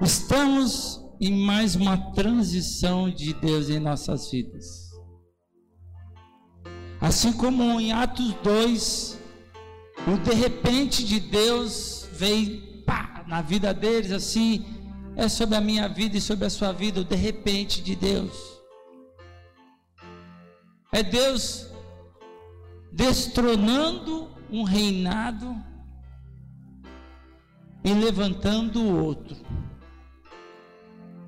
[0.00, 4.92] Estamos em mais uma transição de Deus em nossas vidas.
[7.00, 9.18] Assim como em Atos 2,
[10.06, 14.64] o de repente de Deus veio pá, na vida deles, assim,
[15.16, 18.32] é sobre a minha vida e sobre a sua vida, o de repente de Deus.
[20.92, 21.68] É Deus
[22.92, 25.56] destronando um reinado
[27.82, 29.36] e levantando o outro.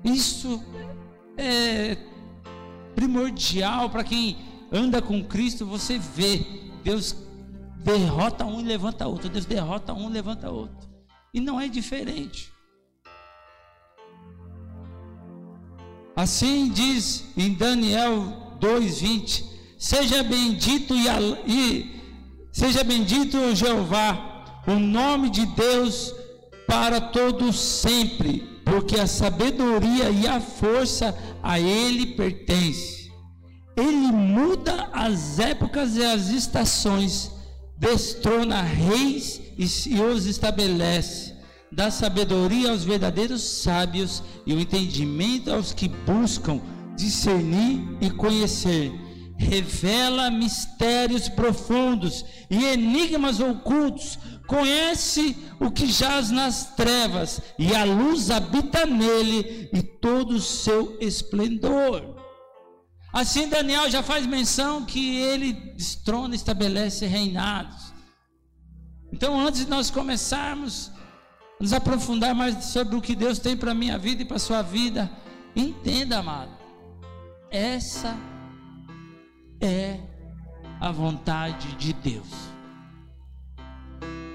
[0.03, 0.63] Isso
[1.37, 1.97] é
[2.95, 4.37] primordial para quem
[4.71, 6.45] anda com Cristo, você vê
[6.83, 7.15] Deus
[7.83, 10.89] derrota um e levanta outro, Deus derrota um e levanta outro.
[11.33, 12.51] E não é diferente.
[16.15, 19.43] Assim diz em Daniel 2:20:
[19.77, 21.07] Seja bendito e,
[21.47, 22.01] e
[22.51, 26.13] seja bendito Jeová, o nome de Deus
[26.67, 33.11] para todos sempre, porque a sabedoria e a força a ele pertence.
[33.75, 37.29] Ele muda as épocas e as estações,
[37.77, 41.33] destrona reis e os estabelece,
[41.69, 46.61] dá sabedoria aos verdadeiros sábios e o entendimento aos que buscam
[46.95, 48.89] discernir e conhecer
[49.41, 54.19] revela mistérios profundos e enigmas ocultos,
[54.51, 60.97] conhece o que jaz nas trevas, e a luz habita nele e todo o seu
[60.99, 62.19] esplendor.
[63.13, 67.93] Assim, Daniel já faz menção que ele destrona, estabelece reinados.
[69.13, 70.91] Então, antes de nós começarmos
[71.57, 74.35] a nos aprofundar mais sobre o que Deus tem para a minha vida e para
[74.35, 75.09] a sua vida,
[75.55, 76.51] entenda, amado,
[77.49, 78.17] essa
[79.61, 79.97] é
[80.77, 82.50] a vontade de Deus.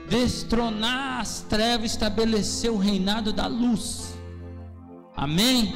[0.09, 4.15] Destronar as trevas, estabelecer o reinado da luz.
[5.17, 5.75] Amém?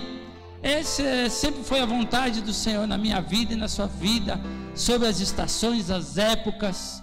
[0.62, 4.38] Essa é, sempre foi a vontade do Senhor na minha vida e na sua vida,
[4.74, 7.02] sobre as estações, as épocas.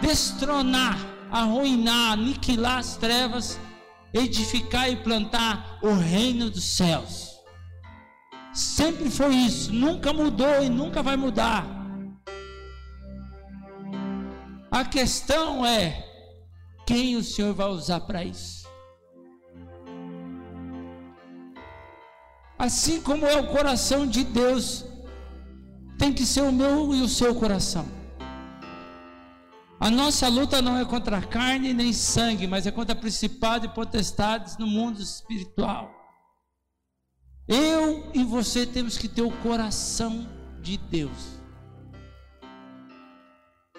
[0.00, 0.98] Destronar,
[1.30, 3.60] arruinar, aniquilar as trevas,
[4.12, 7.36] edificar e plantar o reino dos céus.
[8.54, 11.66] Sempre foi isso, nunca mudou e nunca vai mudar.
[14.70, 16.04] A questão é
[16.86, 18.64] quem o Senhor vai usar para isso.
[22.58, 24.84] Assim como é o coração de Deus,
[25.98, 27.86] tem que ser o meu e o seu coração.
[29.78, 34.56] A nossa luta não é contra carne nem sangue, mas é contra principados e potestades
[34.56, 35.90] no mundo espiritual.
[37.46, 40.26] Eu e você temos que ter o coração
[40.62, 41.36] de Deus.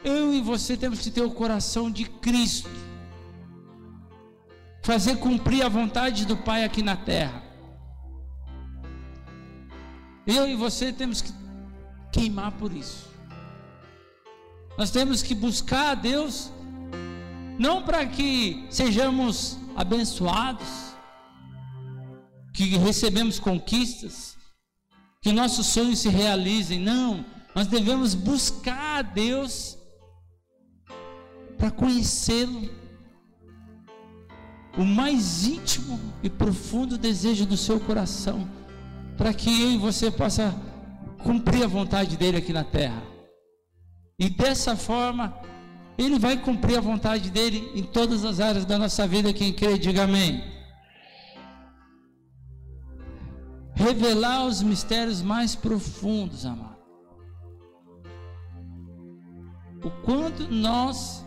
[0.04, 2.87] Eu e você temos que ter o coração de Cristo.
[4.88, 7.44] Fazer cumprir a vontade do Pai aqui na terra.
[10.26, 11.34] Eu e você temos que
[12.10, 13.10] queimar por isso.
[14.78, 16.54] Nós temos que buscar a Deus,
[17.60, 20.96] não para que sejamos abençoados,
[22.54, 24.38] que recebemos conquistas,
[25.22, 26.80] que nossos sonhos se realizem.
[26.80, 29.78] Não, nós devemos buscar a Deus
[31.58, 32.87] para conhecê-lo.
[34.78, 38.48] O mais íntimo e profundo desejo do seu coração,
[39.18, 40.54] para que eu e você possa
[41.24, 43.02] cumprir a vontade dele aqui na terra.
[44.20, 45.36] E dessa forma,
[45.98, 49.34] ele vai cumprir a vontade dele em todas as áreas da nossa vida.
[49.34, 50.58] Quem crê, diga amém.
[53.78, 56.78] revelar os mistérios mais profundos, amado.
[59.84, 61.24] O quanto nós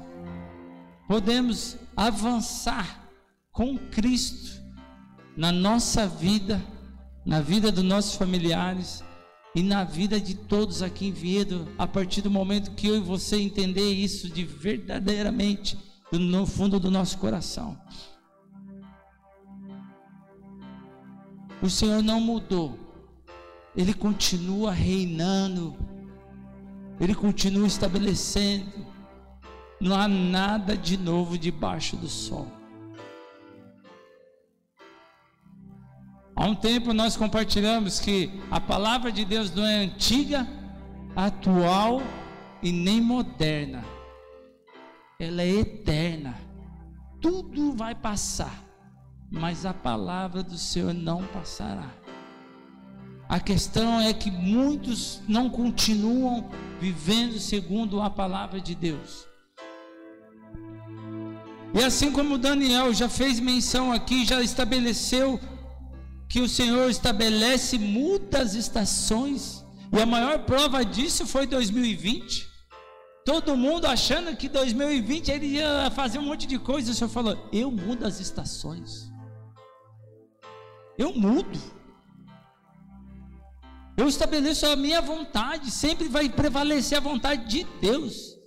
[1.06, 3.08] podemos avançar
[3.52, 4.60] com Cristo
[5.36, 6.62] na nossa vida,
[7.24, 9.02] na vida dos nossos familiares
[9.54, 13.00] e na vida de todos aqui em Viedo, a partir do momento que eu e
[13.00, 15.78] você entender isso de verdadeiramente
[16.12, 17.78] no fundo do nosso coração.
[21.62, 22.78] O Senhor não mudou.
[23.76, 25.76] Ele continua reinando.
[26.98, 28.86] Ele continua estabelecendo.
[29.80, 32.59] Não há nada de novo debaixo do sol.
[36.40, 40.48] Há um tempo nós compartilhamos que a palavra de Deus não é antiga,
[41.14, 42.00] atual
[42.62, 43.84] e nem moderna.
[45.18, 46.34] Ela é eterna.
[47.20, 48.70] Tudo vai passar
[49.30, 51.88] mas a palavra do Senhor não passará.
[53.28, 56.50] A questão é que muitos não continuam
[56.80, 59.24] vivendo segundo a palavra de Deus.
[61.72, 65.38] E assim como Daniel já fez menção aqui, já estabeleceu
[66.30, 72.48] que o Senhor estabelece muitas estações, e a maior prova disso foi 2020.
[73.24, 77.36] Todo mundo achando que 2020 ele ia fazer um monte de coisa, o Senhor falou:
[77.52, 79.10] Eu mudo as estações.
[80.96, 81.58] Eu mudo.
[83.96, 88.38] Eu estabeleço a minha vontade, sempre vai prevalecer a vontade de Deus.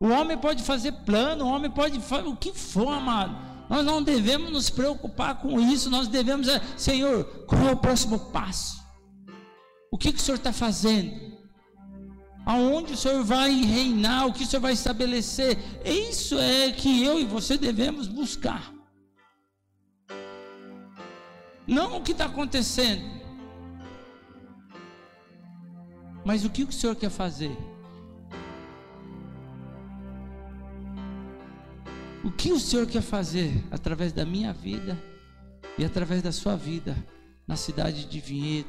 [0.00, 3.55] O homem pode fazer plano, o homem pode fazer o que for, amado.
[3.68, 8.18] Nós não devemos nos preocupar com isso, nós devemos, é, Senhor, qual é o próximo
[8.30, 8.80] passo?
[9.90, 11.36] O que, que o Senhor está fazendo?
[12.44, 14.26] Aonde o Senhor vai reinar?
[14.26, 15.58] O que o Senhor vai estabelecer?
[15.84, 18.72] Isso é que eu e você devemos buscar.
[21.66, 23.02] Não o que está acontecendo,
[26.24, 27.56] mas o que o Senhor quer fazer.
[32.26, 35.00] O que o Senhor quer fazer através da minha vida
[35.78, 36.96] e através da sua vida
[37.46, 38.68] na cidade de Vinhedo,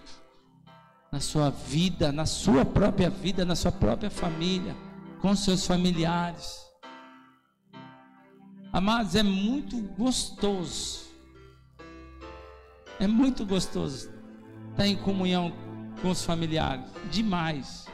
[1.12, 4.76] na sua vida, na sua própria vida, na sua própria família,
[5.20, 6.68] com seus familiares.
[8.72, 11.08] Amados, é muito gostoso,
[13.00, 14.12] é muito gostoso
[14.70, 15.52] estar em comunhão
[16.00, 17.88] com os familiares, demais,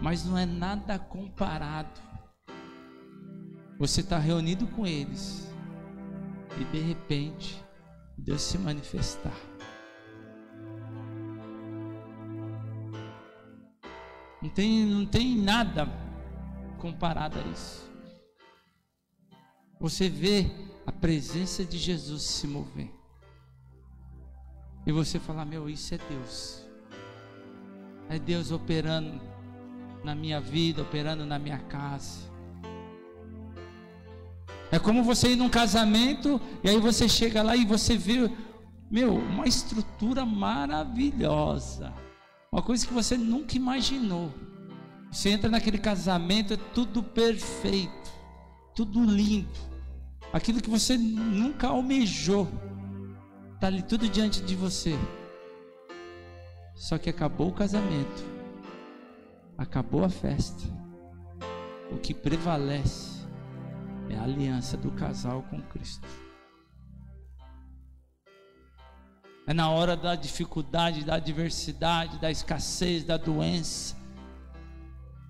[0.00, 2.07] mas não é nada comparado
[3.78, 5.48] você está reunido com eles
[6.60, 7.62] e de repente
[8.16, 9.36] Deus se manifestar.
[14.42, 15.88] Não tem, não tem nada
[16.78, 17.88] comparado a isso.
[19.80, 20.50] Você vê
[20.84, 22.90] a presença de Jesus se mover.
[24.86, 26.66] E você fala: Meu, isso é Deus.
[28.08, 29.20] É Deus operando
[30.02, 32.27] na minha vida, operando na minha casa.
[34.70, 38.30] É como você ir num casamento e aí você chega lá e você vê,
[38.90, 41.92] meu, uma estrutura maravilhosa.
[42.52, 44.32] Uma coisa que você nunca imaginou.
[45.10, 48.10] Você entra naquele casamento, é tudo perfeito,
[48.74, 49.48] tudo lindo.
[50.32, 52.46] Aquilo que você nunca almejou,
[53.54, 54.94] está ali tudo diante de você.
[56.74, 58.22] Só que acabou o casamento,
[59.56, 60.62] acabou a festa.
[61.90, 63.17] O que prevalece
[64.10, 66.06] é a aliança do casal com Cristo.
[69.46, 73.96] É na hora da dificuldade, da adversidade, da escassez, da doença,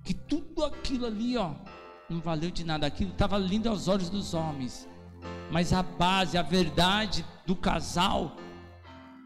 [0.02, 1.54] que tudo aquilo ali, ó,
[2.10, 2.86] não valeu de nada.
[2.86, 4.88] Aquilo estava lindo aos olhos dos homens,
[5.52, 8.36] mas a base, a verdade do casal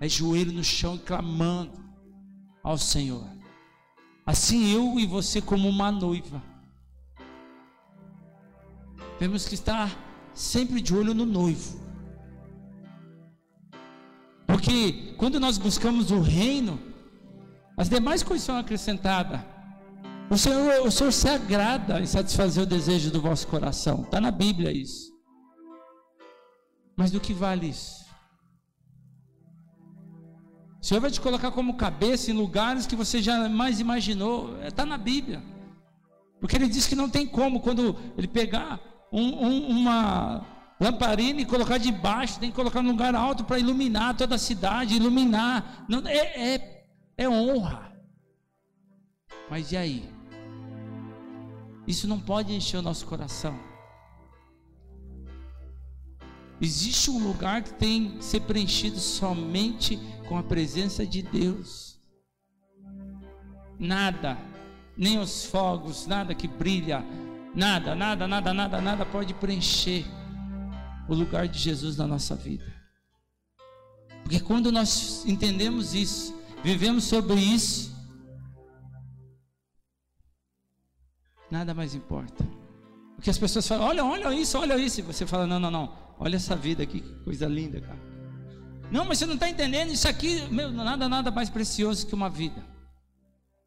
[0.00, 1.82] é joelho no chão e clamando
[2.62, 3.26] ao Senhor.
[4.26, 6.42] Assim eu e você, como uma noiva,
[9.22, 9.88] temos que estar
[10.34, 11.80] sempre de olho no noivo.
[14.48, 16.76] Porque quando nós buscamos o reino,
[17.76, 19.40] as demais coisas são acrescentadas.
[20.28, 24.02] O Senhor, o Senhor se agrada em satisfazer o desejo do vosso coração.
[24.02, 25.12] Está na Bíblia isso.
[26.96, 28.04] Mas do que vale isso?
[30.80, 34.60] O Senhor vai te colocar como cabeça em lugares que você jamais imaginou.
[34.64, 35.40] Está na Bíblia.
[36.40, 40.46] Porque ele diz que não tem como, quando ele pegar um, um, uma
[40.80, 44.96] lamparina e colocar debaixo, tem que colocar num lugar alto para iluminar toda a cidade,
[44.96, 45.84] iluminar.
[45.88, 46.86] Não, é, é,
[47.18, 47.92] é honra.
[49.50, 50.10] Mas e aí?
[51.86, 53.58] Isso não pode encher o nosso coração.
[56.60, 59.98] Existe um lugar que tem que ser preenchido somente
[60.28, 62.00] com a presença de Deus.
[63.78, 64.38] Nada,
[64.96, 67.04] nem os fogos, nada que brilha,
[67.54, 70.06] Nada, nada, nada, nada, nada pode preencher
[71.06, 72.64] o lugar de Jesus na nossa vida.
[74.22, 77.94] Porque quando nós entendemos isso, vivemos sobre isso,
[81.50, 82.42] nada mais importa.
[83.16, 85.00] Porque as pessoas falam: olha, olha isso, olha isso.
[85.00, 88.00] E você fala: não, não, não, olha essa vida aqui, que coisa linda, cara.
[88.90, 92.30] Não, mas você não está entendendo isso aqui, meu, nada, nada mais precioso que uma
[92.30, 92.64] vida.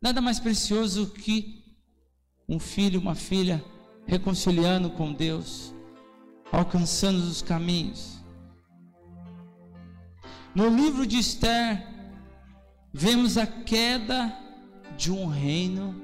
[0.01, 1.63] Nada mais precioso que
[2.48, 3.63] um filho, uma filha
[4.05, 5.74] reconciliando com Deus,
[6.51, 8.24] alcançando os caminhos.
[10.53, 11.85] No livro de Esther,
[12.93, 14.33] vemos a queda
[14.95, 16.01] de um reino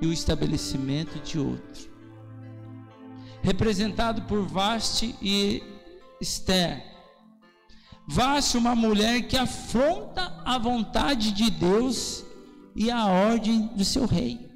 [0.00, 1.88] e o estabelecimento de outro.
[3.42, 5.62] Representado por Vaste e
[6.20, 6.84] Esther.
[8.06, 12.24] Vaste, uma mulher que afronta a vontade de Deus
[12.74, 14.48] e a ordem do seu rei.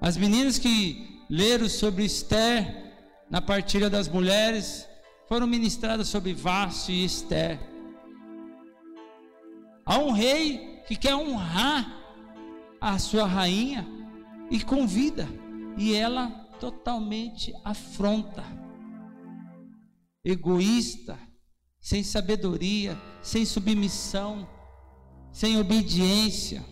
[0.00, 2.84] As meninas que leram sobre Esther
[3.30, 4.88] na partilha das mulheres,
[5.28, 7.58] foram ministradas sobre Vasto e Esther.
[9.84, 11.92] Há um rei que quer honrar
[12.80, 13.86] a sua rainha
[14.50, 15.28] e convida,
[15.76, 16.28] e ela
[16.60, 18.44] totalmente afronta,
[20.24, 21.18] egoísta,
[21.80, 24.48] sem sabedoria, sem submissão,
[25.32, 26.64] sem obediência,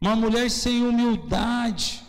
[0.00, 2.02] uma mulher sem humildade.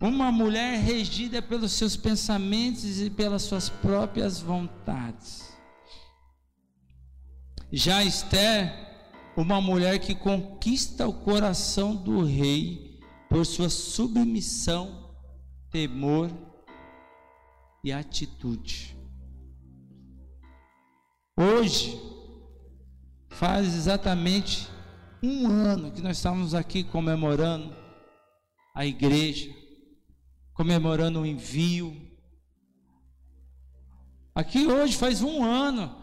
[0.00, 5.52] Uma mulher regida pelos seus pensamentos e pelas suas próprias vontades.
[7.72, 8.72] Já Esther,
[9.36, 15.14] uma mulher que conquista o coração do rei por sua submissão,
[15.70, 16.30] temor
[17.82, 18.96] e atitude.
[21.36, 22.00] Hoje,
[23.28, 24.68] faz exatamente
[25.22, 27.76] um ano que nós estamos aqui comemorando
[28.74, 29.57] a igreja,
[30.58, 31.96] comemorando o envio.
[34.34, 35.94] Aqui hoje faz um ano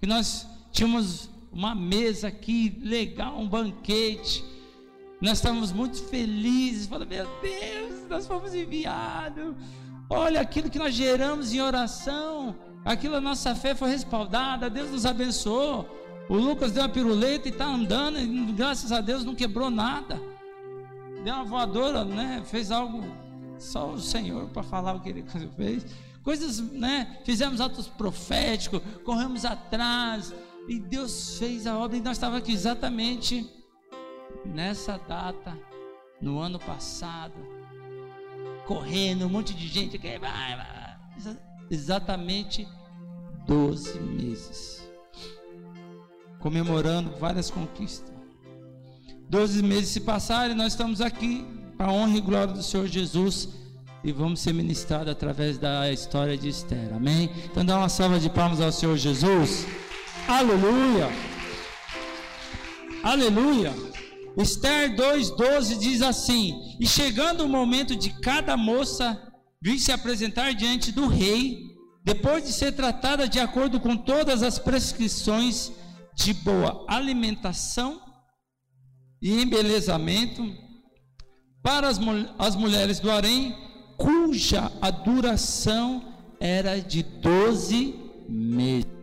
[0.00, 4.44] que nós tínhamos uma mesa aqui legal, um banquete.
[5.20, 9.54] Nós estávamos muito felizes, falando, meu Deus, nós fomos enviados.
[10.08, 15.06] Olha aquilo que nós geramos em oração, aquilo a nossa fé foi respaldada, Deus nos
[15.06, 15.88] abençoou.
[16.28, 20.20] O Lucas deu uma piruleta e está andando, e graças a Deus não quebrou nada.
[21.22, 22.42] Deu uma voadora, né?
[22.44, 23.04] Fez algo
[23.60, 25.24] só o Senhor para falar o que ele
[25.56, 25.84] fez.
[26.22, 27.20] Coisas, né?
[27.24, 30.34] Fizemos atos proféticos, corremos atrás,
[30.68, 33.48] e Deus fez a obra, e nós estávamos aqui exatamente
[34.44, 35.58] nessa data,
[36.20, 37.34] no ano passado,
[38.66, 40.08] correndo, um monte de gente aqui,
[41.70, 42.68] exatamente
[43.46, 44.90] 12 meses,
[46.38, 48.10] comemorando várias conquistas.
[49.28, 51.46] 12 meses se passaram e nós estamos aqui
[51.80, 53.48] a honra e glória do Senhor Jesus
[54.04, 56.92] e vamos ser ministrados através da história de Esther.
[56.94, 57.30] Amém?
[57.44, 59.66] Então dá uma salva de palmas ao Senhor Jesus.
[60.28, 61.08] Aleluia!
[63.02, 63.74] Aleluia!
[64.36, 69.20] Esther 2,12 diz assim: E chegando o momento de cada moça
[69.60, 71.58] vir se apresentar diante do rei,
[72.04, 75.72] depois de ser tratada de acordo com todas as prescrições
[76.14, 78.00] de boa alimentação
[79.20, 80.42] e embelezamento,
[81.62, 81.98] para as,
[82.38, 83.56] as mulheres do harém,
[83.96, 86.02] cuja a duração
[86.40, 87.94] era de 12
[88.28, 89.00] meses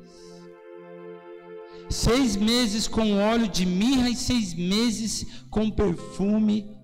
[1.90, 6.78] seis meses com óleo de mirra e seis meses com perfume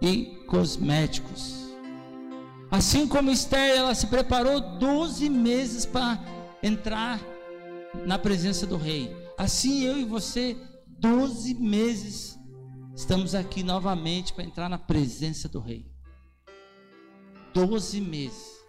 [0.00, 1.62] e cosméticos.
[2.70, 6.18] Assim como Esther, ela se preparou 12 meses para
[6.62, 7.20] entrar
[8.06, 9.14] na presença do rei.
[9.36, 12.38] Assim eu e você, 12 meses,
[12.94, 15.90] estamos aqui novamente para entrar na presença do rei.
[17.54, 18.62] 12 meses.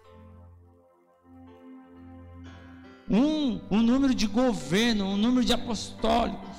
[3.08, 6.56] um, um número de governo, um número de apostólicos,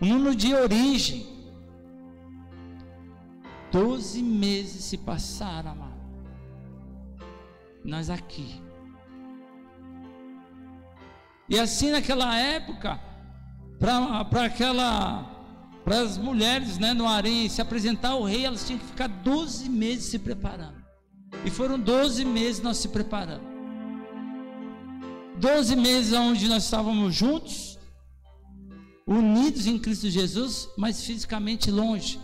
[0.00, 1.38] um número de origem.
[3.70, 6.00] Doze meses se passaram, amado.
[7.84, 8.60] Nós aqui.
[11.48, 13.00] E assim naquela época,
[13.78, 15.39] para aquela
[15.84, 19.68] para as mulheres né, no harém se apresentar ao rei, elas tinham que ficar 12
[19.68, 20.80] meses se preparando.
[21.44, 23.50] E foram 12 meses nós se preparando.
[25.38, 27.78] Doze meses onde nós estávamos juntos,
[29.06, 32.20] unidos em Cristo Jesus, mas fisicamente longe.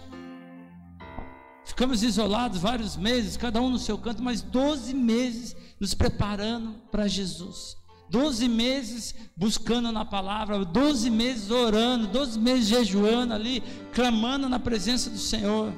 [1.64, 7.08] Ficamos isolados vários meses, cada um no seu canto, mas 12 meses nos preparando para
[7.08, 7.76] Jesus.
[8.10, 15.10] 12 meses buscando na palavra, 12 meses orando, 12 meses jejuando ali, clamando na presença
[15.10, 15.72] do Senhor.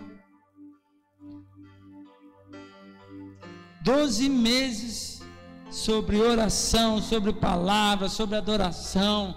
[3.82, 5.22] 12 meses
[5.70, 9.34] sobre oração, sobre palavra, sobre adoração.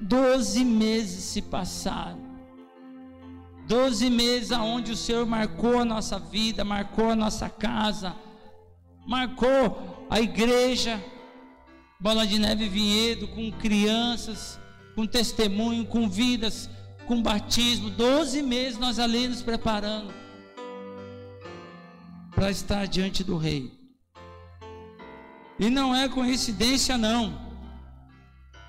[0.00, 2.24] Doze meses se passaram.
[3.66, 8.14] Doze meses aonde o Senhor marcou a nossa vida, marcou a nossa casa,
[9.06, 11.02] marcou a igreja,
[11.98, 14.58] Bola de Neve Vinhedo, com crianças,
[14.94, 16.68] com testemunho, com vidas,
[17.06, 17.88] com batismo.
[17.88, 20.12] Doze meses nós ali nos preparando
[22.34, 23.72] para estar diante do Rei.
[25.58, 27.46] E não é coincidência, não.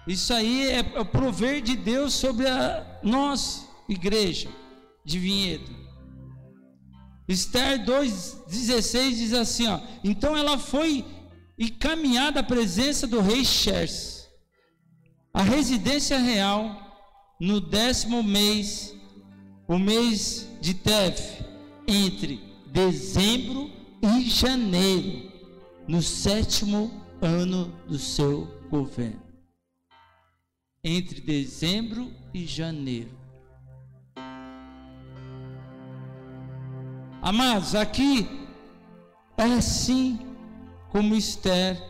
[0.07, 4.49] Isso aí é o prover de Deus sobre a nós, igreja
[5.03, 5.75] de Vinhedo.
[7.27, 11.05] Esther 2,16 diz assim: ó, Então ela foi
[11.57, 14.27] encaminhada à presença do rei Xerxes,
[15.33, 18.95] a residência real, no décimo mês,
[19.67, 21.45] o mês de Teve,
[21.87, 23.71] entre dezembro
[24.01, 25.31] e janeiro,
[25.87, 29.21] no sétimo ano do seu governo.
[30.83, 33.17] Entre dezembro e janeiro.
[37.21, 38.27] Amados, aqui
[39.37, 40.26] é assim
[40.89, 41.81] como Esther,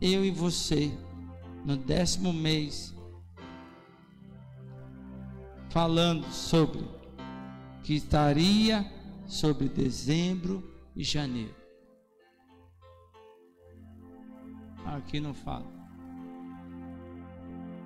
[0.00, 0.90] eu e você,
[1.64, 2.94] no décimo mês,
[5.70, 6.84] falando sobre
[7.82, 8.84] que estaria
[9.26, 10.62] sobre dezembro
[10.94, 11.54] e janeiro.
[14.84, 15.70] Aqui não fala.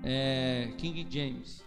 [0.02, 1.64] É King James.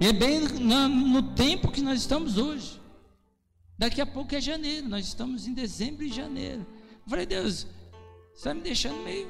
[0.00, 2.81] E é bem no, no tempo que nós estamos hoje.
[3.82, 6.64] Daqui a pouco é janeiro, nós estamos em dezembro e janeiro.
[7.04, 7.66] Eu falei, Deus,
[8.32, 9.26] você está me deixando meio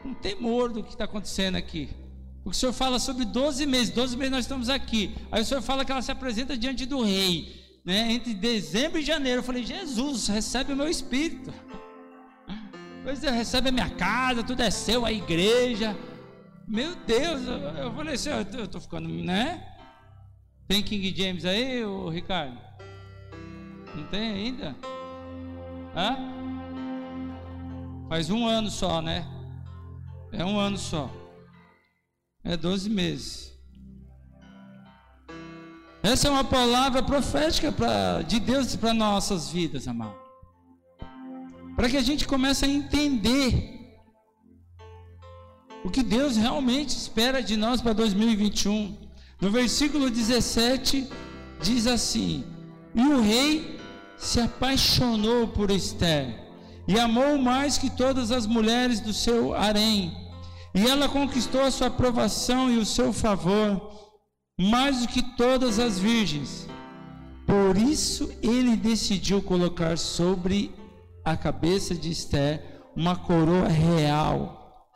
[0.00, 1.90] com temor do que está acontecendo aqui.
[2.44, 5.16] O o Senhor fala sobre 12 meses, 12 meses nós estamos aqui.
[5.32, 8.12] Aí o Senhor fala que ela se apresenta diante do rei, né?
[8.12, 9.40] Entre dezembro e janeiro.
[9.40, 11.52] Eu falei, Jesus, recebe o meu espírito.
[13.02, 15.96] Pois é, recebe a minha casa, tudo é seu, a igreja.
[16.68, 17.42] Meu Deus,
[17.76, 19.66] eu falei assim, eu estou ficando, né?
[20.68, 22.63] Tem King James aí, ô Ricardo?
[23.96, 24.76] Não tem ainda?
[25.96, 26.16] Hã?
[28.08, 29.26] Faz um ano só, né?
[30.32, 31.10] É um ano só.
[32.42, 33.54] É 12 meses.
[36.02, 40.14] Essa é uma palavra profética pra, de Deus para nossas vidas, amado.
[41.74, 43.74] Para que a gente comece a entender
[45.82, 48.96] o que Deus realmente espera de nós para 2021.
[49.40, 51.08] No versículo 17
[51.62, 52.44] diz assim:
[52.94, 53.73] E o rei
[54.16, 56.44] se apaixonou por Esther
[56.86, 60.16] e amou mais que todas as mulheres do seu harém.
[60.74, 63.92] E ela conquistou a sua aprovação e o seu favor,
[64.60, 66.68] mais do que todas as virgens.
[67.46, 70.74] Por isso ele decidiu colocar sobre
[71.24, 74.88] a cabeça de Esther uma coroa real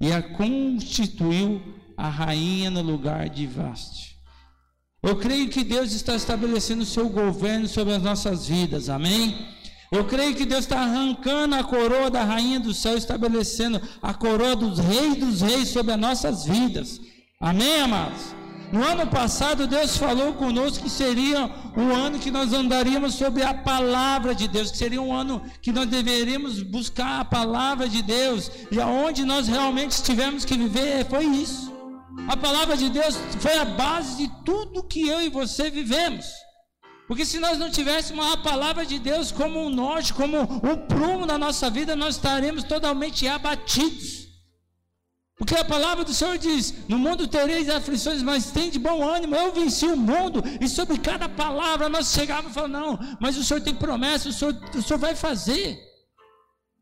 [0.00, 1.60] e a constituiu
[1.96, 4.09] a rainha no lugar de Vaste.
[5.02, 9.48] Eu creio que Deus está estabelecendo o seu governo sobre as nossas vidas, amém?
[9.90, 14.54] Eu creio que Deus está arrancando a coroa da rainha do céu, estabelecendo a coroa
[14.54, 17.00] dos reis dos reis sobre as nossas vidas,
[17.40, 18.40] amém, amados?
[18.70, 23.52] No ano passado, Deus falou conosco que seria um ano que nós andaríamos sobre a
[23.52, 28.48] palavra de Deus, que seria um ano que nós deveríamos buscar a palavra de Deus,
[28.70, 31.79] e aonde nós realmente tivemos que viver foi isso.
[32.28, 36.26] A palavra de Deus foi a base de tudo que eu e você vivemos.
[37.06, 41.26] Porque se nós não tivéssemos a palavra de Deus como um norte, como um prumo
[41.26, 44.28] na nossa vida, nós estaremos totalmente abatidos.
[45.36, 49.34] Porque a palavra do Senhor diz: No mundo tereis aflições, mas tem de bom ânimo.
[49.34, 53.42] Eu venci o mundo, e sobre cada palavra nós chegávamos e falávamos: Não, mas o
[53.42, 55.89] Senhor tem promessa, o Senhor, o Senhor vai fazer.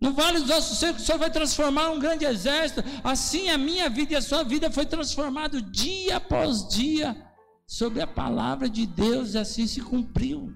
[0.01, 2.85] No vale dos ossos secos, o Senhor vai transformar um grande exército.
[3.03, 7.17] Assim a minha vida e a sua vida foi transformado dia após dia
[7.67, 10.55] sobre a palavra de Deus e assim se cumpriu.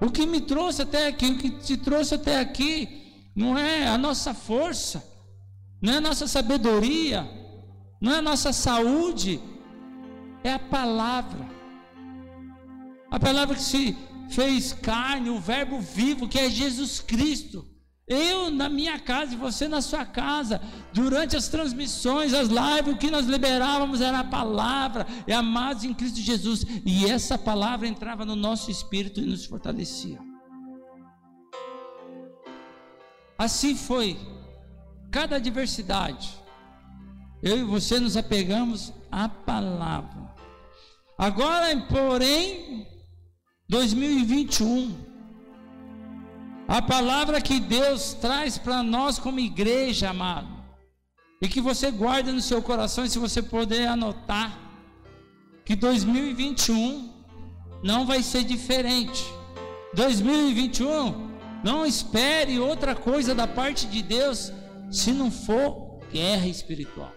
[0.00, 3.96] O que me trouxe até aqui, o que te trouxe até aqui, não é a
[3.96, 5.02] nossa força,
[5.80, 7.26] não é a nossa sabedoria,
[8.00, 9.40] não é a nossa saúde,
[10.42, 11.48] é a palavra.
[13.10, 13.96] A palavra que se
[14.30, 17.74] fez carne, o Verbo vivo, que é Jesus Cristo.
[18.06, 20.60] Eu na minha casa e você na sua casa,
[20.92, 25.94] durante as transmissões, as lives, o que nós liberávamos era a palavra, e amados em
[25.94, 30.18] Cristo Jesus, e essa palavra entrava no nosso espírito e nos fortalecia.
[33.38, 34.18] Assim foi,
[35.10, 36.34] cada adversidade,
[37.42, 40.34] eu e você nos apegamos à palavra.
[41.16, 42.86] Agora, porém,
[43.68, 44.94] 2021.
[46.66, 50.48] A palavra que Deus traz para nós como igreja, amado,
[51.40, 54.58] e que você guarda no seu coração, e se você puder anotar,
[55.64, 57.12] que 2021
[57.82, 59.24] não vai ser diferente.
[59.94, 64.52] 2021, não espere outra coisa da parte de Deus
[64.90, 67.12] se não for guerra espiritual.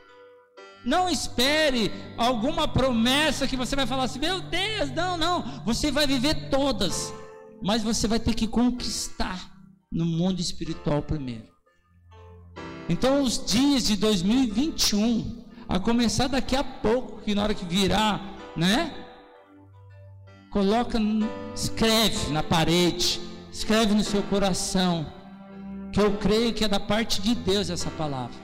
[0.87, 5.61] Não espere alguma promessa que você vai falar assim: meu Deus, não, não.
[5.65, 7.13] Você vai viver todas,
[7.61, 9.51] mas você vai ter que conquistar
[9.91, 11.43] no mundo espiritual primeiro.
[12.87, 18.21] Então, os dias de 2021, a começar daqui a pouco, que na hora que virar,
[18.55, 18.95] né?
[20.51, 20.97] Coloca,
[21.53, 23.19] escreve na parede,
[23.51, 25.05] escreve no seu coração
[25.91, 28.37] que eu creio que é da parte de Deus essa palavra.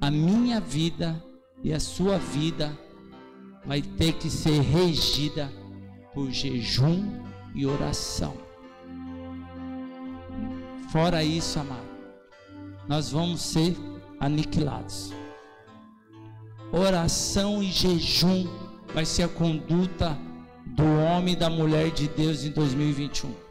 [0.00, 1.20] A minha vida
[1.62, 2.76] e a sua vida
[3.64, 5.52] vai ter que ser regida
[6.14, 7.22] por jejum
[7.54, 8.34] e oração.
[10.90, 11.88] Fora isso, amado,
[12.88, 13.76] nós vamos ser
[14.18, 15.12] aniquilados.
[16.72, 18.46] Oração e jejum
[18.94, 20.18] vai ser a conduta
[20.66, 23.49] do homem e da mulher de Deus em 2021.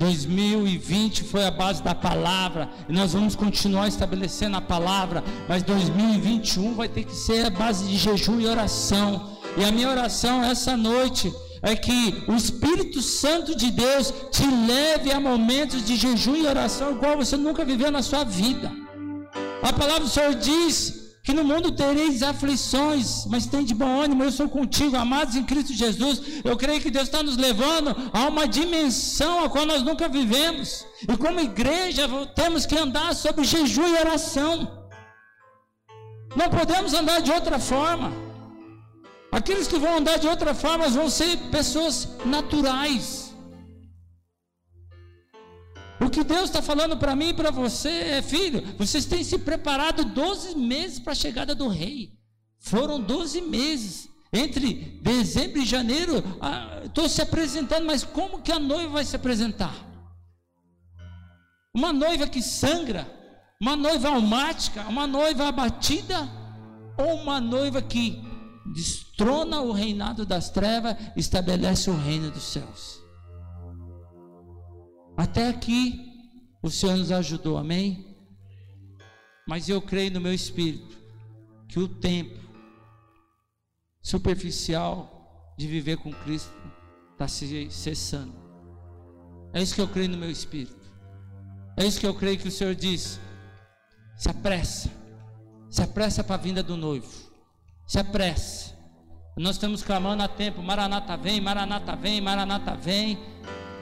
[0.00, 6.74] 2020 foi a base da palavra e nós vamos continuar estabelecendo a palavra, mas 2021
[6.74, 9.36] vai ter que ser a base de jejum e oração.
[9.58, 15.12] E a minha oração essa noite é que o Espírito Santo de Deus te leve
[15.12, 18.72] a momentos de jejum e oração igual você nunca viveu na sua vida.
[19.62, 24.24] A palavra do Senhor diz que no mundo tereis aflições, mas tem de bom ânimo,
[24.24, 26.22] eu sou contigo, amados em Cristo Jesus.
[26.42, 30.86] Eu creio que Deus está nos levando a uma dimensão a qual nós nunca vivemos.
[31.06, 34.80] E como igreja, temos que andar sobre jejum e oração.
[36.34, 38.12] Não podemos andar de outra forma.
[39.30, 43.19] Aqueles que vão andar de outra forma vão ser pessoas naturais.
[46.00, 49.38] O que Deus está falando para mim e para você é, filho, vocês têm se
[49.38, 52.18] preparado 12 meses para a chegada do rei.
[52.58, 54.08] Foram 12 meses.
[54.32, 56.22] Entre dezembro e janeiro,
[56.84, 59.74] estou se apresentando, mas como que a noiva vai se apresentar?
[61.74, 63.10] Uma noiva que sangra,
[63.60, 66.28] uma noiva almática, uma noiva abatida,
[66.96, 68.22] ou uma noiva que
[68.72, 73.00] destrona o reinado das trevas, estabelece o reino dos céus.
[75.20, 78.16] Até aqui o Senhor nos ajudou, amém?
[79.46, 80.96] Mas eu creio no meu espírito
[81.68, 82.40] que o tempo
[84.00, 86.50] superficial de viver com Cristo
[87.12, 88.32] está se cessando.
[89.52, 90.90] É isso que eu creio no meu espírito.
[91.76, 93.20] É isso que eu creio que o Senhor diz.
[94.16, 94.90] Se apressa.
[95.68, 97.30] Se apressa para a vinda do noivo.
[97.86, 98.74] Se apressa.
[99.36, 103.18] Nós estamos clamando há tempo: Maranata vem, Maranata vem, Maranata vem.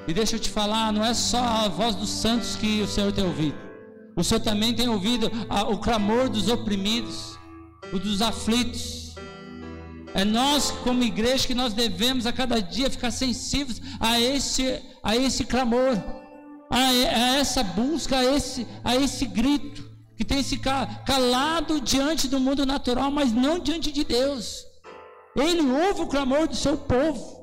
[0.09, 3.13] E deixa eu te falar, não é só a voz dos santos que o Senhor
[3.13, 3.59] tem ouvido.
[4.17, 7.39] O Senhor também tem ouvido a, o clamor dos oprimidos,
[7.93, 9.15] o dos aflitos.
[10.15, 15.15] É nós, como igreja, que nós devemos a cada dia ficar sensíveis a esse, a
[15.15, 16.03] esse clamor,
[16.71, 22.41] a, a essa busca, a esse, a esse grito que tem se calado diante do
[22.41, 24.65] mundo natural, mas não diante de Deus.
[25.37, 27.38] Ele ouve o clamor do seu povo.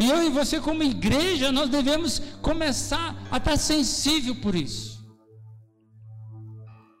[0.00, 5.06] E eu e você, como igreja, nós devemos começar a estar sensível por isso,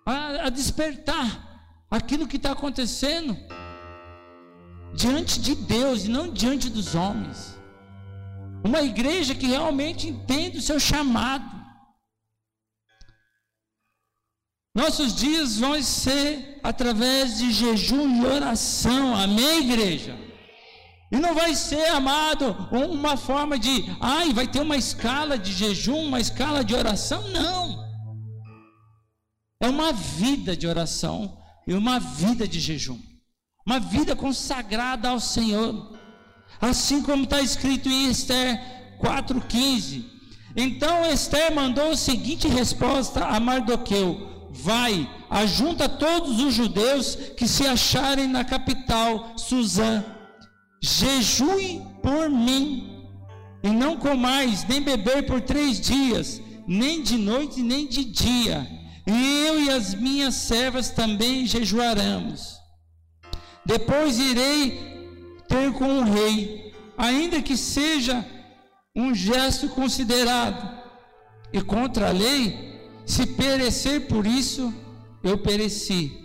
[0.04, 1.28] a, a despertar
[1.90, 3.34] aquilo que está acontecendo
[4.94, 7.58] diante de Deus e não diante dos homens.
[8.62, 11.58] Uma igreja que realmente entende o seu chamado.
[14.74, 19.16] Nossos dias vão ser através de jejum e oração.
[19.16, 20.19] Amém, igreja?
[21.12, 26.06] E não vai ser, amado, uma forma de, ai, vai ter uma escala de jejum,
[26.06, 27.28] uma escala de oração.
[27.30, 27.84] Não.
[29.60, 32.98] É uma vida de oração e uma vida de jejum.
[33.66, 35.98] Uma vida consagrada ao Senhor.
[36.60, 40.04] Assim como está escrito em Esther 4,15.
[40.54, 47.66] Então Esther mandou a seguinte resposta a Mardoqueu: Vai, ajunta todos os judeus que se
[47.66, 50.19] acharem na capital, Suzã
[50.80, 53.06] jejue por mim,
[53.62, 58.66] e não comais nem beber por três dias, nem de noite nem de dia.
[59.06, 62.58] E eu e as minhas servas também jejuaremos.
[63.64, 64.90] Depois irei
[65.48, 68.24] ter com o rei, ainda que seja
[68.94, 70.80] um gesto considerado,
[71.52, 74.72] e contra a lei, se perecer por isso,
[75.22, 76.16] eu pereci.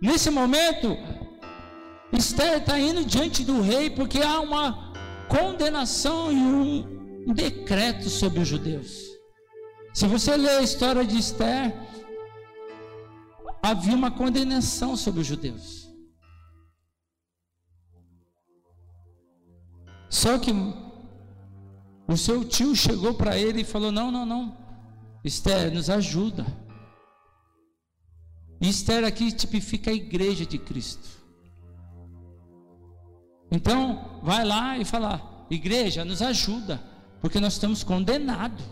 [0.00, 0.96] Nesse momento,
[2.12, 4.92] Esther está indo diante do rei porque há uma
[5.28, 9.12] condenação e um decreto sobre os judeus.
[9.94, 11.74] Se você ler a história de Esther,
[13.62, 15.90] havia uma condenação sobre os judeus.
[20.10, 20.52] Só que
[22.06, 24.56] o seu tio chegou para ele e falou: Não, não, não,
[25.24, 26.44] Esther, nos ajuda.
[28.60, 31.21] E Esther aqui tipifica a igreja de Cristo.
[33.52, 36.82] Então, vai lá e fala: igreja, nos ajuda,
[37.20, 38.64] porque nós estamos condenados.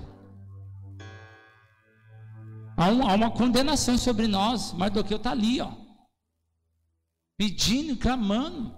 [2.74, 4.72] Há, um, há, uma condenação sobre nós.
[4.72, 5.70] Mardoqueu está ali, ó,
[7.36, 8.74] pedindo, clamando.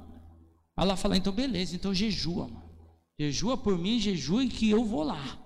[0.76, 2.68] Ela fala: então beleza, então jejua, mano.
[3.16, 5.38] jejua por mim, jejue que eu vou lá.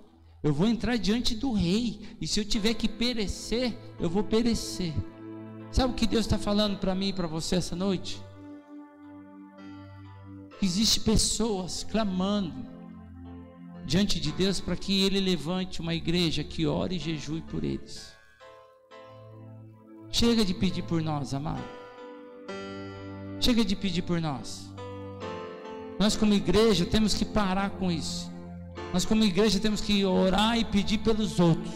[0.42, 2.16] Eu vou entrar diante do rei.
[2.18, 4.94] E se eu tiver que perecer, eu vou perecer.
[5.70, 8.22] Sabe o que Deus está falando para mim e para você essa noite?
[10.62, 12.66] Existem pessoas clamando
[13.84, 18.14] diante de Deus para que Ele levante uma igreja que ore e jejue por eles.
[20.10, 21.62] Chega de pedir por nós, amado.
[23.38, 24.72] Chega de pedir por nós.
[25.98, 28.30] Nós, como igreja, temos que parar com isso.
[28.92, 31.74] Nós, como igreja, temos que orar e pedir pelos outros.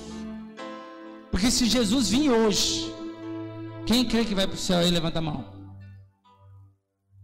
[1.31, 2.93] Porque se Jesus vir hoje,
[3.87, 5.60] quem crê que vai para o céu aí, levanta a mão.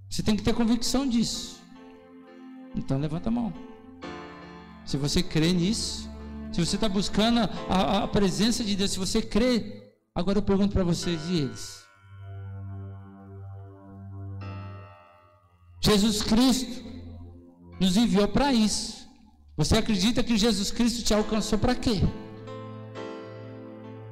[0.08, 1.60] Você tem que ter convicção disso.
[2.74, 3.52] Então, levanta a mão.
[4.84, 6.08] Se você crê nisso,
[6.52, 10.72] se você está buscando a, a presença de Deus, se você crê Agora eu pergunto
[10.72, 11.84] para vocês e eles.
[15.78, 16.82] Jesus Cristo
[17.78, 19.06] nos enviou para isso.
[19.58, 22.00] Você acredita que Jesus Cristo te alcançou para quê?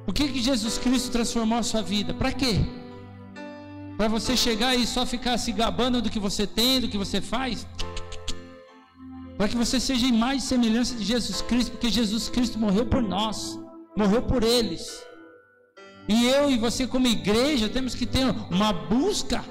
[0.05, 2.13] O que que Jesus Cristo transformou a sua vida?
[2.13, 2.59] Para quê?
[3.97, 7.21] Para você chegar e só ficar se gabando do que você tem, do que você
[7.21, 7.65] faz?
[9.37, 13.01] Para que você seja imagem e semelhança de Jesus Cristo, porque Jesus Cristo morreu por
[13.01, 13.59] nós,
[13.97, 15.01] morreu por eles.
[16.07, 19.43] E eu e você, como igreja, temos que ter uma busca,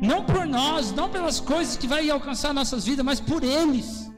[0.00, 4.10] não por nós, não pelas coisas que vai alcançar nossas vidas, mas por eles.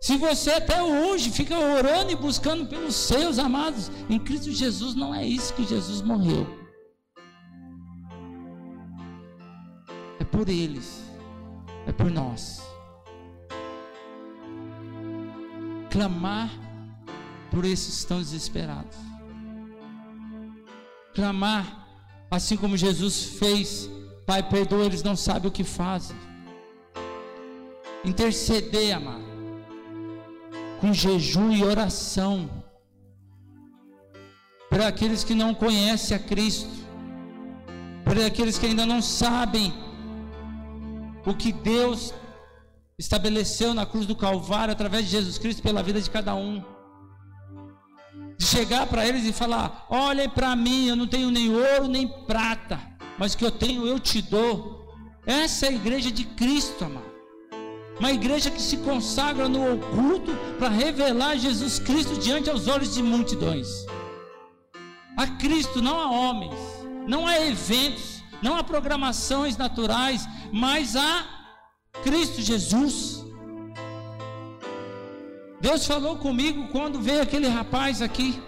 [0.00, 5.14] Se você até hoje fica orando e buscando pelos seus amados, em Cristo Jesus não
[5.14, 6.59] é isso que Jesus morreu.
[10.30, 11.02] Por eles,
[11.86, 12.62] é por nós.
[15.90, 16.50] Clamar
[17.50, 19.10] por esses que estão desesperados
[21.14, 21.86] clamar,
[22.30, 23.90] assim como Jesus fez:
[24.26, 26.16] Pai, perdoa, eles não sabem o que fazem.
[28.04, 29.24] Interceder, amado,
[30.80, 32.48] com jejum e oração,
[34.70, 36.70] para aqueles que não conhecem a Cristo,
[38.04, 39.72] para aqueles que ainda não sabem
[41.24, 42.14] o que Deus
[42.98, 46.62] estabeleceu na cruz do Calvário através de Jesus Cristo pela vida de cada um
[48.40, 52.08] de chegar para eles e falar: olhem para mim, eu não tenho nem ouro nem
[52.08, 52.80] prata,
[53.18, 54.80] mas o que eu tenho eu te dou.
[55.26, 57.10] Essa é a igreja de Cristo, amado.
[57.98, 63.02] Uma igreja que se consagra no oculto para revelar Jesus Cristo diante aos olhos de
[63.02, 63.68] multidões.
[65.18, 66.58] A Cristo, não a homens,
[67.06, 71.26] não a eventos, não a programações naturais, mas a
[72.02, 73.24] Cristo Jesus.
[75.60, 78.40] Deus falou comigo quando veio aquele rapaz aqui.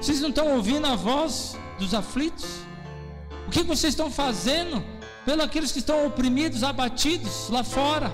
[0.00, 2.46] Vocês não estão ouvindo a voz dos aflitos?
[3.46, 4.84] O que vocês estão fazendo
[5.24, 8.12] pelos aqueles que estão oprimidos, abatidos lá fora?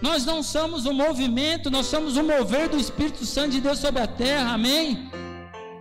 [0.00, 4.02] Nós não somos um movimento, nós somos o mover do Espírito Santo de Deus sobre
[4.02, 5.10] a terra, amém?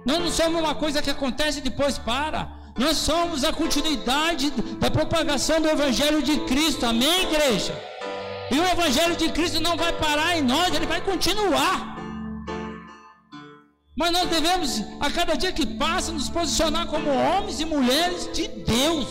[0.06, 2.50] Nós não somos uma coisa que acontece e depois para.
[2.78, 7.74] Nós somos a continuidade da propagação do Evangelho de Cristo, amém, igreja?
[8.50, 11.92] E o Evangelho de Cristo não vai parar em nós, ele vai continuar.
[13.96, 18.48] Mas nós devemos, a cada dia que passa, nos posicionar como homens e mulheres de
[18.48, 19.08] Deus.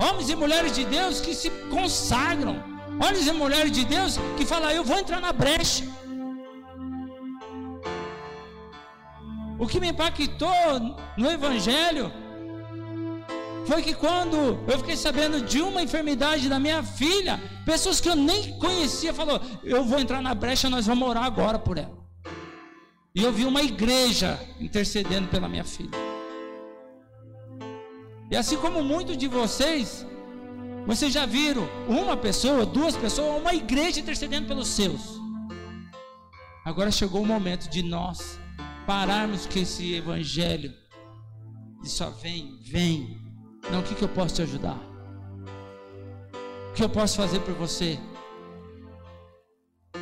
[0.00, 2.62] Homens e mulheres de Deus que se consagram.
[3.04, 5.84] Homens e mulheres de Deus que falam: Eu vou entrar na brecha.
[9.58, 12.12] O que me impactou no Evangelho
[13.66, 18.16] foi que quando eu fiquei sabendo de uma enfermidade da minha filha, pessoas que eu
[18.16, 21.96] nem conhecia falou: "Eu vou entrar na brecha, nós vamos orar agora por ela".
[23.14, 25.90] E eu vi uma igreja intercedendo pela minha filha.
[28.30, 30.06] E assim como muitos de vocês,
[30.86, 35.20] vocês já viram uma pessoa, duas pessoas, uma igreja intercedendo pelos seus.
[36.64, 38.40] Agora chegou o momento de nós
[38.86, 40.72] pararmos com esse evangelho
[41.82, 43.20] de só vem, vem,
[43.70, 44.78] não, o que, que eu posso te ajudar?
[46.70, 47.98] O que eu posso fazer por você?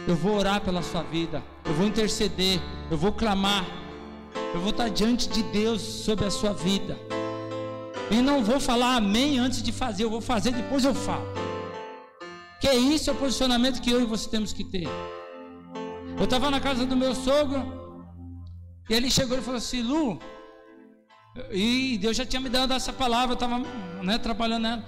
[0.06, 3.66] Eu vou orar pela sua vida, eu vou interceder, eu vou clamar,
[4.54, 6.98] eu vou estar diante de Deus sobre a sua vida.
[8.10, 11.26] E não vou falar amém antes de fazer, eu vou fazer depois eu falo.
[12.60, 14.88] Que é isso é o posicionamento que eu e você temos que ter.
[16.18, 17.79] Eu estava na casa do meu sogro,
[18.90, 20.18] e ele chegou e falou assim: Lu,
[21.52, 23.60] e Deus já tinha me dado essa palavra, eu estava
[24.02, 24.84] né, trabalhando nela.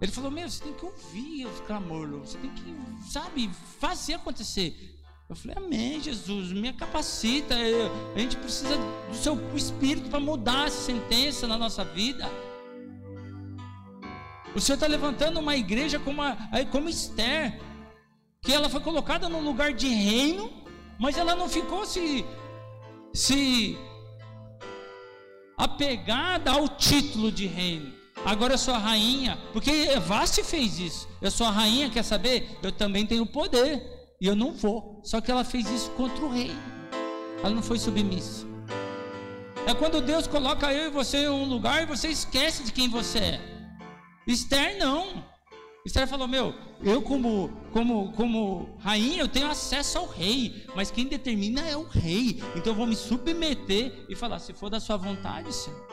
[0.00, 3.50] Ele falou: Meu, você tem que ouvir os clamores, você tem que, sabe,
[3.80, 4.96] fazer acontecer.
[5.28, 7.56] Eu falei: Amém, Jesus, me capacita.
[7.56, 8.76] a gente precisa
[9.10, 12.24] do seu espírito para mudar essa sentença na nossa vida.
[14.54, 16.36] O Senhor está levantando uma igreja como, a,
[16.70, 17.60] como Esther,
[18.42, 20.50] que ela foi colocada num lugar de reino,
[21.00, 22.24] mas ela não ficou se,
[23.14, 23.76] se
[25.56, 27.92] apegada ao título de reino.
[28.24, 31.08] Agora eu sou a rainha, porque Vaste fez isso.
[31.20, 32.58] Eu sou a rainha, quer saber?
[32.62, 33.82] Eu também tenho poder
[34.20, 35.00] e eu não vou.
[35.04, 36.52] Só que ela fez isso contra o rei.
[37.38, 38.46] Ela não foi submissa.
[39.66, 42.88] É quando Deus coloca eu e você em um lugar e você esquece de quem
[42.88, 43.40] você é.
[44.26, 45.24] Esther não.
[45.84, 51.06] Esther falou: Meu, eu, como, como, como rainha, eu tenho acesso ao rei, mas quem
[51.06, 52.42] determina é o rei.
[52.56, 55.88] Então eu vou me submeter e falar: Se for da sua vontade, Senhor,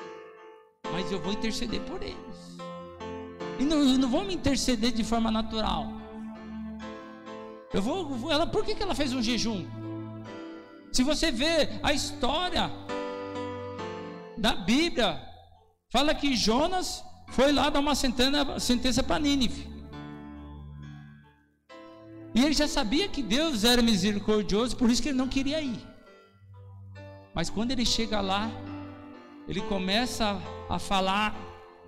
[0.92, 2.58] mas eu vou interceder por eles.
[3.60, 5.88] E não, não vou me interceder de forma natural.
[7.74, 9.66] Eu vou, ela, por que, que ela fez um jejum?
[10.92, 12.72] Se você vê a história
[14.38, 15.22] da Bíblia,
[15.90, 19.75] fala que Jonas foi lá dar uma sentença para Nínive.
[22.36, 25.80] E ele já sabia que Deus era misericordioso, por isso que ele não queria ir.
[27.34, 28.52] Mas quando ele chega lá,
[29.48, 31.34] ele começa a falar,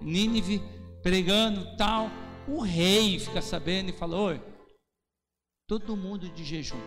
[0.02, 0.62] Nínive,
[1.04, 2.10] pregando tal.
[2.48, 4.42] O rei fica sabendo e fala: Oi,
[5.68, 6.80] todo mundo de jejum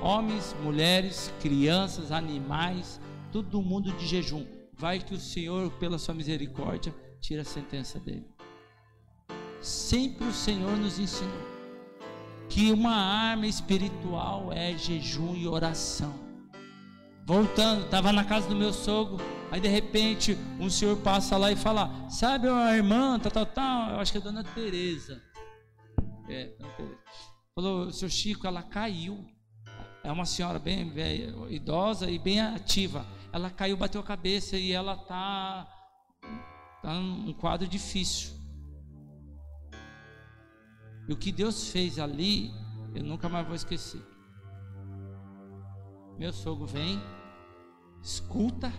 [0.00, 3.00] homens, mulheres, crianças, animais,
[3.32, 4.46] todo mundo de jejum.
[4.72, 8.26] Vai que o Senhor, pela sua misericórdia, tira a sentença dele.
[9.60, 11.48] Sempre o Senhor nos ensinou
[12.48, 16.14] que uma arma espiritual é jejum e oração.
[17.24, 21.56] Voltando, estava na casa do meu sogro, aí de repente um senhor passa lá e
[21.56, 25.22] fala: Sabe uma irmã, tal, tal, tal, eu acho que é Dona Teresa.
[26.26, 26.98] É, Dona Teresa.
[27.54, 29.26] Falou, seu Chico, ela caiu.
[30.02, 33.04] É uma senhora bem velha, idosa e bem ativa.
[33.30, 35.68] Ela caiu, bateu a cabeça e ela está
[36.80, 38.37] tá num quadro difícil.
[41.08, 42.52] E o que Deus fez ali,
[42.94, 44.02] eu nunca mais vou esquecer.
[46.18, 47.00] Meu sogro vem,
[48.02, 48.72] escuta,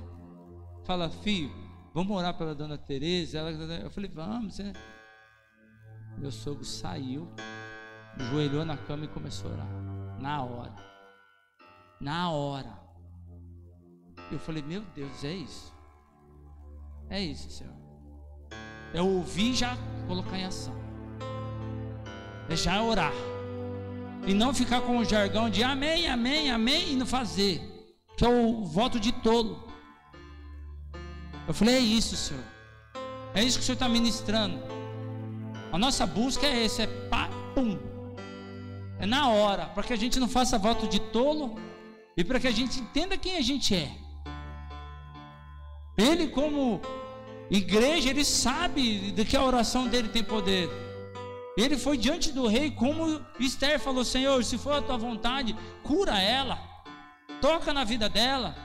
[0.83, 1.51] fala, filho,
[1.93, 3.39] vamos orar pela dona Tereza.
[3.39, 4.71] eu falei, vamos, é.
[6.17, 7.27] Meu sogro saiu,
[8.31, 9.67] joelhou na cama e começou a orar.
[10.19, 10.89] Na hora
[11.99, 12.79] na hora.
[14.31, 15.73] Eu falei, meu Deus, é isso.
[17.09, 17.73] É isso, Senhor.
[18.93, 19.75] É ouvir já
[20.07, 20.88] colocar em ação.
[22.55, 23.13] Já orar.
[24.25, 27.62] E não ficar com o jargão de amém, amém, amém e não fazer.
[28.17, 29.67] Que é o voto de tolo.
[31.47, 32.43] Eu falei, é isso, Senhor.
[33.33, 34.59] É isso que o Senhor está ministrando.
[35.71, 37.77] A nossa busca é esse, é pá, pum.
[38.99, 41.55] É na hora, para que a gente não faça voto de tolo
[42.17, 43.89] e para que a gente entenda quem a gente é.
[45.97, 46.81] Ele, como
[47.49, 50.69] igreja, ele sabe de que a oração dele tem poder.
[51.57, 56.19] Ele foi diante do rei, como Esther falou: Senhor, se for a tua vontade, cura
[56.19, 56.57] ela,
[57.41, 58.55] toca na vida dela.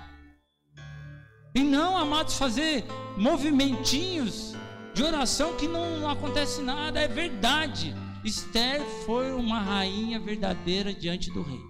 [1.55, 2.85] E não, amados, fazer
[3.17, 4.55] movimentinhos
[4.93, 7.95] de oração que não acontece nada, é verdade.
[8.25, 11.61] Esther foi uma rainha verdadeira diante do rei.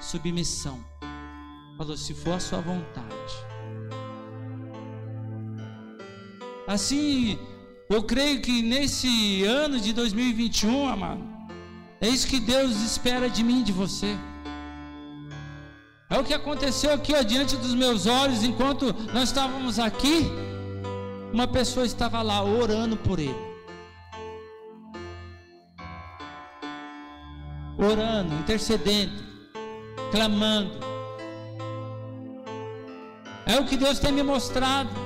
[0.00, 0.84] Submissão.
[1.76, 3.06] Falou: se for a sua vontade.
[6.66, 7.38] Assim,
[7.88, 11.22] eu creio que nesse ano de 2021, amado,
[12.00, 14.16] é isso que Deus espera de mim, de você.
[16.10, 20.30] É o que aconteceu aqui ó, diante dos meus olhos, enquanto nós estávamos aqui,
[21.32, 23.34] uma pessoa estava lá orando por ele.
[27.78, 29.12] Orando, intercedendo,
[30.10, 30.72] clamando.
[33.46, 35.05] É o que Deus tem me mostrado.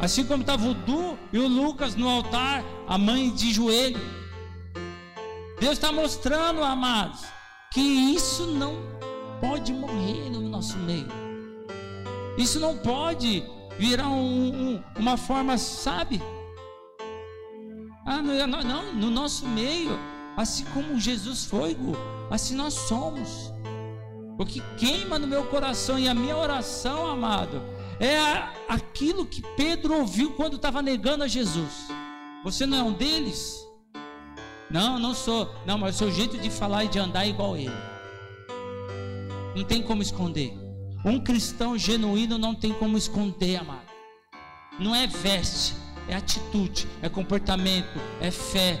[0.00, 4.00] Assim como estava o e o Lucas no altar, a mãe de joelho.
[5.60, 7.20] Deus está mostrando, amados,
[7.70, 8.76] que isso não
[9.40, 11.08] pode morrer no nosso meio.
[12.38, 13.44] Isso não pode
[13.78, 16.22] virar um, um, uma forma, sabe?
[18.06, 19.98] Ah, não, não, no nosso meio,
[20.36, 21.76] assim como Jesus foi,
[22.30, 23.52] assim nós somos.
[24.38, 27.60] O que queima no meu coração e a minha oração, amado,
[28.00, 31.88] é aquilo que Pedro ouviu quando estava negando a Jesus.
[32.42, 33.66] Você não é um deles?
[34.70, 35.54] Não, não sou.
[35.66, 37.90] Não, mas o seu jeito de falar e de andar é igual a ele.
[39.54, 40.56] Não tem como esconder.
[41.04, 43.90] Um cristão genuíno não tem como esconder, amado.
[44.78, 45.74] Não é veste,
[46.08, 48.78] é atitude, é comportamento, é fé,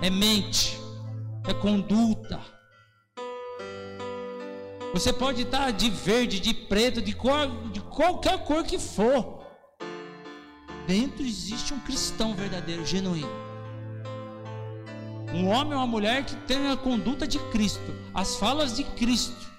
[0.00, 0.78] é mente,
[1.46, 2.53] é conduta.
[4.94, 9.44] Você pode estar de verde, de preto, de, cor, de qualquer cor que for.
[10.86, 13.28] dentro existe um cristão verdadeiro, genuíno.
[15.34, 19.50] Um homem ou uma mulher que tem a conduta de Cristo, as falas de Cristo,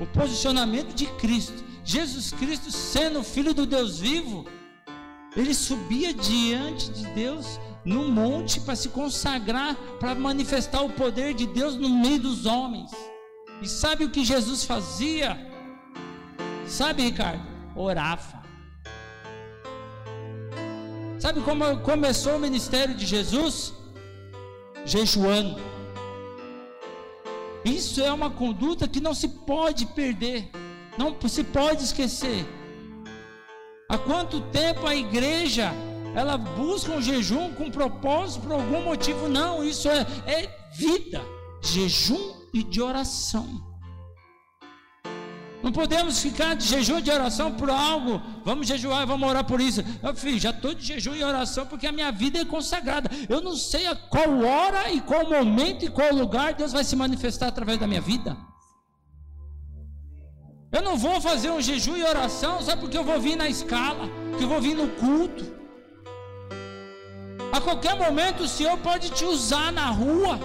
[0.00, 1.64] o posicionamento de Cristo.
[1.82, 4.46] Jesus Cristo, sendo filho do Deus vivo,
[5.36, 11.48] ele subia diante de Deus no monte para se consagrar, para manifestar o poder de
[11.48, 12.92] Deus no meio dos homens.
[13.62, 15.38] E sabe o que Jesus fazia?
[16.66, 17.42] Sabe, Ricardo?
[17.74, 18.42] Orava.
[21.18, 23.72] Sabe como começou o ministério de Jesus?
[24.84, 25.60] Jejuando.
[27.64, 30.50] Isso é uma conduta que não se pode perder,
[30.96, 32.46] não se pode esquecer.
[33.88, 35.72] Há quanto tempo a igreja
[36.14, 39.28] ela busca um jejum com propósito por algum motivo?
[39.28, 41.20] Não, isso é, é vida,
[41.60, 43.76] jejum e de oração.
[45.62, 48.22] Não podemos ficar de jejum e de oração por algo.
[48.44, 49.82] Vamos jejuar e vamos orar por isso.
[50.02, 53.10] Eu, filho, já estou de jejum e oração porque a minha vida é consagrada.
[53.28, 56.94] Eu não sei a qual hora e qual momento e qual lugar Deus vai se
[56.94, 58.36] manifestar através da minha vida.
[60.70, 64.08] Eu não vou fazer um jejum e oração só porque eu vou vir na escala,
[64.36, 65.44] que eu vou vir no culto.
[67.50, 70.38] A qualquer momento o Senhor pode te usar na rua.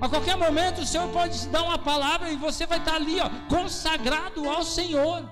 [0.00, 3.20] A qualquer momento o Senhor pode te dar uma palavra e você vai estar ali,
[3.20, 5.28] ó, consagrado ao Senhor.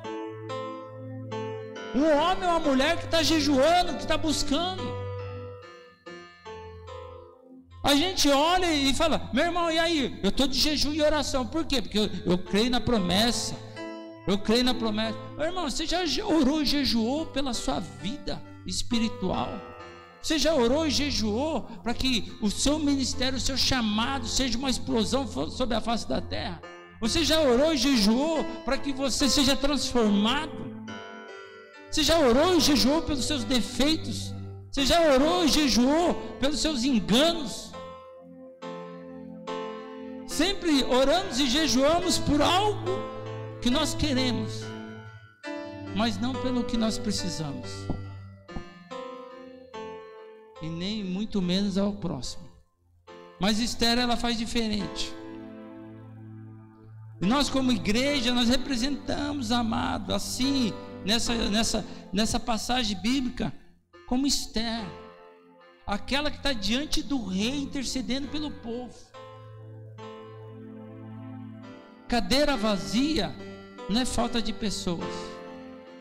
[1.94, 4.82] Um homem ou uma mulher que está jejuando, que está buscando.
[7.82, 10.18] A gente olha e fala, meu irmão, e aí?
[10.22, 11.46] Eu estou de jejum e oração.
[11.46, 11.82] Por quê?
[11.82, 13.56] Porque eu, eu creio na promessa.
[14.26, 15.18] Eu creio na promessa.
[15.36, 19.50] Meu irmão, você já orou e jejuou pela sua vida espiritual?
[20.22, 24.70] Você já orou e jejuou para que o seu ministério, o seu chamado seja uma
[24.70, 26.62] explosão sobre a face da terra?
[27.00, 30.52] Você já orou e jejuou para que você seja transformado?
[31.90, 34.32] Você já orou e jejuou pelos seus defeitos?
[34.70, 37.72] Você já orou e jejuou pelos seus enganos?
[40.28, 42.90] Sempre oramos e jejuamos por algo
[43.60, 44.62] que nós queremos,
[45.96, 47.68] mas não pelo que nós precisamos
[50.62, 52.48] e nem muito menos ao próximo.
[53.40, 55.12] Mas Esther ela faz diferente.
[57.20, 60.72] E nós como igreja nós representamos, amado, assim
[61.04, 63.52] nessa nessa nessa passagem bíblica
[64.06, 64.84] como Esther,
[65.86, 68.94] aquela que está diante do rei intercedendo pelo povo.
[72.06, 73.34] Cadeira vazia
[73.88, 75.14] não é falta de pessoas.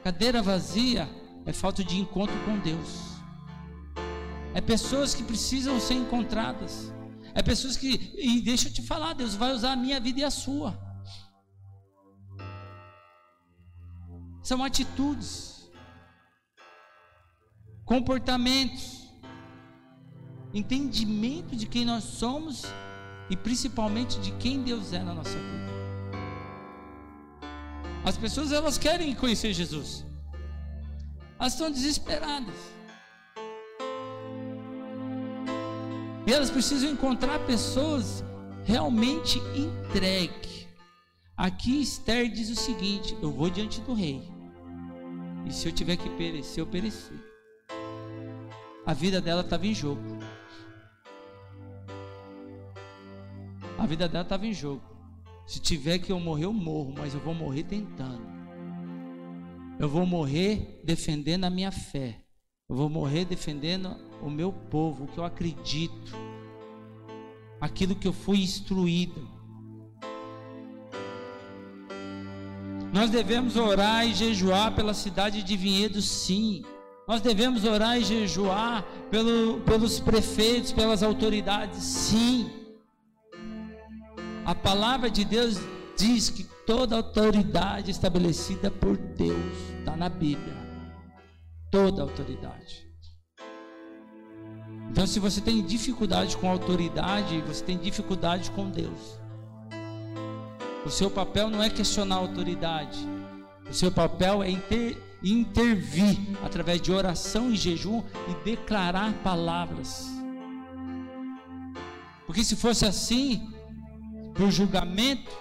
[0.03, 1.09] Cadeira vazia
[1.45, 3.10] é falta de encontro com Deus.
[4.53, 6.91] É pessoas que precisam ser encontradas.
[7.33, 10.23] É pessoas que, e deixa eu te falar, Deus vai usar a minha vida e
[10.23, 10.77] a sua.
[14.43, 15.69] São atitudes,
[17.85, 19.07] comportamentos,
[20.53, 22.63] entendimento de quem nós somos
[23.29, 25.71] e principalmente de quem Deus é na nossa vida.
[28.03, 30.05] As pessoas elas querem conhecer Jesus.
[31.39, 32.70] Elas estão desesperadas.
[36.25, 38.23] E elas precisam encontrar pessoas
[38.63, 40.67] realmente entregues.
[41.35, 44.21] Aqui Esther diz o seguinte: Eu vou diante do rei.
[45.45, 47.17] E se eu tiver que perecer, eu perecer.
[48.85, 50.01] A vida dela estava em jogo.
[53.77, 54.83] A vida dela estava em jogo.
[55.47, 58.21] Se tiver que eu morrer, eu morro, mas eu vou morrer tentando.
[59.79, 62.20] Eu vou morrer defendendo a minha fé.
[62.71, 66.15] Eu vou morrer defendendo o meu povo, o que eu acredito,
[67.59, 69.27] aquilo que eu fui instruído.
[72.93, 76.63] Nós devemos orar e jejuar pela cidade de Vinhedo, sim.
[77.05, 82.49] Nós devemos orar e jejuar pelo, pelos prefeitos, pelas autoridades, sim.
[84.45, 85.57] A palavra de Deus
[85.97, 90.60] diz que toda autoridade estabelecida por Deus está na Bíblia
[91.71, 92.85] toda autoridade.
[94.91, 99.17] Então, se você tem dificuldade com autoridade, você tem dificuldade com Deus.
[100.85, 102.99] O seu papel não é questionar a autoridade.
[103.69, 110.07] O seu papel é inter, intervir através de oração e jejum e declarar palavras.
[112.25, 113.49] Porque se fosse assim,
[114.35, 115.31] por julgamento,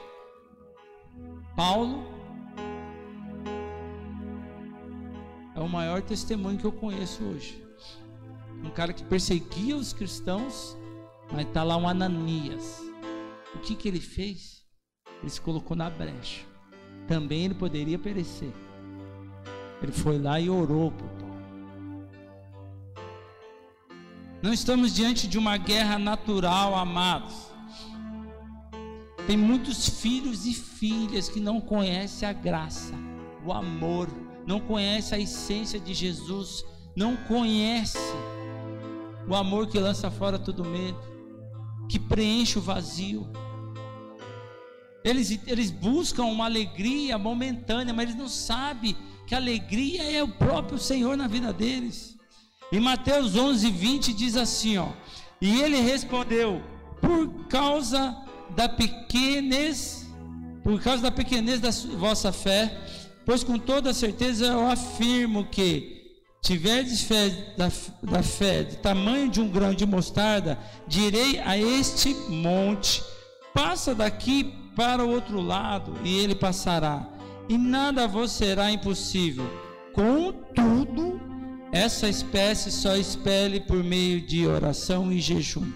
[1.57, 2.10] Paulo
[5.61, 7.63] é o maior testemunho que eu conheço hoje.
[8.65, 10.77] Um cara que perseguia os cristãos,
[11.31, 12.81] mas está lá um Ananias.
[13.55, 14.65] O que, que ele fez?
[15.21, 16.47] Ele se colocou na brecha.
[17.07, 18.53] Também ele poderia perecer.
[19.83, 21.31] Ele foi lá e orou por Paulo.
[24.43, 27.51] Não estamos diante de uma guerra natural, amados.
[29.27, 32.95] Tem muitos filhos e filhas que não conhecem a graça,
[33.45, 34.09] o amor,
[34.47, 36.65] não conhecem a essência de Jesus,
[36.97, 38.01] não conhecem
[39.29, 40.99] o amor que lança fora todo medo,
[41.89, 43.29] que preenche o vazio.
[45.05, 50.29] Eles, eles buscam uma alegria momentânea, mas eles não sabem que a alegria é o
[50.29, 52.19] próprio Senhor na vida deles.
[52.73, 54.89] Em Mateus 11, 20 diz assim: ó,
[55.41, 56.63] e ele respondeu:
[57.01, 58.17] por causa
[58.55, 60.07] da pequenez,
[60.63, 62.79] por causa da pequenez da vossa fé,
[63.25, 66.01] pois com toda certeza eu afirmo que
[66.43, 67.71] tiverdes fé da,
[68.03, 73.03] da fé de tamanho de um grão de mostarda, direi a este monte:
[73.55, 77.07] passa daqui para o outro lado, e ele passará,
[77.49, 79.45] e nada vos será impossível.
[79.93, 81.21] Contudo,
[81.73, 85.71] essa espécie só expele por meio de oração e jejum.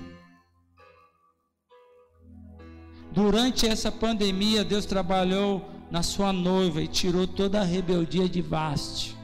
[3.13, 9.17] Durante essa pandemia, Deus trabalhou na sua noiva e tirou toda a rebeldia de Vaste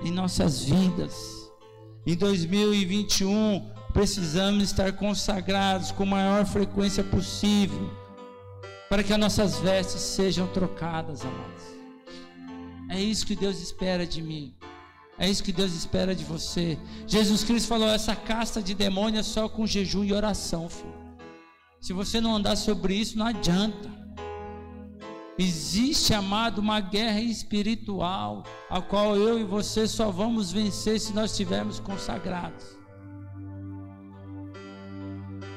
[0.00, 1.12] em nossas vidas.
[2.06, 7.90] Em 2021, precisamos estar consagrados com maior frequência possível,
[8.88, 11.64] para que as nossas vestes sejam trocadas, amados.
[12.88, 14.54] É isso que Deus espera de mim.
[15.18, 16.78] É isso que Deus espera de você.
[17.08, 20.94] Jesus Cristo falou: essa casta de demônios é só com jejum e oração, filho.
[21.80, 23.99] Se você não andar sobre isso, não adianta.
[25.40, 31.30] Existe, amado, uma guerra espiritual, a qual eu e você só vamos vencer se nós
[31.30, 32.76] estivermos consagrados.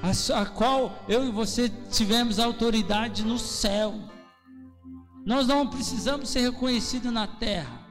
[0.02, 3.94] A, a qual eu e você tivemos autoridade no céu.
[5.26, 7.86] Nós não precisamos ser reconhecidos na terra.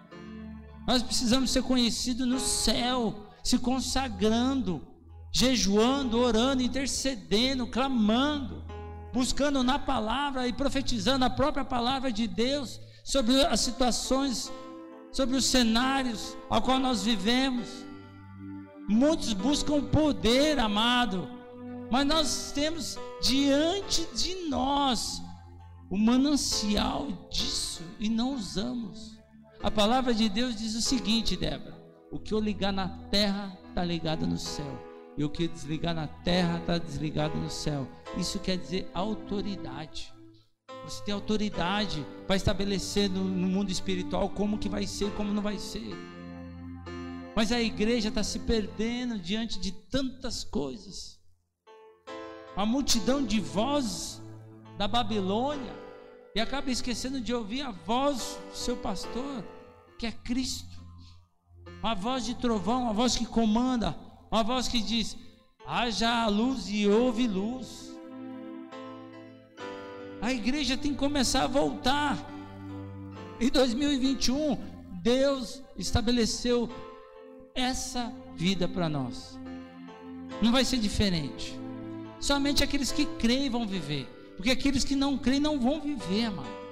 [0.89, 4.81] Nós precisamos ser conhecidos no céu, se consagrando,
[5.31, 8.72] jejuando, orando, intercedendo, clamando
[9.13, 14.51] buscando na palavra e profetizando a própria palavra de Deus sobre as situações,
[15.11, 17.69] sobre os cenários ao qual nós vivemos.
[18.89, 21.29] Muitos buscam poder, amado,
[21.91, 25.23] mas nós temos diante de nós
[25.91, 29.19] o manancial disso e não usamos.
[29.63, 33.85] A palavra de Deus diz o seguinte, Débora: o que eu ligar na terra está
[33.85, 37.87] ligado no céu e o que desligar na terra está desligado no céu.
[38.17, 40.13] Isso quer dizer autoridade.
[40.85, 45.43] Você tem autoridade para estabelecer no, no mundo espiritual como que vai ser, como não
[45.43, 45.95] vai ser.
[47.35, 51.21] Mas a igreja está se perdendo diante de tantas coisas.
[52.57, 54.21] A multidão de vozes
[54.77, 55.73] da Babilônia
[56.35, 59.45] e acaba esquecendo de ouvir a voz do seu pastor,
[59.99, 60.83] que é Cristo.
[61.83, 63.97] A voz de trovão, a voz que comanda,
[64.33, 65.15] uma voz que diz:
[65.67, 67.93] haja luz e houve luz.
[70.23, 72.17] A igreja tem que começar a voltar.
[73.39, 74.57] Em 2021,
[75.03, 76.71] Deus estabeleceu
[77.55, 79.39] essa vida para nós.
[80.41, 81.59] Não vai ser diferente.
[82.19, 84.07] Somente aqueles que creem vão viver.
[84.37, 86.63] Porque aqueles que não creem não vão viver, mano.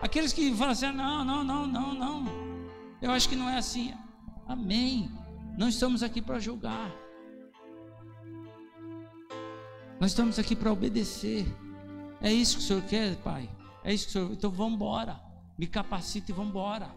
[0.00, 2.24] Aqueles que falam assim: não, não, não, não, não.
[3.02, 3.92] Eu acho que não é assim.
[4.46, 5.10] Amém.
[5.58, 6.94] Não estamos aqui para julgar.
[9.98, 11.44] Nós estamos aqui para obedecer.
[12.22, 13.50] É isso que o Senhor quer, Pai?
[13.82, 14.32] É isso que o Senhor.
[14.34, 15.20] Então vamos embora.
[15.58, 16.94] Me capacita e vamos embora.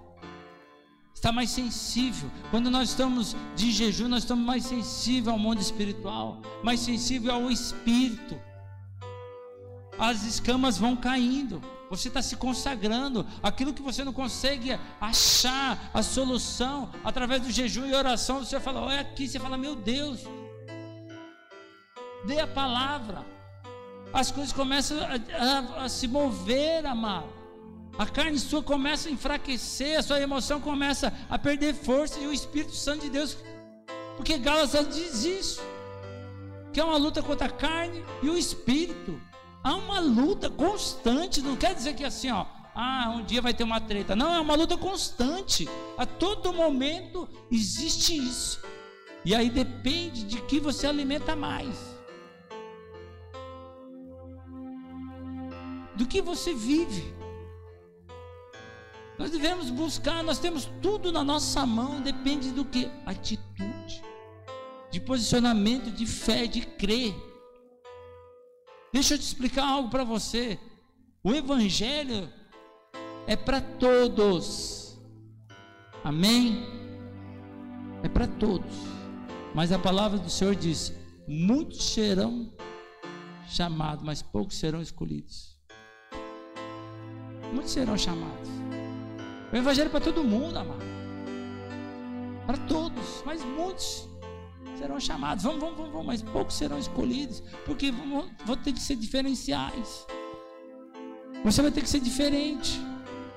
[1.12, 2.30] Está mais sensível.
[2.51, 7.49] Quando nós estamos de jejum, nós estamos mais sensíveis ao mundo espiritual, mais sensível ao
[7.49, 8.39] espírito.
[9.97, 11.61] As escamas vão caindo
[11.91, 13.27] você está se consagrando.
[13.43, 18.79] Aquilo que você não consegue achar a solução através do jejum e oração, você fala,
[18.79, 20.21] olha aqui, você fala, meu Deus,
[22.25, 23.25] dê a palavra.
[24.13, 27.27] As coisas começam a, a, a se mover, amado.
[27.99, 32.33] A carne sua começa a enfraquecer, a sua emoção começa a perder força e o
[32.33, 33.37] Espírito Santo de Deus,
[34.15, 35.61] porque Gálatas diz isso,
[36.71, 39.21] que é uma luta contra a carne e o Espírito.
[39.64, 43.64] Há uma luta constante, não quer dizer que assim, ó, ah, um dia vai ter
[43.64, 44.16] uma treta.
[44.16, 45.68] Não, é uma luta constante.
[45.97, 48.62] A todo momento existe isso.
[49.24, 51.78] E aí depende de que você alimenta mais.
[55.95, 57.14] Do que você vive.
[59.20, 62.89] Nós devemos buscar, nós temos tudo na nossa mão, depende do que?
[63.05, 64.01] Atitude,
[64.89, 67.14] de posicionamento, de fé, de crer.
[68.93, 70.59] Deixa eu te explicar algo para você.
[71.23, 72.31] O Evangelho
[73.27, 74.99] é para todos.
[76.03, 76.65] Amém?
[78.03, 78.73] É para todos.
[79.53, 80.93] Mas a palavra do Senhor diz:
[81.27, 82.51] muitos serão
[83.47, 85.57] chamados, mas poucos serão escolhidos.
[87.53, 88.49] Muitos serão chamados.
[89.51, 90.79] O evangelho é para todo mundo, amado.
[92.47, 94.07] Para todos, mas muitos
[94.82, 95.43] serão chamados.
[95.43, 100.07] Vamos, vamos, vamos, mas poucos serão escolhidos, porque vão, vão ter que ser diferenciais.
[101.43, 102.79] Você vai ter que ser diferente.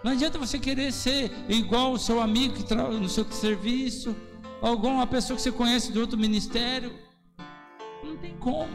[0.02, 4.16] Não adianta você querer ser igual o seu amigo que trabalha no seu serviço,
[4.60, 6.92] alguma pessoa que você conhece de outro ministério.
[8.02, 8.72] Não tem como.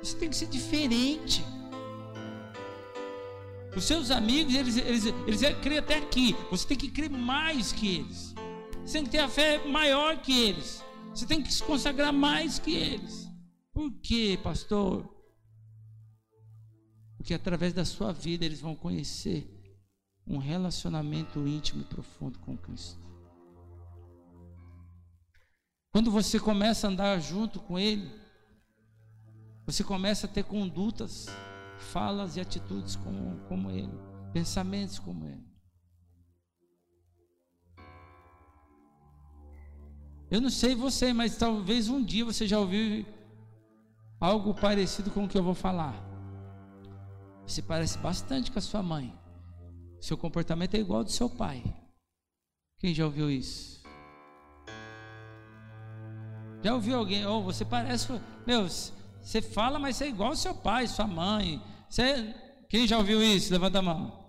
[0.00, 1.44] Você tem que ser diferente.
[3.76, 6.34] Os seus amigos, eles, eles, eles creem até aqui.
[6.50, 8.34] Você tem que crer mais que eles.
[8.84, 10.87] Você tem que ter a fé maior que eles.
[11.18, 13.28] Você tem que se consagrar mais que eles.
[13.72, 15.12] Por quê, pastor?
[17.16, 19.52] Porque através da sua vida eles vão conhecer
[20.24, 23.02] um relacionamento íntimo e profundo com Cristo.
[25.90, 28.08] Quando você começa a andar junto com Ele,
[29.66, 31.26] você começa a ter condutas,
[31.78, 33.98] falas e atitudes como, como Ele,
[34.32, 35.47] pensamentos como Ele.
[40.30, 43.06] Eu não sei você, mas talvez um dia você já ouviu
[44.20, 45.94] algo parecido com o que eu vou falar.
[47.46, 49.16] Você parece bastante com a sua mãe.
[50.00, 51.62] Seu comportamento é igual ao do seu pai.
[52.78, 53.82] Quem já ouviu isso?
[56.62, 57.24] Já ouviu alguém?
[57.26, 58.08] Oh, você parece.
[58.46, 61.62] Meu, você fala, mas você é igual ao seu pai, sua mãe.
[61.88, 62.34] Você,
[62.68, 63.52] quem já ouviu isso?
[63.52, 64.28] Levanta a mão.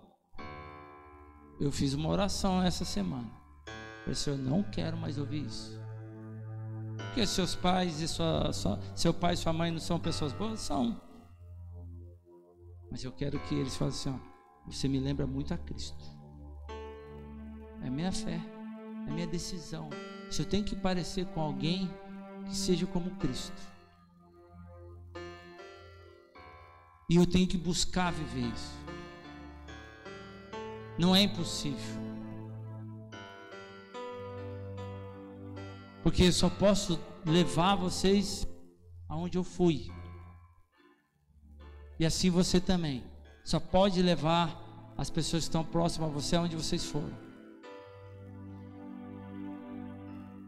[1.60, 3.30] Eu fiz uma oração essa semana.
[4.06, 5.79] Eu disse, eu não quero mais ouvir isso.
[7.10, 10.60] Porque seus pais e sua, sua, seu pai e sua mãe não são pessoas boas?
[10.60, 11.00] São.
[12.88, 16.04] Mas eu quero que eles falem assim: ó, você me lembra muito a Cristo.
[17.82, 18.40] É minha fé,
[19.08, 19.90] é minha decisão.
[20.30, 21.90] Se eu tenho que parecer com alguém,
[22.46, 23.60] que seja como Cristo.
[27.08, 28.78] E eu tenho que buscar viver isso.
[30.96, 32.09] Não é impossível.
[36.02, 38.46] Porque eu só posso levar vocês
[39.08, 39.90] aonde eu fui.
[41.98, 43.04] E assim você também.
[43.44, 47.12] Só pode levar as pessoas que estão próximas a você aonde vocês foram.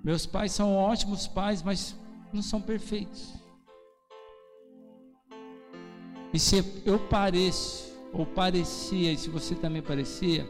[0.02, 1.96] Meus pais são ótimos pais, mas
[2.32, 3.34] não são perfeitos.
[6.32, 10.48] E se eu pareço, ou parecia, e se você também parecia,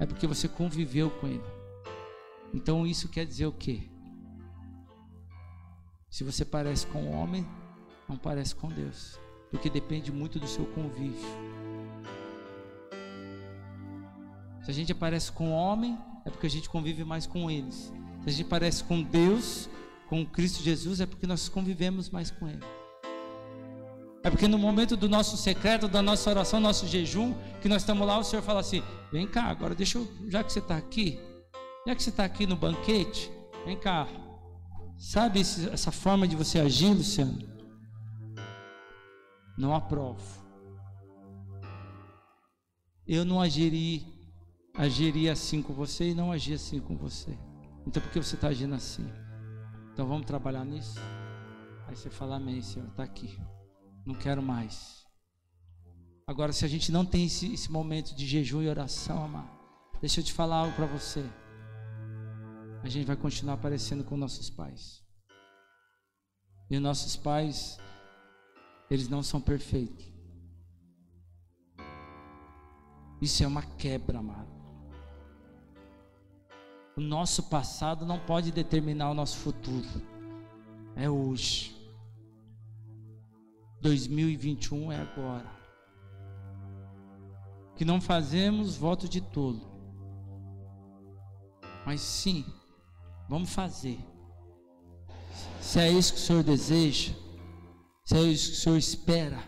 [0.00, 1.44] é porque você conviveu com ele.
[2.52, 3.93] Então isso quer dizer o quê?
[6.14, 7.44] Se você parece com o homem,
[8.08, 9.18] não parece com Deus,
[9.50, 11.18] porque depende muito do seu convívio.
[14.62, 17.92] Se a gente parece com o homem, é porque a gente convive mais com eles.
[18.22, 19.68] Se a gente parece com Deus,
[20.08, 22.62] com Cristo Jesus, é porque nós convivemos mais com Ele.
[24.22, 28.06] É porque no momento do nosso secreto, da nossa oração, nosso jejum, que nós estamos
[28.06, 31.18] lá, o Senhor fala assim: vem cá, agora deixa eu, já que você está aqui,
[31.84, 33.32] já que você está aqui no banquete,
[33.66, 34.06] vem cá,
[35.04, 37.38] Sabe esse, essa forma de você agir, Luciano?
[39.56, 40.42] Não aprovo.
[43.06, 44.02] Eu não agiria
[45.30, 47.38] assim com você e não agi assim com você.
[47.86, 49.06] Então por que você está agindo assim?
[49.92, 50.98] Então vamos trabalhar nisso?
[51.86, 53.38] Aí você fala, amém, Senhor, está aqui.
[54.06, 55.04] Não quero mais.
[56.26, 59.50] Agora, se a gente não tem esse, esse momento de jejum e oração, amado,
[60.00, 61.22] deixa eu te falar algo para você
[62.84, 65.02] a gente vai continuar aparecendo com nossos pais.
[66.68, 67.78] E nossos pais,
[68.90, 70.04] eles não são perfeitos.
[73.22, 74.52] Isso é uma quebra, amado.
[76.94, 79.88] O nosso passado não pode determinar o nosso futuro.
[80.94, 81.74] É hoje.
[83.80, 85.50] 2021 é agora.
[87.76, 89.72] Que não fazemos voto de tolo.
[91.86, 92.44] Mas sim,
[93.28, 93.98] Vamos fazer.
[95.60, 97.14] Se é isso que o Senhor deseja,
[98.04, 99.42] se é isso que o Senhor espera,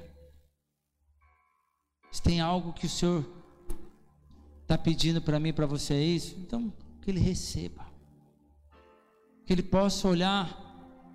[2.10, 3.24] se tem algo que o Senhor
[4.62, 6.72] está pedindo para mim, para você é isso, então
[7.02, 7.86] que Ele receba,
[9.44, 10.50] que Ele possa olhar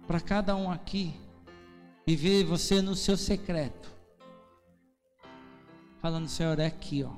[0.07, 1.14] para cada um aqui
[2.05, 3.89] e ver você no seu secreto,
[5.99, 7.14] falando, Senhor, é aqui, ó,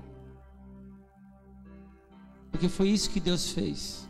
[2.50, 4.08] porque foi isso que Deus fez.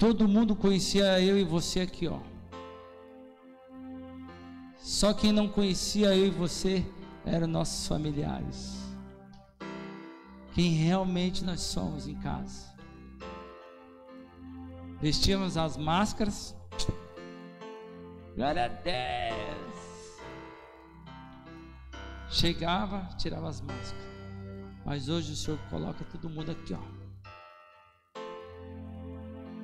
[0.00, 2.20] Todo mundo conhecia eu e você aqui, ó.
[4.78, 6.82] Só quem não conhecia eu e você
[7.22, 8.78] eram nossos familiares.
[10.54, 12.70] Quem realmente nós somos em casa.
[15.02, 16.56] vestíamos as máscaras.
[18.34, 20.18] Glória a Deus.
[22.30, 24.08] Chegava, tirava as máscaras.
[24.82, 26.99] Mas hoje o Senhor coloca todo mundo aqui, ó.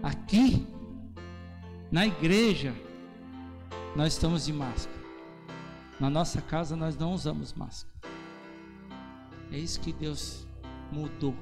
[0.06, 0.64] Aqui,
[1.90, 2.72] na igreja,
[3.96, 4.96] nós estamos de máscara.
[5.98, 7.92] Na nossa casa nós não usamos máscara.
[9.50, 10.46] É isso que Deus
[10.92, 11.34] mudou.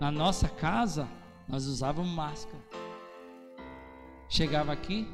[0.00, 1.06] Na nossa casa,
[1.46, 2.64] nós usávamos máscara.
[4.28, 5.08] Chegava aqui,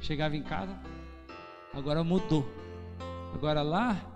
[0.00, 0.78] chegava em casa,
[1.72, 2.46] agora mudou.
[3.34, 4.13] Agora lá,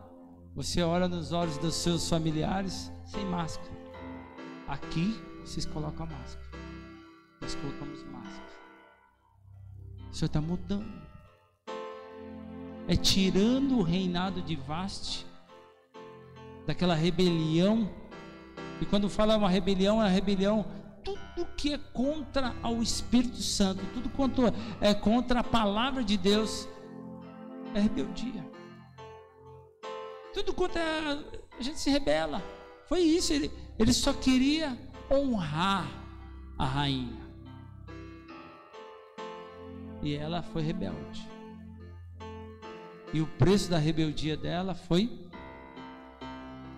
[0.58, 3.70] você olha nos olhos dos seus familiares sem máscara.
[4.66, 6.48] Aqui, vocês colocam a máscara.
[7.40, 8.58] Nós colocamos máscara.
[10.10, 11.00] O Senhor está mudando.
[12.88, 15.24] É tirando o reinado de Vaste
[16.66, 17.88] daquela rebelião.
[18.80, 20.66] E quando fala uma rebelião, é uma rebelião
[21.04, 24.42] tudo que é contra ao Espírito Santo, tudo quanto
[24.80, 26.68] é contra a palavra de Deus
[27.74, 28.47] é rebeldia.
[30.38, 31.18] Tudo quanto é,
[31.58, 32.40] a gente se rebela.
[32.88, 34.78] Foi isso, ele, ele só queria
[35.10, 35.84] honrar
[36.56, 37.18] a rainha.
[40.00, 41.28] E ela foi rebelde.
[43.12, 45.10] E o preço da rebeldia dela foi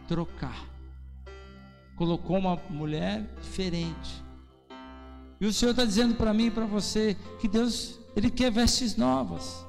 [0.08, 0.64] trocar.
[1.96, 4.24] Colocou uma mulher diferente.
[5.38, 8.96] E o Senhor está dizendo para mim e para você que Deus, Ele quer vestes
[8.96, 9.66] novas.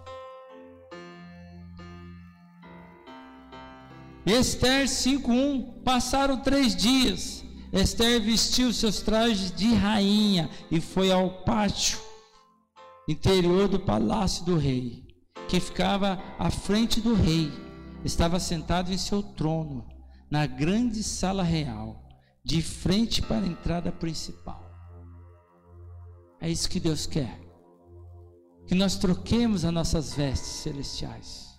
[4.25, 7.43] Esther 5:1 Passaram três dias.
[7.73, 11.99] Esther vestiu seus trajes de rainha e foi ao pátio
[13.07, 15.07] interior do palácio do rei,
[15.47, 17.51] que ficava à frente do rei.
[18.03, 19.87] Estava sentado em seu trono
[20.29, 22.07] na grande sala real,
[22.43, 24.69] de frente para a entrada principal.
[26.39, 27.39] É isso que Deus quer.
[28.65, 31.50] Que nós troquemos as nossas vestes celestiais.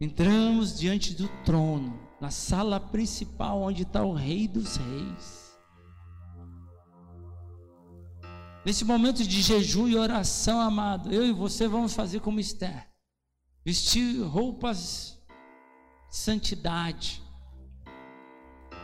[0.00, 5.46] Entramos diante do trono, na sala principal onde está o Rei dos Reis.
[8.64, 12.88] Nesse momento de jejum e oração, amado, eu e você vamos fazer como Esther.
[13.64, 15.16] Vestir roupas
[16.10, 17.22] santidade.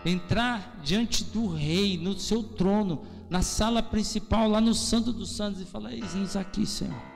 [0.05, 5.61] Entrar diante do rei, no seu trono, na sala principal, lá no Santo dos Santos,
[5.61, 7.12] e falar: Eis-nos aqui, Senhor.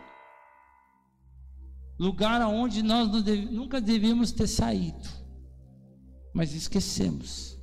[1.99, 3.09] Lugar aonde nós
[3.51, 5.09] nunca devíamos ter saído,
[6.34, 7.57] mas esquecemos.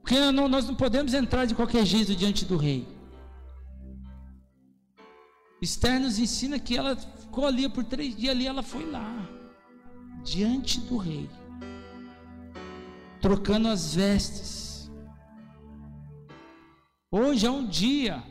[0.00, 2.86] Porque não, nós não podemos entrar de qualquer jeito diante do rei.
[5.60, 9.28] Esther nos ensina que ela ficou ali por três dias ali, ela foi lá
[10.22, 11.28] diante do rei,
[13.20, 14.90] trocando as vestes.
[17.10, 18.22] Hoje é um dia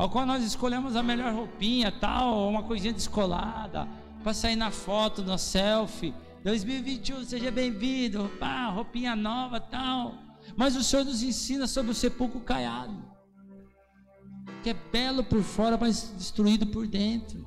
[0.00, 3.86] ao qual nós escolhemos a melhor roupinha, tal, uma coisinha descolada,
[4.22, 6.14] para sair na foto, no selfie.
[6.42, 10.14] 2021, seja bem-vindo, pá, roupinha nova, tal.
[10.56, 12.96] Mas o Senhor nos ensina sobre o sepulcro caiado,
[14.62, 17.46] que é belo por fora, mas destruído por dentro.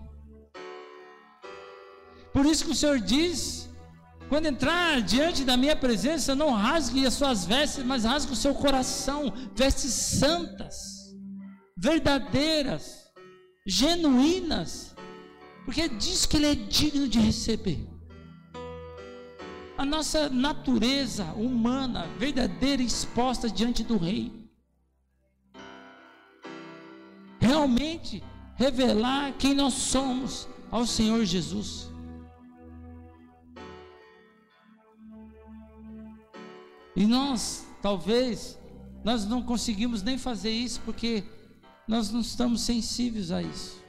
[2.31, 3.67] Por isso que o Senhor diz
[4.29, 8.53] quando entrar diante da minha presença, não rasgue as suas vestes, mas rasgue o seu
[8.53, 11.02] coração, vestes santas,
[11.75, 13.11] verdadeiras,
[13.65, 14.95] genuínas,
[15.65, 17.87] porque diz que Ele é digno de receber.
[19.77, 24.31] A nossa natureza humana, verdadeira, exposta diante do Rei.
[27.39, 28.23] Realmente
[28.55, 31.91] revelar quem nós somos ao Senhor Jesus.
[36.95, 38.59] E nós, talvez,
[39.03, 41.23] nós não conseguimos nem fazer isso porque
[41.87, 43.83] nós não estamos sensíveis a isso.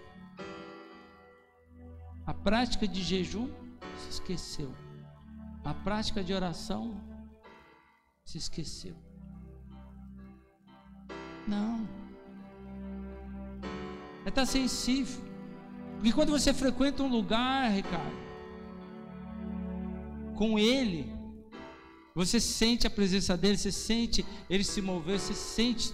[2.27, 3.51] A prática de jejum
[3.99, 4.75] se esqueceu.
[5.65, 7.01] A prática de oração
[8.25, 8.97] se esqueceu.
[11.47, 11.89] Não.
[14.25, 15.23] É estar sensível.
[15.97, 18.25] Porque quando você frequenta um lugar, Ricardo,
[20.35, 21.13] com ele,
[22.15, 25.93] você sente a presença dele, você sente ele se mover, você sente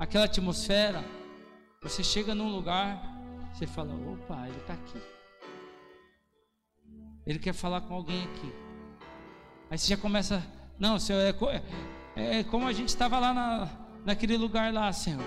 [0.00, 1.04] aquela atmosfera.
[1.82, 3.00] Você chega num lugar,
[3.52, 4.98] você fala: opa, ele está aqui.
[7.26, 8.52] Ele quer falar com alguém aqui.
[9.70, 10.42] Aí você já começa,
[10.78, 11.62] não, Senhor, é,
[12.16, 13.70] é, é como a gente estava lá na,
[14.04, 15.22] naquele lugar lá, Senhor.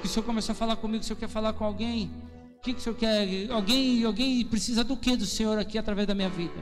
[0.00, 2.12] Que o Senhor começou a falar comigo, o Senhor quer falar com alguém.
[2.58, 3.50] O que, que o Senhor quer?
[3.50, 6.60] Alguém, alguém precisa do que do Senhor aqui através da minha vida?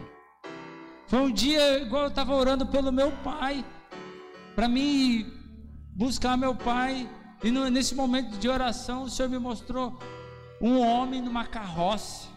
[1.09, 3.65] Foi um dia igual eu estava orando pelo meu pai,
[4.55, 5.27] para mim
[5.95, 7.09] buscar meu pai.
[7.43, 9.99] E no, nesse momento de oração, o Senhor me mostrou
[10.61, 12.29] um homem numa carroça.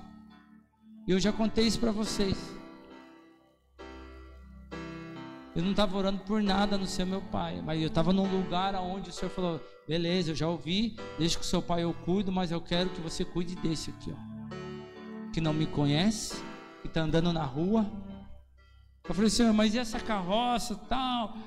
[1.08, 2.36] Eu já contei isso para vocês.
[5.56, 8.74] Eu não estava orando por nada no ser meu pai, mas eu estava num lugar
[8.76, 12.32] onde o Senhor falou: beleza, eu já ouvi, deixa que o seu pai eu cuido,
[12.32, 16.44] mas eu quero que você cuide desse aqui, ó, que não me conhece,
[16.82, 17.86] que está andando na rua.
[19.08, 21.38] Eu falei, Senhor, mas e essa carroça tal?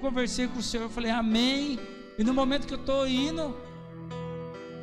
[0.00, 1.78] Conversei com o Senhor, eu falei, Amém.
[2.18, 3.56] E no momento que eu estou indo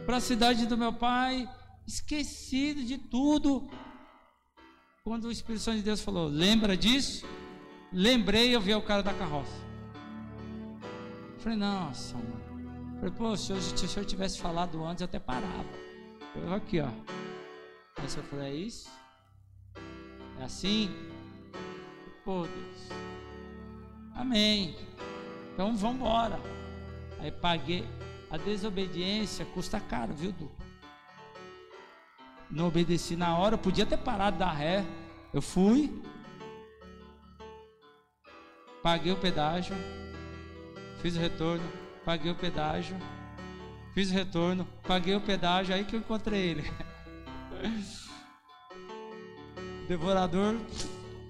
[0.05, 1.47] para a cidade do meu pai,
[1.85, 3.69] esquecido de tudo,
[5.03, 7.25] quando o Espírito Santo de Deus falou, lembra disso?
[7.91, 9.69] Lembrei, eu vi o cara da carroça.
[11.39, 12.95] Falei, nossa, mano.
[12.97, 15.69] Falei, pô, se, eu, senhor tivesse falado antes, eu até parava.
[16.35, 16.89] Eu aqui, ó.
[17.97, 18.89] Aí senhor falou, é isso?
[20.39, 20.89] É assim?
[22.25, 22.89] Pô, Deus.
[24.15, 24.75] Amém.
[25.53, 26.39] Então vamos embora.
[27.19, 27.85] Aí paguei.
[28.31, 30.51] A desobediência custa caro, viu, Du?
[32.49, 34.85] Não obedeci na hora, eu podia ter parado da ré.
[35.33, 36.01] Eu fui,
[38.81, 39.75] paguei o pedágio,
[41.01, 41.63] fiz o retorno,
[42.03, 42.97] paguei o pedágio,
[43.93, 46.71] fiz o retorno, paguei o pedágio, aí que eu encontrei ele.
[49.87, 50.55] Devorador.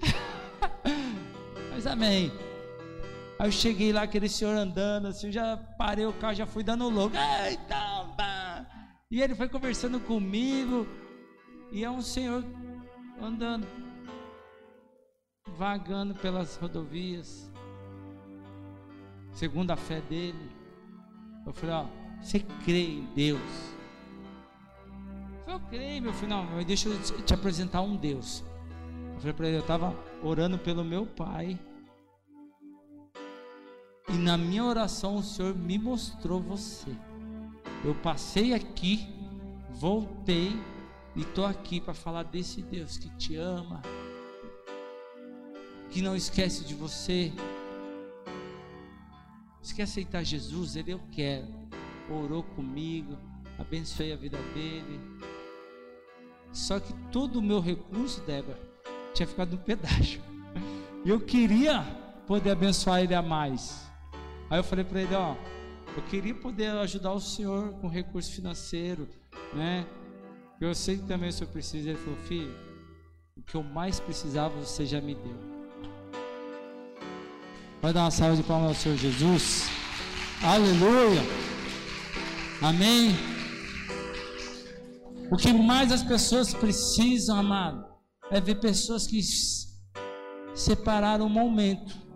[1.72, 2.32] Mas amém.
[3.40, 6.90] Aí eu cheguei lá, aquele senhor andando, assim, já parei o carro, já fui dando
[6.90, 7.16] louco.
[7.16, 7.90] Eita,
[9.12, 10.88] e ele foi conversando comigo.
[11.72, 12.44] E é um senhor
[13.20, 13.68] andando
[15.58, 17.52] vagando pelas rodovias,
[19.34, 20.52] segundo a fé dele.
[21.46, 21.86] Eu falei: Ó,
[22.22, 23.42] você crê em Deus?
[25.40, 26.30] Eu falei: Eu creio, meu filho.
[26.30, 28.44] Não, deixa eu te apresentar um Deus.
[29.16, 31.60] Eu falei para ele: Eu estava orando pelo meu pai.
[34.12, 36.92] E na minha oração o Senhor me mostrou você.
[37.84, 39.08] Eu passei aqui,
[39.72, 40.52] voltei
[41.16, 43.82] e estou aqui para falar desse Deus que te ama,
[45.90, 47.32] que não esquece de você.
[49.62, 50.76] Você quer aceitar Jesus?
[50.76, 51.48] Ele eu quero.
[52.10, 53.18] Orou comigo,
[53.58, 55.00] abençoei a vida dele.
[56.52, 58.60] Só que todo o meu recurso, Débora,
[59.14, 60.22] tinha ficado no pedágio.
[61.06, 61.82] E eu queria
[62.28, 63.89] poder abençoar ele a mais.
[64.50, 65.36] Aí eu falei para ele, ó,
[65.96, 69.08] eu queria poder ajudar o senhor com recurso financeiro,
[69.54, 69.86] né?
[70.60, 71.90] Eu sei que também o senhor precisa.
[71.90, 72.54] Ele falou, filho,
[73.38, 75.38] o que eu mais precisava você já me deu.
[77.82, 79.70] Vai dar uma salva de palmas ao Senhor Jesus.
[80.44, 81.22] Aleluia.
[82.62, 83.16] Amém.
[85.32, 87.86] O que mais as pessoas precisam, amado,
[88.32, 89.22] é ver pessoas que
[90.56, 92.09] separaram um momento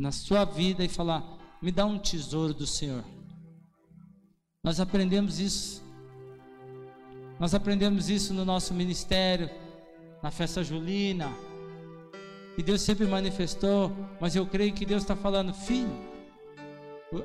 [0.00, 1.22] na sua vida e falar:
[1.60, 3.04] me dá um tesouro do Senhor.
[4.64, 5.82] Nós aprendemos isso.
[7.38, 9.48] Nós aprendemos isso no nosso ministério,
[10.22, 11.30] na festa julina
[12.60, 13.90] e Deus sempre manifestou,
[14.20, 15.90] mas eu creio que Deus está falando, filho,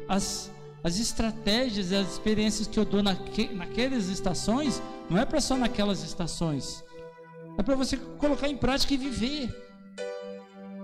[0.08, 0.50] as,
[0.82, 6.04] as estratégias as experiências que eu dou naque, naquelas estações, não é para só naquelas
[6.04, 6.84] estações,
[7.58, 9.65] é para você colocar em prática e viver.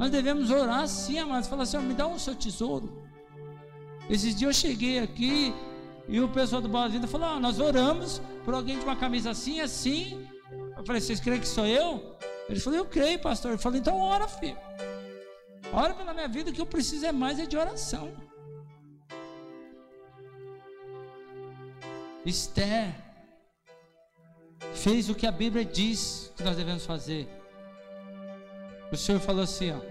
[0.01, 3.05] Nós devemos orar sim, amados, falar assim, me dá o seu tesouro.
[4.09, 5.53] Esses dias eu cheguei aqui
[6.07, 9.29] e o pessoal do Boa Vida falou: ah, nós oramos por alguém de uma camisa
[9.29, 10.27] assim, assim.
[10.75, 12.17] Eu falei: vocês creem que sou eu?
[12.49, 13.51] Ele falou, eu creio, pastor.
[13.51, 14.57] Ele falou, então ora, filho.
[15.71, 18.11] Ora pela minha vida, o que eu preciso é mais é de oração.
[22.25, 22.95] Esther
[24.73, 27.29] fez o que a Bíblia diz que nós devemos fazer.
[28.91, 29.90] O Senhor falou assim: ó,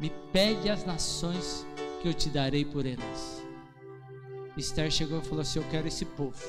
[0.00, 1.66] me pede as nações
[2.00, 3.44] que eu te darei por elas.
[4.56, 6.42] Esther chegou e falou assim: Eu quero esse povo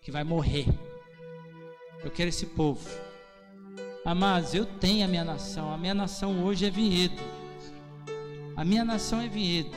[0.00, 0.66] que vai morrer.
[2.04, 2.80] Eu quero esse povo
[4.04, 5.72] Amados, eu tenho a minha nação.
[5.72, 7.22] A minha nação hoje é vinhedo.
[8.56, 9.70] A minha nação é vinhedo.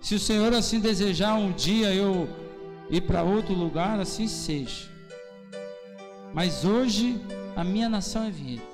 [0.00, 2.28] Se o Senhor assim desejar um dia eu
[2.88, 4.88] ir para outro lugar, assim seja.
[6.32, 7.20] Mas hoje
[7.56, 8.73] a minha nação é vinhedo.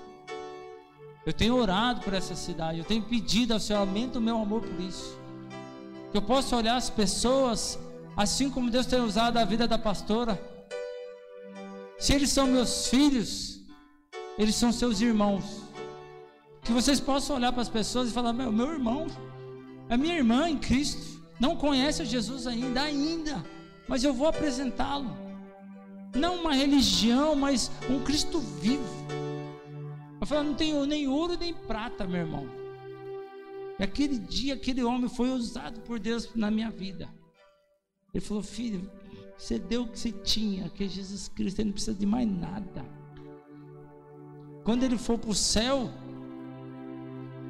[1.24, 4.62] Eu tenho orado por essa cidade, eu tenho pedido ao Senhor, aumenta o meu amor
[4.62, 5.18] por isso.
[6.10, 7.78] Que eu possa olhar as pessoas,
[8.16, 10.38] assim como Deus tem usado a vida da pastora
[12.00, 13.60] se eles são meus filhos,
[14.38, 15.44] eles são seus irmãos.
[16.62, 19.06] Que vocês possam olhar para as pessoas e falar: meu, meu irmão,
[19.86, 23.44] é minha irmã em Cristo, não conhece Jesus ainda, ainda,
[23.86, 25.14] mas eu vou apresentá-lo.
[26.14, 29.19] Não uma religião, mas um Cristo vivo.
[30.20, 32.46] Eu falei, não tenho nem ouro nem prata, meu irmão.
[33.78, 37.08] E aquele dia, aquele homem foi usado por Deus na minha vida.
[38.12, 38.90] Ele falou, filho,
[39.38, 42.28] você deu o que você tinha, que é Jesus Cristo, ele não precisa de mais
[42.28, 42.84] nada.
[44.64, 45.88] Quando ele for para o céu,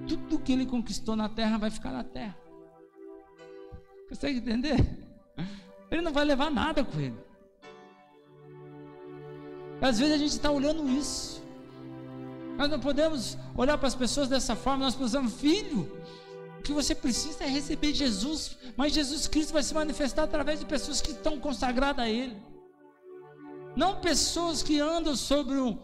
[0.06, 2.38] tudo que ele conquistou na terra vai ficar na terra.
[4.08, 4.76] Consegue entender?
[5.90, 7.18] Ele não vai levar nada com ele.
[9.80, 11.39] Às vezes a gente está olhando isso.
[12.60, 15.90] Nós não podemos olhar para as pessoas dessa forma, nós precisamos, filho,
[16.58, 20.66] o que você precisa é receber Jesus, mas Jesus Cristo vai se manifestar através de
[20.66, 22.36] pessoas que estão consagradas a Ele.
[23.74, 25.78] Não pessoas que andam sobre um,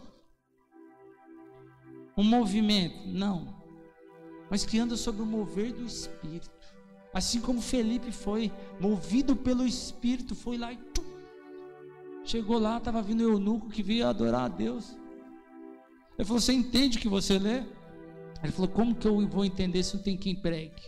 [2.15, 3.55] um movimento, não.
[4.47, 6.51] Mas que andam sobre o mover do Espírito.
[7.11, 11.03] Assim como Felipe foi movido pelo Espírito, foi lá e tum,
[12.23, 14.95] chegou lá, estava vindo o eunuco que veio adorar a Deus.
[16.17, 17.63] Ele falou: Você entende o que você lê?
[18.43, 20.81] Ele falou: Como que eu vou entender se não tem quem pregue?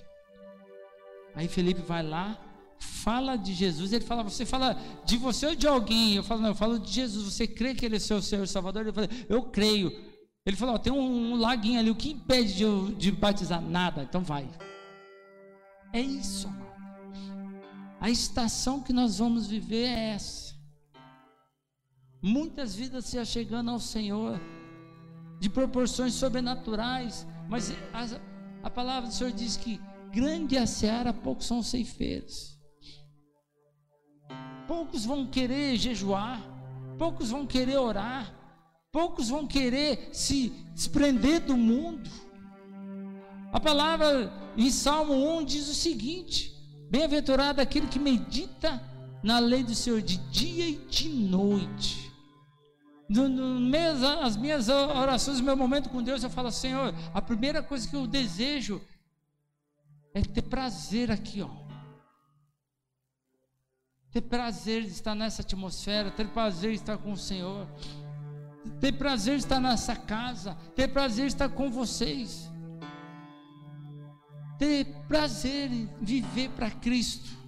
[1.36, 2.40] Aí Felipe vai lá,
[2.80, 3.94] fala de Jesus.
[3.94, 4.76] Ele fala: Você fala
[5.06, 6.16] de você ou de alguém?
[6.16, 7.32] Eu falo: Não, eu falo de Jesus.
[7.32, 8.84] Você crê que Ele é seu Senhor Salvador?
[8.84, 9.92] Ele falou: Eu creio.
[10.46, 11.92] Ele falou: Tem um, um laguinho ali.
[11.92, 13.62] O que impede de, de batizar?
[13.62, 14.04] Nada.
[14.04, 14.50] Então vai.
[15.94, 16.70] É isso, amado.
[18.00, 20.56] A estação que nós vamos viver é essa.
[22.22, 24.40] Muitas vidas se achegando ao Senhor
[25.40, 28.20] de proporções sobrenaturais, mas a,
[28.62, 29.80] a palavra do Senhor diz que
[30.12, 32.60] grande é a seara, poucos são ceifeiros.
[34.68, 36.42] Poucos vão querer jejuar,
[36.98, 38.32] poucos vão querer orar,
[38.92, 42.10] poucos vão querer se desprender do mundo.
[43.52, 46.54] A palavra em Salmo 1 diz o seguinte:
[46.92, 48.80] Bem-aventurado aquele que medita
[49.24, 52.09] na lei do Senhor de dia e de noite
[53.10, 53.90] no, no meio
[54.22, 57.96] as minhas orações, no meu momento com Deus, eu falo, Senhor, a primeira coisa que
[57.96, 58.80] eu desejo
[60.14, 61.50] é ter prazer aqui, ó.
[64.12, 67.68] Ter prazer de estar nessa atmosfera, ter prazer de estar com o Senhor,
[68.80, 72.48] ter prazer de estar nessa casa, ter prazer de estar com vocês,
[74.60, 77.39] ter prazer em viver para Cristo.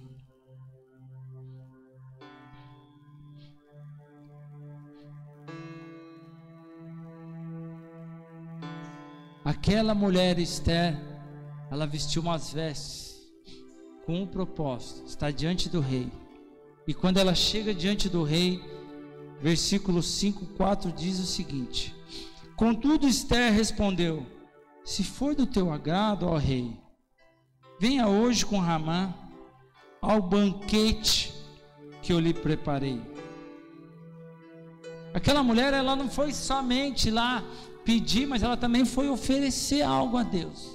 [9.44, 10.96] Aquela mulher Esther,
[11.68, 13.20] ela vestiu umas vestes
[14.06, 16.10] com um propósito, está diante do rei.
[16.86, 18.62] E quando ela chega diante do rei,
[19.40, 21.92] versículo 5, 4 diz o seguinte:
[22.54, 24.24] Contudo, Esther respondeu:
[24.84, 26.76] Se for do teu agrado, ó rei,
[27.80, 29.12] venha hoje com Ramã
[30.00, 31.34] ao banquete
[32.00, 33.00] que eu lhe preparei.
[35.12, 37.44] Aquela mulher, ela não foi somente lá
[37.84, 40.70] pedir, mas ela também foi oferecer algo a Deus.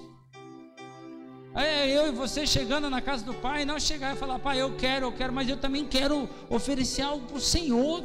[1.53, 4.75] É eu e você chegando na casa do pai, não chegar e falar, pai, eu
[4.75, 8.03] quero, eu quero, mas eu também quero oferecer algo para o Senhor.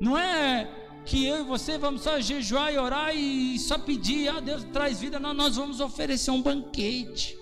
[0.00, 0.66] Não é
[1.04, 5.00] que eu e você vamos só jejuar e orar e só pedir, ah, Deus traz
[5.00, 7.38] vida, não, nós vamos oferecer um banquete.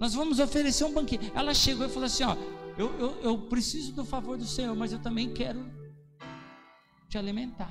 [0.00, 1.30] Nós vamos oferecer um banquete.
[1.34, 2.34] Ela chegou e falou assim: Ó,
[2.76, 5.81] eu, eu, eu preciso do favor do Senhor, mas eu também quero
[7.12, 7.70] te alimentar.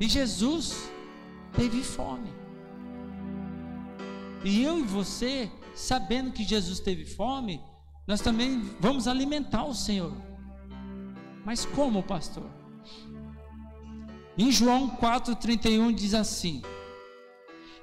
[0.00, 0.90] E Jesus
[1.52, 2.32] teve fome.
[4.42, 7.62] E eu e você, sabendo que Jesus teve fome,
[8.06, 10.14] nós também vamos alimentar o Senhor.
[11.44, 12.50] Mas como, pastor?
[14.38, 16.62] Em João 4,31 diz assim: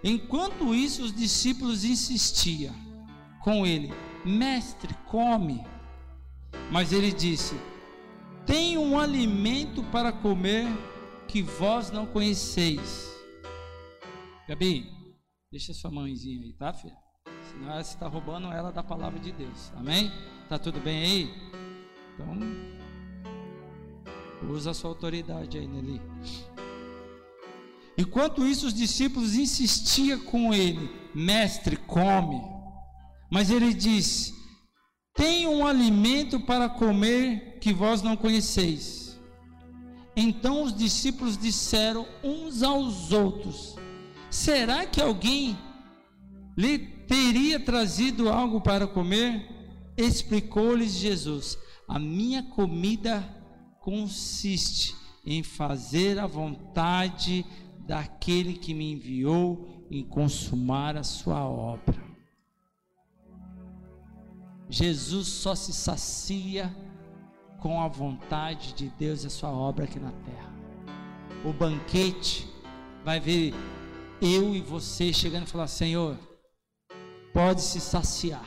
[0.04, 2.74] Enquanto isso, os discípulos insistiam
[3.42, 3.94] com ele:
[4.26, 5.64] Mestre, come.
[6.72, 7.56] Mas ele disse:
[8.52, 10.68] tem um alimento para comer
[11.26, 13.10] que vós não conheceis.
[14.46, 14.92] Gabi,
[15.50, 16.98] deixa sua mãezinha aí, tá, filha?
[17.50, 19.72] Senão você está roubando ela da palavra de Deus.
[19.74, 20.12] Amém?
[20.50, 21.34] Tá tudo bem aí?
[22.14, 22.38] Então,
[24.50, 26.02] usa a sua autoridade aí, Nelly.
[27.98, 32.42] Enquanto isso, os discípulos insistiam com ele: Mestre, come.
[33.30, 34.41] Mas ele disse:
[35.14, 39.20] tem um alimento para comer que vós não conheceis.
[40.16, 43.76] Então os discípulos disseram uns aos outros:
[44.30, 45.58] Será que alguém
[46.58, 49.48] lhe teria trazido algo para comer?
[49.98, 51.58] Explicou-lhes Jesus:
[51.88, 53.24] A minha comida
[53.80, 54.96] consiste
[55.26, 57.46] em fazer a vontade
[57.86, 62.11] daquele que me enviou em consumar a sua obra.
[64.72, 66.74] Jesus só se sacia
[67.60, 70.50] com a vontade de Deus e a sua obra aqui na terra.
[71.44, 72.50] O banquete
[73.04, 73.54] vai ver
[74.22, 76.18] eu e você chegando e falar: Senhor,
[77.34, 78.46] pode se saciar,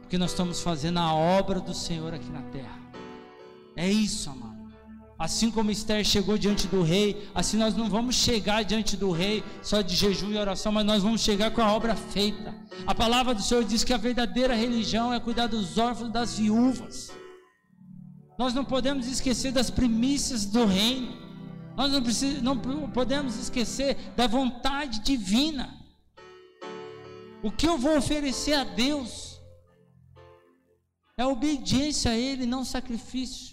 [0.00, 2.78] porque nós estamos fazendo a obra do Senhor aqui na terra.
[3.74, 4.49] É isso, amado.
[5.20, 9.44] Assim como Esther chegou diante do rei, assim nós não vamos chegar diante do rei
[9.62, 12.54] só de jejum e oração, mas nós vamos chegar com a obra feita.
[12.86, 17.12] A palavra do Senhor diz que a verdadeira religião é cuidar dos órfãos, das viúvas.
[18.38, 21.14] Nós não podemos esquecer das primícias do reino.
[21.76, 21.92] Nós
[22.40, 25.68] não, não podemos esquecer da vontade divina.
[27.42, 29.38] O que eu vou oferecer a Deus
[31.18, 33.49] é obediência a Ele, não sacrifício.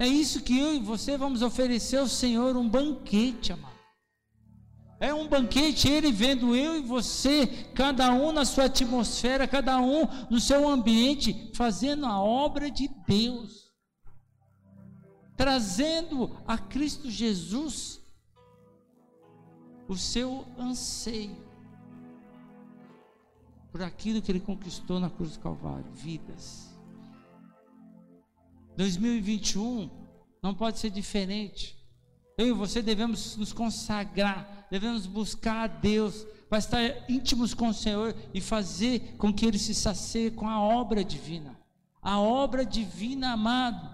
[0.00, 3.76] É isso que eu e você vamos oferecer ao Senhor um banquete, amado.
[4.98, 10.08] É um banquete, Ele vendo eu e você, cada um na sua atmosfera, cada um
[10.30, 13.70] no seu ambiente, fazendo a obra de Deus,
[15.36, 18.00] trazendo a Cristo Jesus
[19.86, 21.44] o seu anseio
[23.70, 26.69] por aquilo que Ele conquistou na cruz do Calvário vidas.
[28.80, 29.90] 2021
[30.42, 31.78] não pode ser diferente.
[32.38, 37.74] Eu e você devemos nos consagrar, devemos buscar a Deus para estar íntimos com o
[37.74, 41.60] Senhor e fazer com que Ele se sacie com a obra divina.
[42.00, 43.86] A obra divina, amado,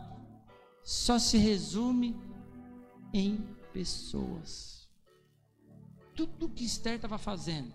[0.85, 2.17] só se resume
[3.13, 4.89] em pessoas.
[6.15, 7.73] Tudo que Esther estava fazendo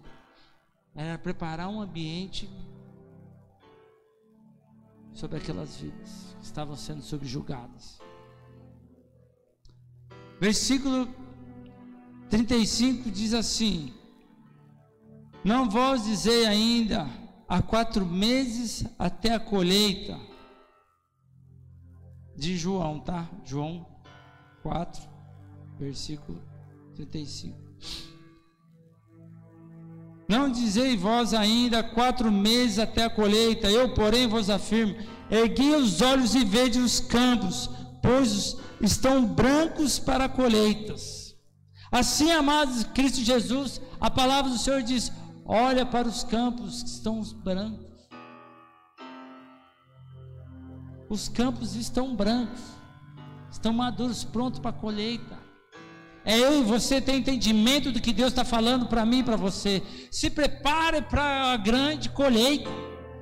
[0.96, 2.50] era preparar um ambiente
[5.14, 8.00] sobre aquelas vidas estavam sendo subjugadas.
[10.40, 11.08] Versículo
[12.30, 13.94] 35 diz assim:
[15.44, 17.08] Não vos dizei ainda,
[17.48, 20.20] há quatro meses até a colheita.
[22.36, 23.30] De João, tá?
[23.46, 23.86] João
[24.64, 25.04] 4,
[25.78, 26.42] versículo
[26.96, 27.60] 35.
[30.32, 34.96] Não dizei vós ainda quatro meses até a colheita, eu, porém, vos afirmo:
[35.32, 37.70] ergui os olhos e vede os campos,
[38.04, 41.34] pois estão brancos para colheitas.
[41.92, 45.12] Assim, amados Cristo Jesus, a palavra do Senhor diz:
[45.46, 47.92] olha para os campos que estão brancos.
[51.10, 52.62] Os campos estão brancos,
[53.52, 55.40] estão maduros, prontos para colheita.
[56.24, 59.36] É eu e você ter entendimento do que Deus está falando para mim e para
[59.36, 59.82] você.
[60.12, 62.70] Se prepare para a grande colheita.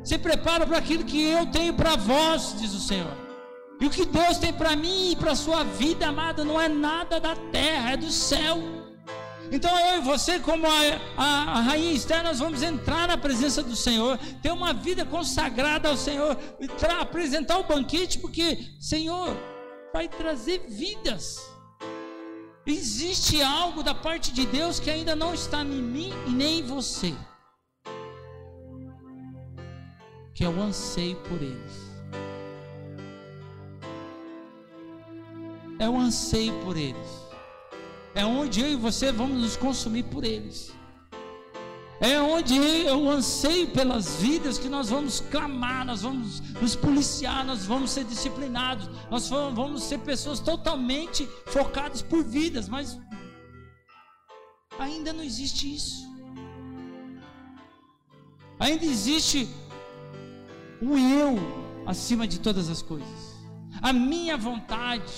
[0.09, 3.15] Se prepare para aquilo que eu tenho para vós, diz o Senhor.
[3.79, 6.67] E o que Deus tem para mim e para a sua vida, amada, não é
[6.67, 8.57] nada da terra, é do céu.
[9.51, 10.71] Então eu e você, como a,
[11.15, 11.25] a,
[11.59, 15.95] a rainha Esther, nós vamos entrar na presença do Senhor, ter uma vida consagrada ao
[15.95, 16.35] Senhor,
[16.99, 19.37] apresentar o banquete, porque Senhor
[19.93, 21.37] vai trazer vidas.
[22.65, 26.63] Existe algo da parte de Deus que ainda não está em mim e nem em
[26.63, 27.13] você,
[30.39, 31.91] que é o anseio por eles.
[35.77, 37.09] É o anseio por eles.
[38.15, 40.71] É onde eu e você vamos nos consumir por eles.
[41.99, 47.65] É onde eu anseio pelas vidas que nós vamos clamar, nós vamos nos policiar, nós
[47.65, 52.97] vamos ser disciplinados, nós vamos ser pessoas totalmente focadas por vidas, mas
[54.79, 56.07] ainda não existe isso.
[58.57, 59.49] Ainda existe
[60.81, 61.37] o eu
[61.85, 63.37] acima de todas as coisas,
[63.81, 65.11] a minha vontade.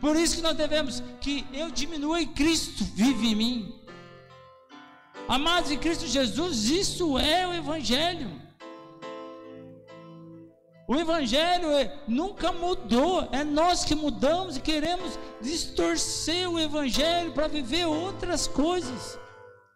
[0.00, 3.74] Por isso que nós devemos que eu diminua e Cristo vive em mim.
[5.28, 8.48] Amados em Cristo Jesus, isso é o Evangelho.
[10.86, 17.46] O Evangelho é, nunca mudou, é nós que mudamos e queremos distorcer o Evangelho para
[17.46, 19.18] viver outras coisas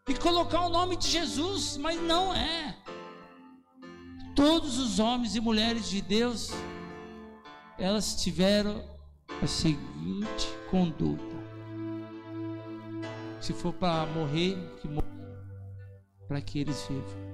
[0.08, 2.74] e colocar o nome de Jesus, mas não é.
[4.34, 6.50] Todos os homens e mulheres de Deus,
[7.78, 8.82] elas tiveram
[9.42, 11.36] a seguinte conduta:
[13.40, 15.12] se for para morrer, que morra
[16.26, 17.32] para que eles vivam.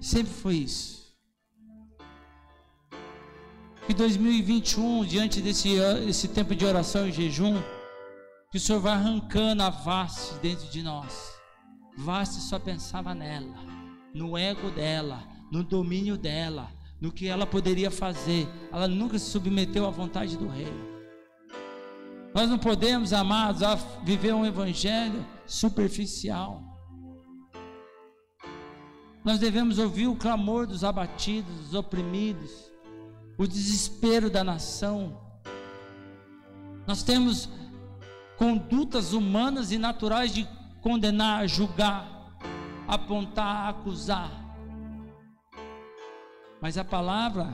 [0.00, 1.04] Sempre foi isso.
[3.86, 5.74] Que 2021, diante desse,
[6.08, 7.60] esse tempo de oração e jejum,
[8.50, 11.33] que o Senhor vai arrancando a Vaste dentro de nós.
[11.96, 13.56] Vaste só pensava nela,
[14.12, 18.48] no ego dela, no domínio dela, no que ela poderia fazer.
[18.72, 20.72] Ela nunca se submeteu à vontade do rei.
[22.34, 23.62] Nós não podemos, amados,
[24.02, 26.62] viver um evangelho superficial.
[29.24, 32.50] Nós devemos ouvir o clamor dos abatidos, dos oprimidos,
[33.38, 35.20] o desespero da nação.
[36.86, 37.48] Nós temos
[38.36, 40.46] condutas humanas e naturais de
[40.84, 42.36] condenar, julgar,
[42.86, 44.30] apontar, acusar.
[46.60, 47.52] Mas a palavra,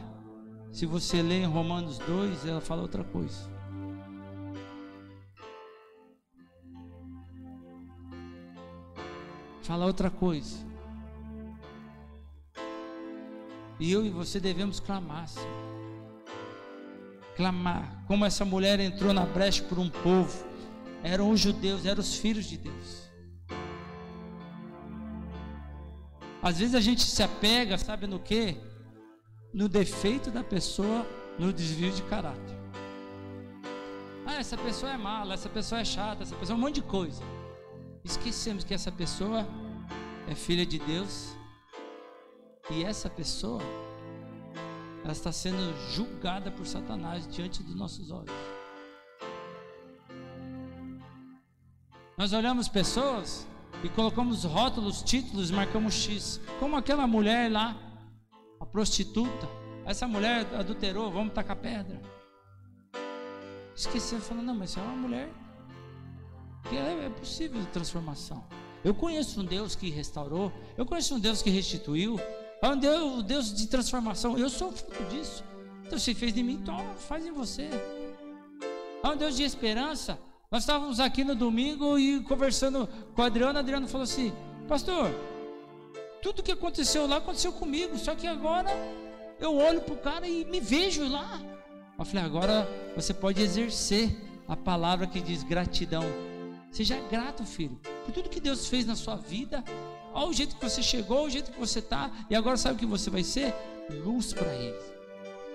[0.73, 3.49] se você ler em Romanos 2, ela fala outra coisa.
[9.63, 10.69] Fala outra coisa.
[13.79, 15.71] E eu e você devemos clamar, Senhor
[17.41, 20.45] clamar, como essa mulher entrou na brecha por um povo,
[21.03, 23.00] eram os judeus, eram os filhos de Deus.
[26.43, 28.57] Às vezes a gente se apega, sabe no que?
[29.53, 31.07] No defeito da pessoa,
[31.39, 32.57] no desvio de caráter.
[34.27, 36.83] Ah, essa pessoa é mala, essa pessoa é chata, essa pessoa é um monte de
[36.83, 37.23] coisa.
[38.05, 39.47] Esquecemos que essa pessoa
[40.29, 41.37] é filha de Deus
[42.71, 43.61] e essa pessoa
[45.03, 48.35] ela está sendo julgada por Satanás diante dos nossos olhos.
[52.17, 53.47] Nós olhamos pessoas
[53.83, 57.77] e colocamos rótulos, títulos, marcamos X, como aquela mulher lá,
[58.59, 59.49] a prostituta.
[59.85, 62.01] Essa mulher adulterou, vamos tacar pedra.
[63.75, 65.31] Esqueceu, falando, não, mas é uma mulher
[66.69, 68.45] que é, é possível transformação.
[68.85, 72.21] Eu conheço um Deus que restaurou, eu conheço um Deus que restituiu,
[72.63, 74.39] é um Deus, Deus de transformação.
[74.39, 75.43] Eu sou fruto disso.
[75.87, 77.69] Então, se fez de mim, então faz em você.
[79.03, 80.19] É um Deus de esperança.
[80.51, 83.55] Nós estávamos aqui no domingo e conversando com o Adriano.
[83.55, 84.33] O Adriano falou assim:
[84.67, 85.11] Pastor,
[86.23, 87.97] tudo que aconteceu lá aconteceu comigo.
[87.97, 88.71] Só que agora
[89.39, 91.41] eu olho para o cara e me vejo lá.
[91.99, 94.17] Eu falei: Agora você pode exercer
[94.49, 96.05] a palavra que diz gratidão.
[96.73, 99.65] Seja grato, filho, por tudo que Deus fez na sua vida
[100.13, 102.79] Olha o jeito que você chegou, o jeito que você está, e agora sabe o
[102.79, 103.55] que você vai ser?
[104.05, 104.83] Luz para eles.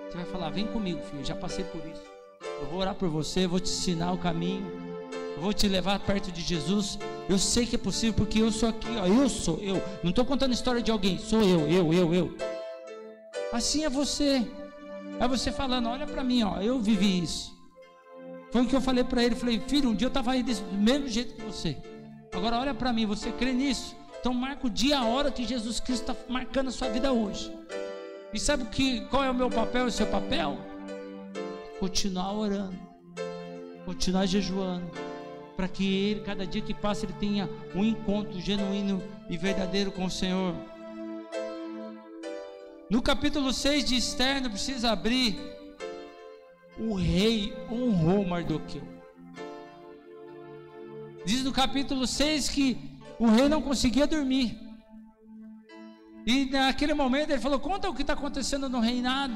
[0.08, 2.04] Você vai falar: Vem comigo, filho, já passei por isso.
[2.62, 4.66] Eu vou orar por você, vou te ensinar o caminho,
[5.38, 6.98] vou te levar perto de Jesus.
[7.30, 9.82] Eu sei que é possível porque eu sou aqui, ó, eu sou eu.
[10.04, 12.38] Não estou contando história de alguém, sou eu, eu, eu, eu.
[13.52, 14.46] Assim é você.
[15.20, 17.56] É você falando: Olha para mim, ó, eu vivi isso.
[18.52, 19.36] Foi o que eu falei para ele.
[19.36, 21.78] Falei, filho, um dia eu estava aí desse, do mesmo jeito que você.
[22.34, 23.96] Agora olha para mim, você crê nisso?
[24.20, 27.52] Então marca o dia, a hora que Jesus Cristo está marcando a sua vida hoje.
[28.34, 30.58] E sabe que, qual é o meu papel e o seu papel?
[31.80, 32.80] Continuar orando,
[33.86, 34.90] continuar jejuando,
[35.56, 40.06] para que ele, cada dia que passa, ele tenha um encontro genuíno e verdadeiro com
[40.06, 40.54] o Senhor.
[42.90, 45.38] No capítulo 6 de Esther, não precisa abrir,
[46.78, 48.84] o rei honrou Mardoqueu.
[51.26, 52.78] Diz no capítulo 6 que
[53.18, 54.60] o rei não conseguia dormir.
[56.26, 59.36] E naquele momento ele falou: Conta o que está acontecendo no reinado.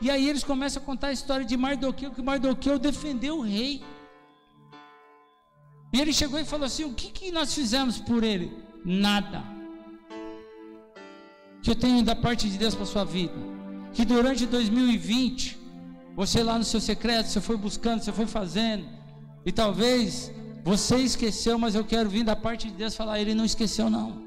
[0.00, 3.82] E aí eles começam a contar a história de Mardoqueu, que Mardoqueu defendeu o rei.
[5.92, 8.52] E ele chegou e falou assim: O que, que nós fizemos por ele?
[8.84, 9.42] Nada.
[11.62, 13.34] Que eu tenho da parte de Deus para sua vida.
[13.92, 15.58] Que durante 2020,
[16.14, 18.86] você lá no seu secreto, você foi buscando, você foi fazendo.
[19.44, 20.32] E talvez
[20.64, 24.26] você esqueceu, mas eu quero vir da parte de Deus falar, ele não esqueceu não.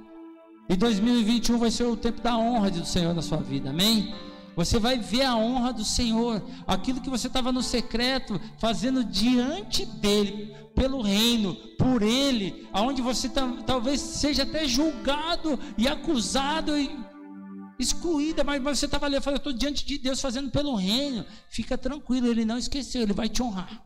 [0.69, 3.71] E 2021 vai ser o tempo da honra do Senhor na sua vida.
[3.71, 4.13] Amém?
[4.59, 9.85] Você vai ver a honra do Senhor, aquilo que você estava no secreto, fazendo diante
[9.85, 13.29] dele, pelo reino, por ele, aonde você
[13.65, 16.91] talvez seja até julgado e acusado e
[17.79, 21.25] excluída, mas, você estava ali, falei, eu estou diante de Deus fazendo pelo reino.
[21.49, 23.81] Fica tranquilo, ele não esqueceu, ele vai te honrar.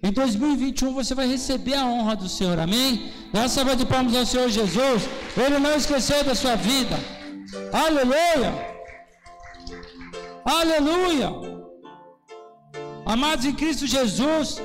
[0.00, 3.12] Em 2021 você vai receber a honra do Senhor, amém?
[3.32, 5.08] Dá uma salva de palmas ao Senhor Jesus.
[5.36, 6.96] Ele não esqueceu da sua vida.
[7.72, 8.77] Aleluia!
[10.48, 11.30] Aleluia!
[13.04, 14.62] Amados em Cristo Jesus,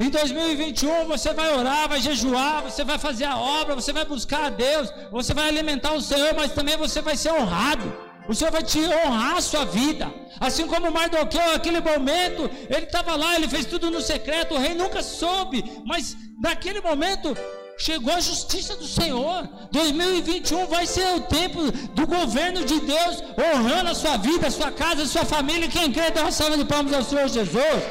[0.00, 4.44] em 2021 você vai orar, vai jejuar, você vai fazer a obra, você vai buscar
[4.46, 7.92] a Deus, você vai alimentar o Senhor, mas também você vai ser honrado.
[8.26, 10.10] O Senhor vai te honrar a sua vida.
[10.40, 14.74] Assim como Mardoqueu, naquele momento, ele estava lá, ele fez tudo no secreto, o rei
[14.74, 17.36] nunca soube, mas naquele momento
[17.78, 19.48] chegou a justiça do Senhor.
[19.70, 24.70] 2021 vai ser o tempo do governo de Deus honrando a sua vida, a sua
[24.70, 25.68] casa, a sua família.
[25.68, 27.82] Quem crê, dá uma salva de palmas ao Senhor Jesus.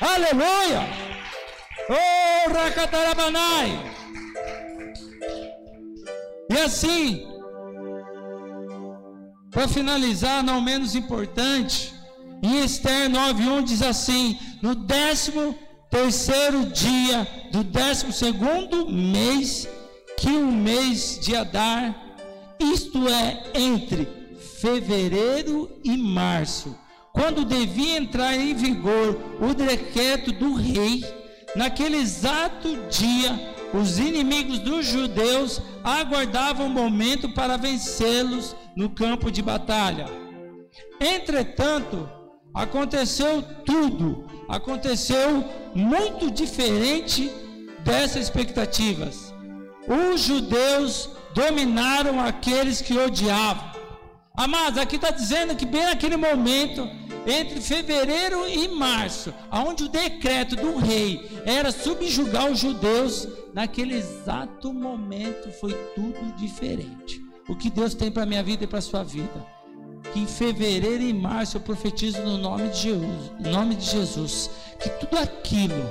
[0.00, 0.80] Aleluia!
[1.88, 3.94] Oh, Rakatarabanai!
[6.50, 7.26] E assim,
[9.50, 11.94] para finalizar, não menos importante,
[12.42, 15.58] em Esther 9:1 diz assim: no décimo
[15.90, 19.68] terceiro dia do décimo segundo mês,
[20.16, 21.94] que o mês de Adar,
[22.58, 24.08] isto é, entre
[24.58, 26.76] fevereiro e março,
[27.12, 31.04] quando devia entrar em vigor o decreto do rei,
[31.54, 39.40] naquele exato dia, os inimigos dos judeus aguardavam o momento para vencê-los no campo de
[39.40, 40.06] batalha.
[41.00, 42.08] Entretanto,
[42.52, 47.43] aconteceu tudo, aconteceu muito diferente
[47.84, 49.32] dessas expectativas.
[49.86, 53.74] Os judeus dominaram aqueles que odiavam.
[54.36, 56.88] Amados, aqui está dizendo que bem naquele momento,
[57.26, 64.72] entre fevereiro e março, onde o decreto do rei era subjugar os judeus, naquele exato
[64.72, 67.24] momento foi tudo diferente.
[67.48, 69.54] O que Deus tem para minha vida e para a sua vida.
[70.12, 74.50] Que em fevereiro e março eu profetizo no nome de Jesus, no nome de Jesus,
[74.80, 75.88] que tudo aquilo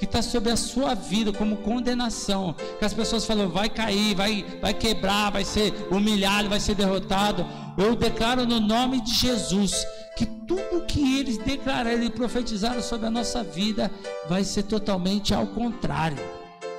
[0.00, 4.46] que está sobre a sua vida como condenação, que as pessoas falam, vai cair, vai,
[4.58, 7.46] vai quebrar, vai ser humilhado, vai ser derrotado.
[7.76, 9.86] Eu declaro no nome de Jesus
[10.16, 13.90] que tudo que eles declararam e profetizaram sobre a nossa vida
[14.26, 16.16] vai ser totalmente ao contrário.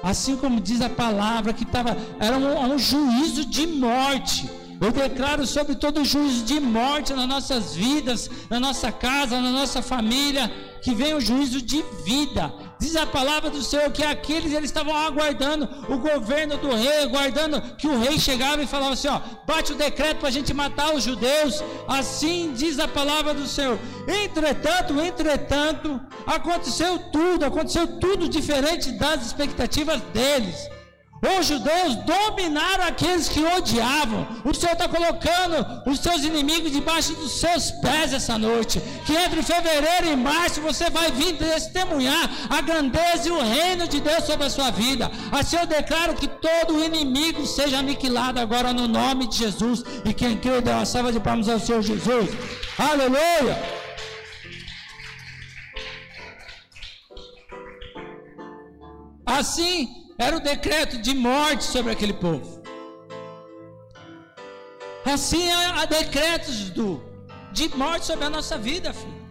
[0.01, 4.49] Assim como diz a palavra que estava era um, um juízo de morte.
[4.81, 9.79] Eu declaro sobre todo juízo de morte nas nossas vidas, na nossa casa, na nossa
[9.79, 12.51] família, que venha o juízo de vida.
[12.81, 17.61] Diz a palavra do Senhor que aqueles eles estavam aguardando o governo do rei, aguardando
[17.75, 20.91] que o rei chegava e falava assim: ó, bate o decreto para a gente matar
[20.95, 21.63] os judeus.
[21.87, 23.77] Assim diz a palavra do Senhor.
[24.07, 30.67] Entretanto, entretanto, aconteceu tudo, aconteceu tudo diferente das expectativas deles.
[31.21, 34.27] Os judeus dominaram aqueles que odiavam.
[34.43, 38.81] O Senhor está colocando os seus inimigos debaixo dos seus pés essa noite.
[39.05, 43.99] Que entre fevereiro e março você vai vir testemunhar a grandeza e o reino de
[44.01, 45.11] Deus sobre a sua vida.
[45.31, 49.83] Assim eu declaro que todo inimigo seja aniquilado agora no nome de Jesus.
[50.03, 52.31] E quem crê, dê uma salva de palmas ao Senhor Jesus.
[52.79, 53.81] Aleluia!
[59.23, 62.61] Assim era o decreto de morte sobre aquele povo.
[65.03, 67.03] Assim há decretos do,
[67.51, 69.21] de morte sobre a nossa vida, filho.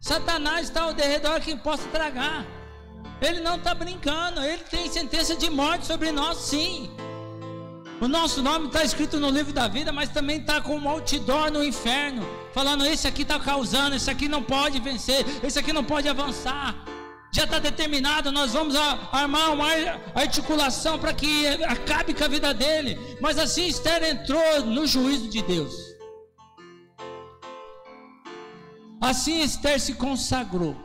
[0.00, 2.44] Satanás está ao derredor que possa tragar.
[3.20, 6.90] Ele não está brincando, ele tem sentença de morte sobre nós, sim.
[8.00, 11.52] O nosso nome está escrito no livro da vida, mas também está com um outdoor
[11.52, 15.84] no inferno, falando: esse aqui está causando, esse aqui não pode vencer, esse aqui não
[15.84, 16.84] pode avançar
[17.34, 19.66] já está determinado, nós vamos armar uma
[20.14, 22.98] articulação para que acabe com a vida dele.
[23.22, 25.74] Mas assim Esther entrou no juízo de Deus.
[29.00, 30.76] Assim Esther se consagrou.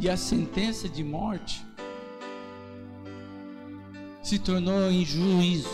[0.00, 1.64] E a sentença de morte
[4.24, 5.70] se tornou em juízo.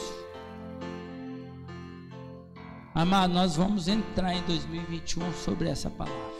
[2.95, 6.38] Amado, nós vamos entrar em 2021 sobre essa palavra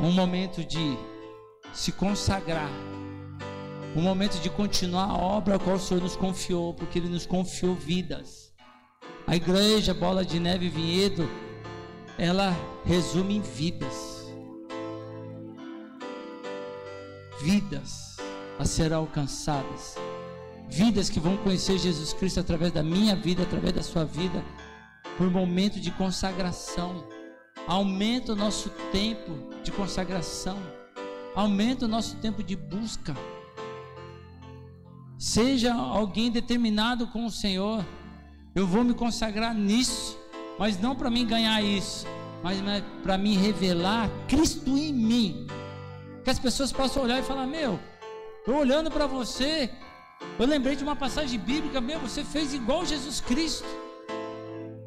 [0.00, 0.98] um momento de
[1.72, 2.70] se consagrar,
[3.94, 7.24] um momento de continuar a obra a qual o Senhor nos confiou, porque Ele nos
[7.24, 8.52] confiou vidas.
[9.26, 11.28] A igreja Bola de Neve Vinhedo,
[12.18, 12.54] ela
[12.84, 14.26] resume em vidas.
[17.42, 18.16] Vidas
[18.58, 19.96] a ser alcançadas.
[20.68, 24.44] Vidas que vão conhecer Jesus Cristo através da minha vida, através da sua vida,
[25.16, 27.15] por momento de consagração
[27.66, 29.32] Aumenta o nosso tempo
[29.62, 30.56] de consagração.
[31.34, 33.14] Aumenta o nosso tempo de busca.
[35.18, 37.84] Seja alguém determinado com o Senhor.
[38.54, 40.16] Eu vou me consagrar nisso,
[40.58, 42.06] mas não para mim ganhar isso,
[42.42, 42.58] mas
[43.02, 45.46] para mim revelar Cristo em mim.
[46.22, 47.78] Que as pessoas possam olhar e falar: Meu,
[48.46, 49.70] eu olhando para você,
[50.38, 53.66] eu lembrei de uma passagem bíblica: Meu, você fez igual Jesus Cristo.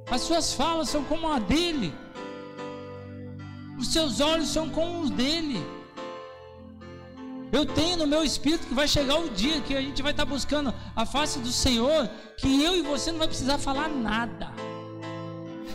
[0.09, 1.93] As suas falas são como a dele.
[3.79, 5.57] Os seus olhos são como os dele.
[7.49, 10.25] Eu tenho no meu espírito que vai chegar o dia que a gente vai estar
[10.25, 12.07] buscando a face do Senhor,
[12.37, 14.51] que eu e você não vai precisar falar nada.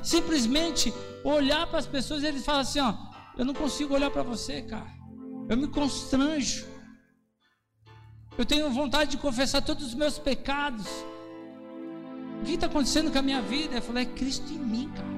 [0.03, 0.93] Simplesmente
[1.25, 2.95] olhar para as pessoas e eles falam assim: ó,
[3.39, 4.93] eu não consigo olhar para você, cara.
[5.49, 6.67] Eu me constranjo.
[8.37, 10.87] Eu tenho vontade de confessar todos os meus pecados.
[12.41, 13.77] O que está acontecendo com a minha vida?
[13.77, 15.14] Eu falei, é Cristo em mim, cara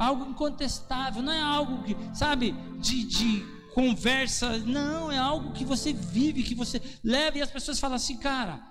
[0.00, 3.44] algo incontestável, não é algo que, sabe, de, de
[3.74, 8.16] conversa, não, é algo que você vive, que você leva e as pessoas falam assim,
[8.16, 8.66] cara,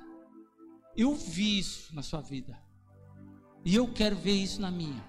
[0.98, 2.60] eu vi isso na sua vida
[3.64, 5.08] e eu quero ver isso na minha.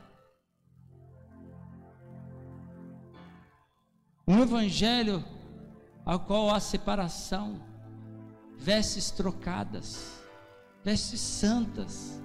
[4.28, 5.24] Um evangelho
[6.04, 7.64] ao qual há separação,
[8.58, 10.22] vestes trocadas,
[10.84, 12.20] vestes santas.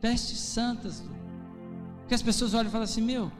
[0.00, 1.02] Vestes santas.
[2.12, 3.32] Que as pessoas olham e falam assim: Meu, o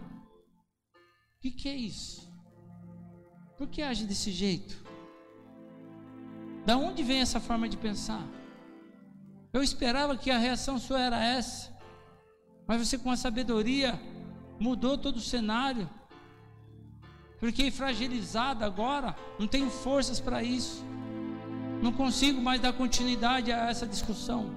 [1.42, 2.26] que, que é isso?
[3.58, 4.82] Por que age desse jeito?
[6.64, 8.26] Da onde vem essa forma de pensar?
[9.52, 11.70] Eu esperava que a reação sua era essa,
[12.66, 14.00] mas você, com a sabedoria,
[14.58, 15.86] mudou todo o cenário.
[17.40, 20.82] Fiquei fragilizado agora, não tenho forças para isso.
[21.82, 24.50] Não consigo mais dar continuidade a essa discussão.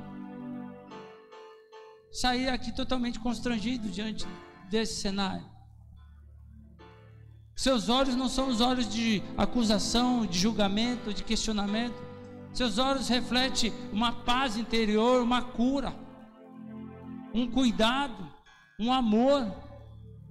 [2.15, 4.25] Saí aqui totalmente constrangido diante
[4.69, 5.43] desse cenário.
[7.53, 12.01] Seus olhos não são os olhos de acusação, de julgamento, de questionamento.
[12.53, 15.93] Seus olhos refletem uma paz interior, uma cura,
[17.33, 18.25] um cuidado,
[18.79, 19.53] um amor.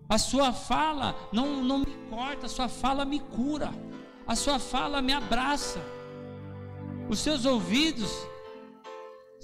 [0.09, 3.71] A sua fala não, não me corta, a sua fala me cura,
[4.27, 5.81] a sua fala me abraça.
[7.11, 8.11] Os seus ouvidos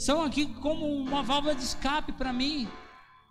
[0.01, 2.67] são aqui como uma válvula de escape para mim.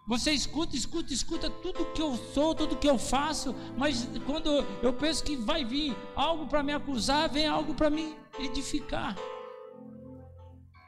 [0.07, 4.93] Você escuta, escuta, escuta tudo que eu sou, tudo que eu faço, mas quando eu
[4.93, 9.15] penso que vai vir algo para me acusar, vem algo para me edificar.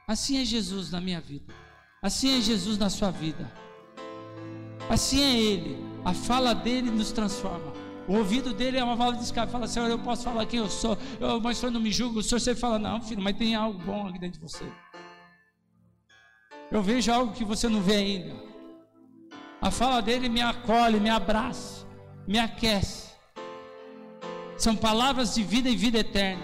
[0.07, 1.51] Assim é Jesus na minha vida.
[1.99, 3.51] Assim é Jesus na sua vida.
[4.87, 5.83] Assim é Ele.
[6.05, 7.73] A fala dele nos transforma.
[8.07, 9.51] O ouvido dele é uma válvula de escape.
[9.51, 12.19] Fala, Senhor, eu posso falar quem eu sou, eu, mas o Senhor não me julga.
[12.19, 14.65] O Senhor sempre fala, não, filho, mas tem algo bom aqui dentro de você.
[16.71, 18.35] Eu vejo algo que você não vê ainda.
[19.61, 21.85] A fala dele me acolhe, me abraça,
[22.25, 23.11] me aquece.
[24.57, 26.43] São palavras de vida e vida eterna.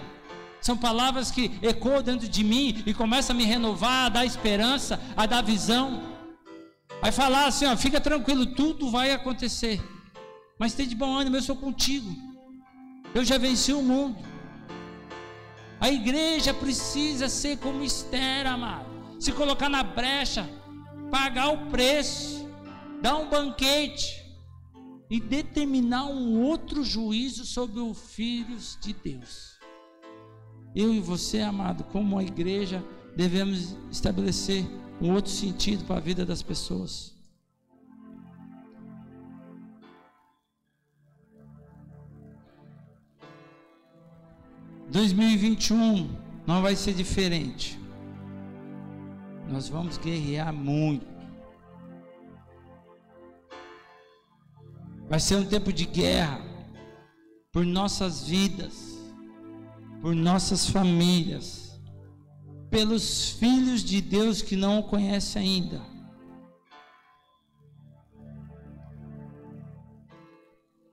[0.60, 5.00] São palavras que ecoam dentro de mim e começam a me renovar, a dar esperança,
[5.16, 6.02] a dar visão.
[7.00, 9.80] Vai falar assim, ó, fica tranquilo, tudo vai acontecer.
[10.58, 12.10] Mas tem de bom ânimo, eu sou contigo.
[13.14, 14.18] Eu já venci o mundo.
[15.80, 18.87] A igreja precisa ser como Esther, amado.
[19.18, 20.48] Se colocar na brecha,
[21.10, 22.48] pagar o preço,
[23.02, 24.24] dar um banquete
[25.10, 29.58] e determinar um outro juízo sobre os filhos de Deus.
[30.74, 32.84] Eu e você, amado, como a igreja,
[33.16, 34.64] devemos estabelecer
[35.00, 37.16] um outro sentido para a vida das pessoas.
[44.90, 46.08] Dois mil e vinte e um
[46.46, 47.77] não vai ser diferente.
[49.48, 51.06] Nós vamos guerrear muito.
[55.08, 56.40] Vai ser um tempo de guerra
[57.50, 58.98] por nossas vidas,
[60.02, 61.68] por nossas famílias
[62.70, 65.80] pelos filhos de Deus que não o conhecem ainda.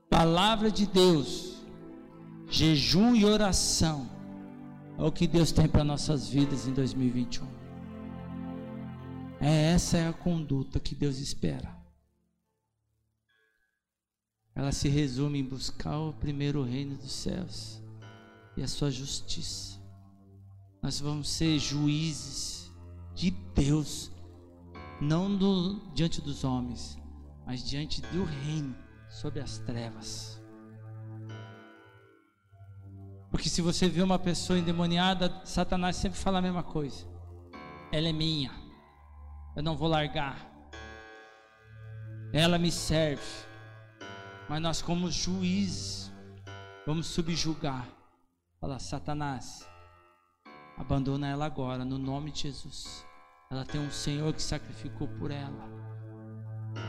[0.09, 1.57] Palavra de Deus,
[2.49, 4.09] jejum e oração
[4.97, 7.54] é o que Deus tem para nossas vidas em 2021.
[9.45, 11.75] É essa é a conduta que Deus espera.
[14.55, 17.81] Ela se resume em buscar o primeiro reino dos céus
[18.57, 19.75] e a sua justiça
[20.85, 22.71] nós vamos ser juízes
[23.15, 24.11] de Deus,
[25.01, 26.95] não do, diante dos homens,
[27.43, 28.75] mas diante do reino,
[29.09, 30.39] sobre as trevas.
[33.31, 37.03] Porque se você vê uma pessoa endemoniada, Satanás sempre fala a mesma coisa.
[37.91, 38.64] Ela é minha.
[39.55, 40.37] Eu não vou largar.
[42.33, 43.23] Ela me serve.
[44.49, 46.11] Mas nós como juízes
[46.85, 47.87] vamos subjugar.
[48.59, 49.65] Fala, Satanás,
[50.77, 53.05] Abandona ela agora, no nome de Jesus.
[53.49, 55.69] Ela tem um Senhor que sacrificou por ela.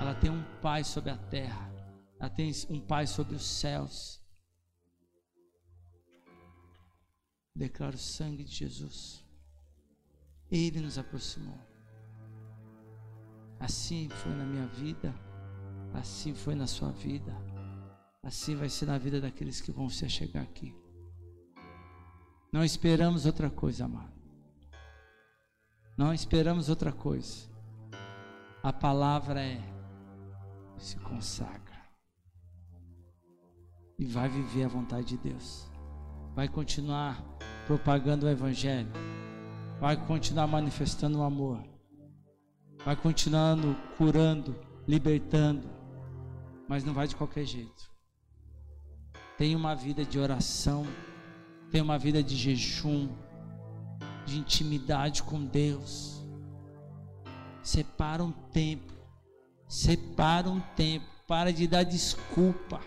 [0.00, 1.72] Ela tem um Pai sobre a terra.
[2.18, 4.20] Ela tem um Pai sobre os céus.
[7.54, 9.24] Declaro o sangue de Jesus.
[10.50, 11.58] Ele nos aproximou.
[13.58, 15.14] Assim foi na minha vida,
[15.94, 17.34] assim foi na sua vida,
[18.22, 20.74] assim vai ser na vida daqueles que vão se chegar aqui.
[22.52, 24.12] Não esperamos outra coisa, amado.
[25.96, 27.48] Não esperamos outra coisa.
[28.62, 29.60] A palavra é:
[30.76, 31.76] se consagra.
[33.98, 35.70] E vai viver a vontade de Deus.
[36.34, 37.22] Vai continuar
[37.66, 38.92] propagando o Evangelho.
[39.80, 41.75] Vai continuar manifestando o amor.
[42.86, 44.56] Vai continuando curando,
[44.88, 45.68] libertando.
[46.66, 47.90] Mas não vai de qualquer jeito.
[49.36, 50.86] Tem uma vida de oração
[51.70, 53.08] Tenha uma vida de jejum,
[54.24, 56.22] de intimidade com Deus.
[57.62, 58.92] Separa um tempo.
[59.68, 61.06] Separa um tempo.
[61.26, 62.80] Para de dar desculpa.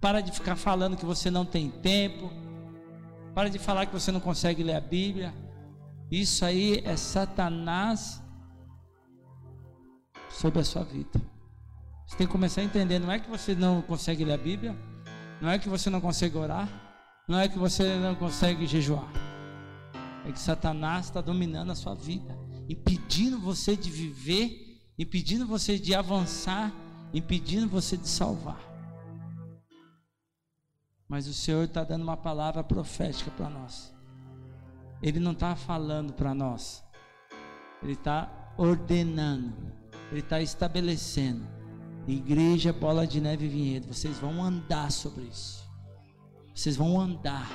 [0.00, 2.30] Para de ficar falando que você não tem tempo.
[3.34, 5.34] Para de falar que você não consegue ler a Bíblia.
[6.10, 8.22] Isso aí é Satanás
[10.32, 11.20] sobre a sua vida.
[12.06, 14.76] Você tem que começar a entender, não é que você não consegue ler a Bíblia,
[15.40, 16.68] não é que você não consegue orar,
[17.28, 19.10] não é que você não consegue jejuar.
[20.26, 22.38] É que Satanás está dominando a sua vida,
[22.68, 26.72] impedindo você de viver, impedindo você de avançar,
[27.12, 28.60] impedindo você de salvar.
[31.08, 33.92] Mas o Senhor está dando uma palavra profética para nós.
[35.02, 36.84] Ele não está falando para nós,
[37.82, 39.72] Ele está ordenando,
[40.12, 41.48] Ele está estabelecendo.
[42.06, 45.66] Igreja Bola de Neve Vinhedo, vocês vão andar sobre isso.
[46.54, 47.50] Vocês vão andar,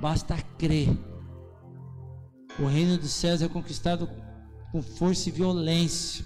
[0.00, 0.88] basta crer.
[2.58, 4.08] O reino dos céus é conquistado
[4.72, 6.24] com força e violência,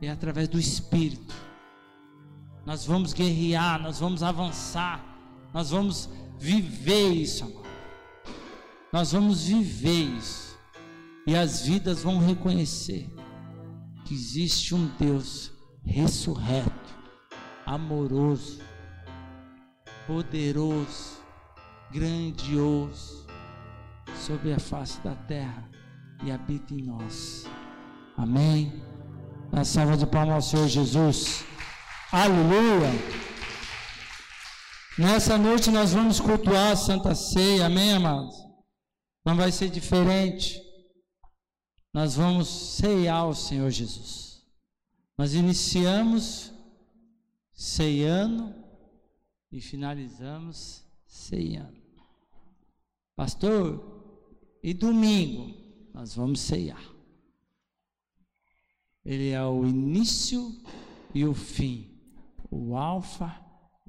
[0.00, 1.34] é através do Espírito.
[2.64, 5.04] Nós vamos guerrear, nós vamos avançar,
[5.52, 6.08] nós vamos
[6.38, 7.68] viver isso agora.
[8.92, 10.56] Nós vamos viver isso,
[11.26, 13.17] e as vidas vão reconhecer
[14.08, 15.52] que existe um Deus
[15.84, 16.98] ressurreto,
[17.66, 18.58] amoroso,
[20.06, 21.18] poderoso,
[21.92, 23.26] grandioso
[24.16, 25.70] sobre a face da terra
[26.24, 27.44] e habita em nós.
[28.16, 28.82] Amém.
[29.52, 31.44] Na salva de palmas ao Senhor Jesus.
[32.10, 32.90] Aleluia.
[34.98, 37.66] Nessa noite nós vamos cultuar a Santa Ceia.
[37.66, 38.34] Amém, amados?
[39.22, 40.67] Não vai ser diferente.
[41.92, 44.42] Nós vamos ceiar o Senhor Jesus.
[45.16, 46.52] Nós iniciamos
[47.52, 48.54] ceiando
[49.50, 51.78] e finalizamos ceiando.
[53.16, 53.98] Pastor,
[54.62, 55.54] e domingo
[55.92, 56.82] nós vamos ceiar.
[59.04, 60.54] Ele é o início
[61.14, 61.98] e o fim,
[62.50, 63.34] o alfa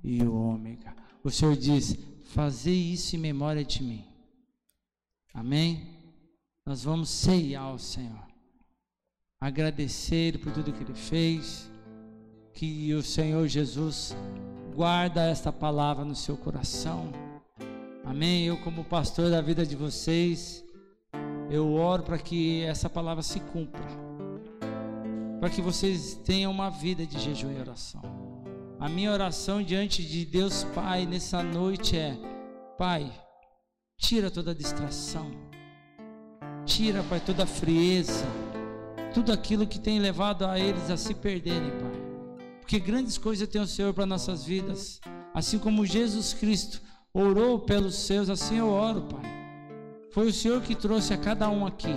[0.03, 0.95] e o ômega.
[1.23, 4.05] O Senhor diz: "Fazer isso em memória de mim".
[5.33, 5.98] Amém?
[6.69, 8.27] Nós vamos ceiar ao Senhor.
[9.41, 11.67] Agradecer por tudo que ele fez.
[12.53, 14.15] Que o Senhor Jesus
[14.75, 17.11] guarda esta palavra no seu coração
[18.05, 18.45] Amém.
[18.45, 20.63] Eu, como pastor da vida de vocês,
[21.49, 23.85] eu oro para que essa palavra se cumpra,
[25.39, 28.01] para que vocês tenham uma vida de jejum e oração.
[28.79, 32.15] A minha oração diante de Deus Pai nessa noite é:
[32.77, 33.11] Pai,
[33.97, 35.48] tira toda a distração,
[36.69, 38.23] tira, Pai, toda a frieza,
[39.11, 41.91] tudo aquilo que tem levado a eles a se perderem, Pai.
[42.61, 45.01] Porque grandes coisas tem o Senhor para nossas vidas,
[45.33, 46.79] assim como Jesus Cristo
[47.11, 49.23] orou pelos seus, assim eu oro, Pai.
[50.11, 51.95] Foi o Senhor que trouxe a cada um aqui.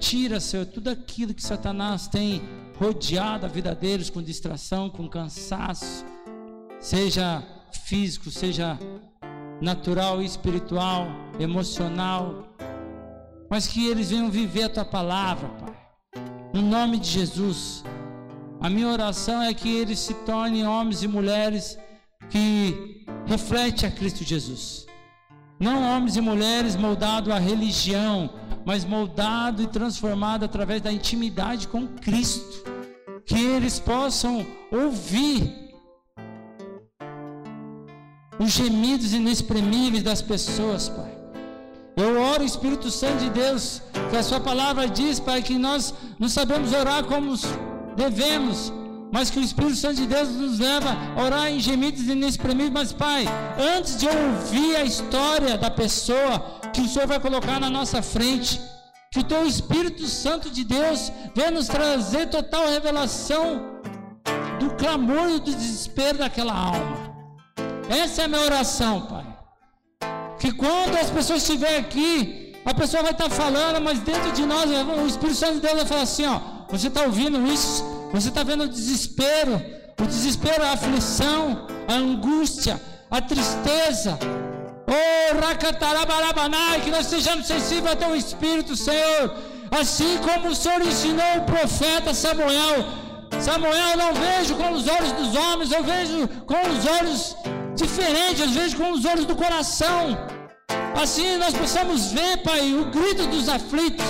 [0.00, 2.42] Tira, Senhor, tudo aquilo que Satanás tem
[2.76, 6.04] rodeado a vida deles com distração, com cansaço,
[6.80, 7.42] seja
[7.84, 8.76] físico, seja
[9.60, 11.06] natural, espiritual,
[11.38, 12.49] emocional,
[13.50, 15.74] mas que eles venham viver a tua palavra, Pai.
[16.54, 17.82] No nome de Jesus.
[18.60, 21.76] A minha oração é que eles se tornem homens e mulheres
[22.28, 24.86] que reflete a Cristo Jesus.
[25.58, 28.30] Não homens e mulheres moldados à religião,
[28.64, 32.70] mas moldado e transformado através da intimidade com Cristo.
[33.26, 35.72] Que eles possam ouvir
[38.38, 41.09] os gemidos inexprimíveis das pessoas, Pai.
[42.00, 46.30] Eu oro, Espírito Santo de Deus, que a Sua palavra diz, Pai, que nós não
[46.30, 47.34] sabemos orar como
[47.94, 48.72] devemos,
[49.12, 52.72] mas que o Espírito Santo de Deus nos leva a orar em gemidos inexprimíveis.
[52.72, 53.26] Mas, Pai,
[53.76, 56.40] antes de ouvir a história da pessoa
[56.72, 58.58] que o Senhor vai colocar na nossa frente,
[59.12, 63.80] que o Teu Espírito Santo de Deus venha nos trazer total revelação
[64.58, 66.96] do clamor e do desespero daquela alma.
[67.90, 69.19] Essa é a minha oração, Pai.
[70.40, 74.64] Que quando as pessoas estiverem aqui, a pessoa vai estar falando, mas dentro de nós,
[74.70, 76.40] o Espírito Santo de Deus vai falar assim: ó,
[76.70, 77.84] você está ouvindo isso?
[78.10, 79.62] Você está vendo o desespero,
[80.00, 82.80] o desespero, a aflição, a angústia,
[83.10, 84.18] a tristeza.
[84.88, 89.34] Oh, Rakatarabarabanai, que nós sejamos sensíveis ao teu Espírito, Senhor.
[89.70, 92.86] Assim como o Senhor ensinou o profeta Samuel.
[93.40, 97.36] Samuel, não vejo com os olhos dos homens, eu vejo com os olhos
[97.80, 100.16] diferentes, eu vejo com os olhos do coração.
[101.02, 104.04] Assim nós possamos ver, Pai, o grito dos aflitos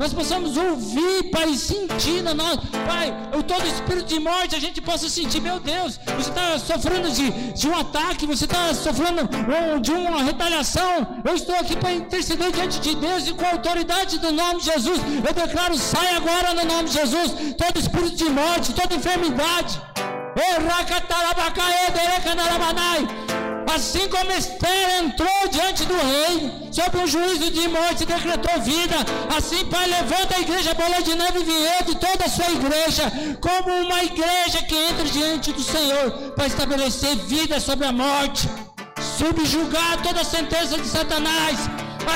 [0.00, 2.56] nós possamos ouvir, Pai, sentir na nós,
[2.86, 7.10] Pai, o todo espírito de morte, a gente possa sentir, meu Deus, você está sofrendo
[7.10, 9.28] de, de um ataque, você está sofrendo
[9.82, 11.20] de uma retaliação.
[11.22, 14.72] Eu estou aqui para interceder diante de Deus e com a autoridade do nome de
[14.72, 15.00] Jesus.
[15.28, 19.78] Eu declaro, sai agora no nome de Jesus, todo espírito de morte, toda enfermidade.
[23.80, 28.96] Assim como Esther entrou diante do rei, sob um juízo de morte, decretou vida.
[29.36, 33.10] Assim, Pai, levanta a igreja Bola de Neve Vinhedo e toda a sua igreja,
[33.40, 38.48] como uma igreja que entra diante do Senhor, para estabelecer vida sobre a morte,
[39.18, 41.58] subjugar toda a sentença de Satanás.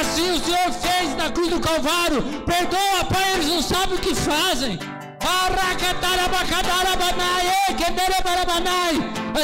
[0.01, 2.23] Assim o Senhor fez na cruz do Calvário.
[2.45, 4.79] Perdoa, Pai, eles não sabem o que fazem.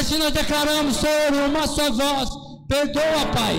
[0.01, 2.29] Assim nós declaramos, Senhor, uma só voz.
[2.67, 3.57] Perdoa, Pai.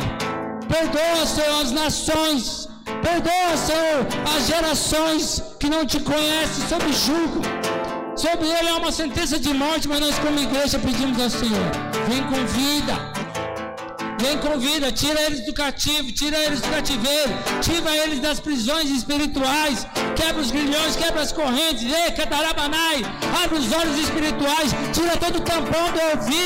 [0.68, 2.68] Perdoa, Senhor, as nações.
[3.00, 7.40] Perdoa, Senhor, as gerações que não te conhecem sob julgo.
[8.16, 11.70] Sobre ele é uma sentença de morte, mas nós, como igreja, pedimos ao Senhor:
[12.08, 13.21] vem com vida.
[14.22, 18.88] Vem com vida, tira eles do cativo, tira eles do cativeiro, tira eles das prisões
[18.88, 19.84] espirituais,
[20.14, 23.02] quebra os grilhões, quebra as correntes, ei, catarabanai,
[23.42, 26.42] abre os olhos espirituais, tira todo o tampão do ouvido.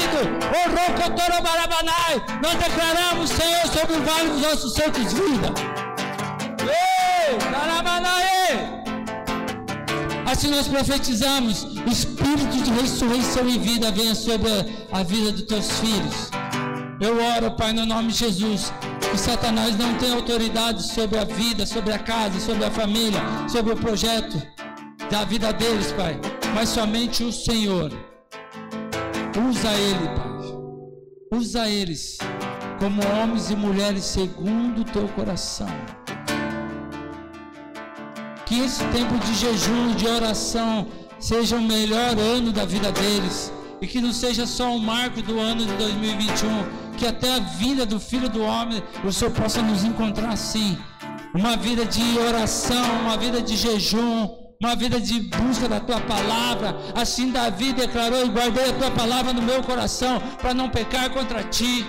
[2.43, 5.53] Nós declaramos, Senhor, sobre o vale dos nossos santos vida.
[6.63, 8.87] Ei, carabanai!
[10.25, 14.51] Assim nós profetizamos: Espírito de ressurreição e vida venha sobre
[14.91, 16.31] a vida dos teus filhos.
[16.99, 18.73] Eu oro, Pai, no nome de Jesus,
[19.11, 23.75] que Satanás não tenha autoridade sobre a vida, sobre a casa, sobre a família, sobre
[23.75, 24.41] o projeto
[25.11, 26.19] da vida deles, Pai,
[26.55, 27.93] mas somente o Senhor.
[29.49, 31.39] Usa ele, Pai.
[31.39, 32.19] Usa eles
[32.79, 35.69] como homens e mulheres segundo o teu coração.
[38.47, 40.87] Que esse tempo de jejum, de oração,
[41.19, 43.53] seja o melhor ano da vida deles.
[43.81, 46.49] E que não seja só um marco do ano de 2021,
[46.97, 50.79] que até a vida do Filho do Homem o Senhor possa nos encontrar assim.
[51.35, 54.29] Uma vida de oração, uma vida de jejum,
[54.61, 56.77] uma vida de busca da tua palavra.
[56.95, 61.45] Assim Davi declarou: e guardei a tua palavra no meu coração para não pecar contra
[61.45, 61.87] ti.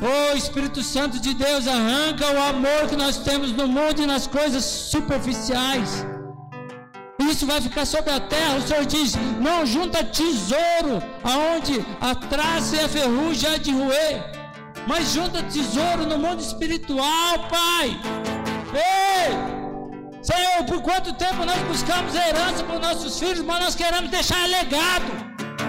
[0.00, 4.26] Oh Espírito Santo de Deus, arranca o amor que nós temos no mundo e nas
[4.26, 6.04] coisas superficiais
[7.18, 8.56] isso vai ficar sobre a terra.
[8.56, 14.22] O Senhor diz: não junta tesouro aonde a traça e a ferrugem há de roer,
[14.86, 17.98] mas junta tesouro no mundo espiritual, Pai.
[18.74, 19.56] Ei!
[20.22, 24.44] Senhor, por quanto tempo nós buscamos herança para os nossos filhos, mas nós queremos deixar
[24.48, 25.26] legado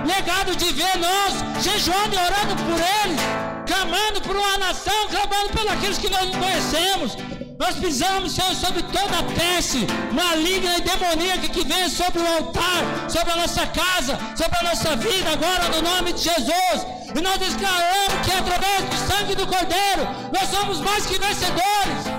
[0.07, 1.33] legado de ver nós
[1.63, 3.21] jejuando e orando por eles,
[3.67, 7.17] clamando por uma nação, clamando pelos aqueles que nós não conhecemos,
[7.59, 13.09] nós pisamos, Senhor, sobre toda a peste maligna e demoníaca que vem sobre o altar,
[13.09, 16.85] sobre a nossa casa, sobre a nossa vida, agora no nome de Jesus.
[17.15, 20.03] E nós declaramos que através do sangue do Cordeiro,
[20.33, 22.17] nós somos mais que vencedores.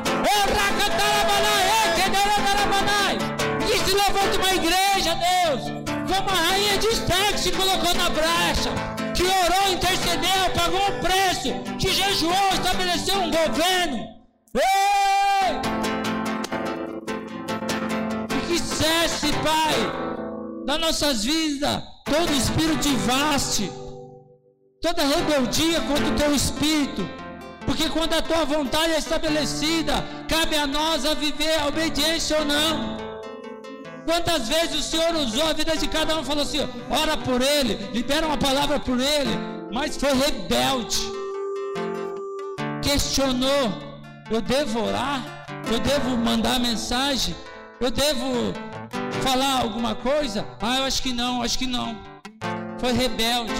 [3.67, 5.63] Que se levanta uma igreja, Deus,
[6.09, 8.71] como a rainha de Esther que se colocou na brecha,
[9.15, 13.99] que orou, intercedeu, pagou um preço, que jejuou, estabeleceu um governo.
[14.55, 15.08] Ei!
[18.79, 19.75] E cesse, Pai,
[20.65, 23.71] das nossas vidas, todo espírito vaste,
[24.81, 27.09] toda rebeldia contra o teu espírito.
[27.67, 29.95] Porque quando a tua vontade é estabelecida,
[30.29, 32.97] cabe a nós a viver a obediência ou não.
[34.07, 37.75] Quantas vezes o Senhor usou a vida de cada um, falou assim: ora por ele,
[37.93, 39.31] libera uma palavra por ele,
[39.73, 41.01] mas foi rebelde,
[42.83, 43.73] questionou,
[44.31, 45.21] eu devo orar?
[45.71, 47.35] Eu devo mandar mensagem?
[47.81, 48.53] Eu devo
[49.23, 50.47] falar alguma coisa?
[50.61, 51.97] Ah, eu acho que não, acho que não.
[52.79, 53.53] Foi rebelde.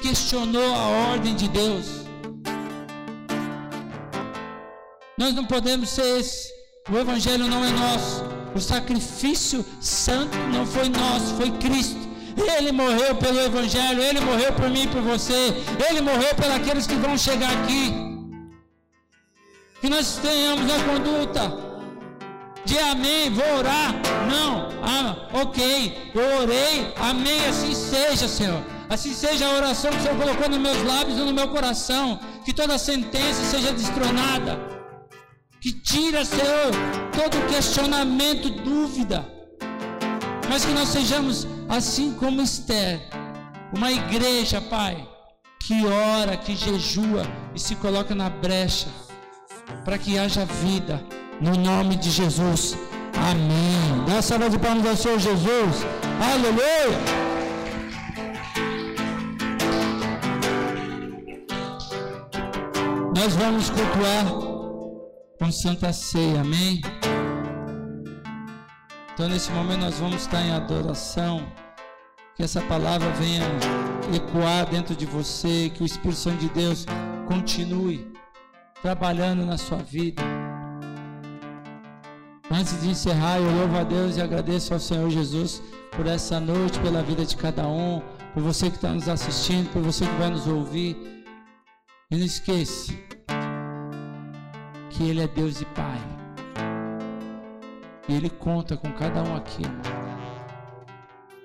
[0.00, 1.86] Questionou a ordem de Deus.
[5.18, 6.52] Nós não podemos ser esse.
[6.90, 8.24] O Evangelho não é nosso.
[8.54, 12.00] O sacrifício santo não foi nosso, foi Cristo.
[12.56, 15.54] Ele morreu pelo Evangelho, Ele morreu por mim e por você,
[15.88, 18.04] Ele morreu por aqueles que vão chegar aqui
[19.84, 21.73] que nós tenhamos a conduta
[22.64, 23.92] de amém, vou orar.
[24.28, 28.62] Não, ah, ok, eu orei, amém, assim seja, Senhor.
[28.88, 32.20] Assim seja a oração que o Senhor colocou nos meus lábios e no meu coração.
[32.44, 34.58] Que toda sentença seja destronada.
[35.60, 36.70] Que tira, Senhor,
[37.12, 39.26] todo questionamento, dúvida.
[40.48, 43.00] Mas que nós sejamos assim como Esther,
[43.74, 45.08] uma igreja, Pai,
[45.60, 48.88] que ora, que jejua e se coloca na brecha
[49.84, 51.02] para que haja vida,
[51.40, 52.76] no nome de Jesus.
[53.16, 54.04] Amém.
[54.06, 55.86] Dá salva de palmas ao Senhor Jesus.
[56.20, 57.24] Aleluia.
[63.16, 64.24] Nós vamos cultuar
[65.38, 66.82] com Santa Ceia, amém?
[69.14, 71.46] Então, nesse momento, nós vamos estar em adoração.
[72.36, 73.44] Que essa palavra venha
[74.12, 76.84] ecoar dentro de você, que o Espírito Santo de Deus
[77.26, 78.12] continue
[78.82, 80.22] trabalhando na sua vida.
[82.56, 85.60] Antes de encerrar, eu louvo a Deus e agradeço ao Senhor Jesus
[85.90, 88.00] por essa noite, pela vida de cada um,
[88.32, 90.96] por você que está nos assistindo, por você que vai nos ouvir.
[92.12, 92.92] E não esqueça
[94.88, 95.98] que Ele é Deus e Pai.
[98.08, 99.64] E Ele conta com cada um aqui.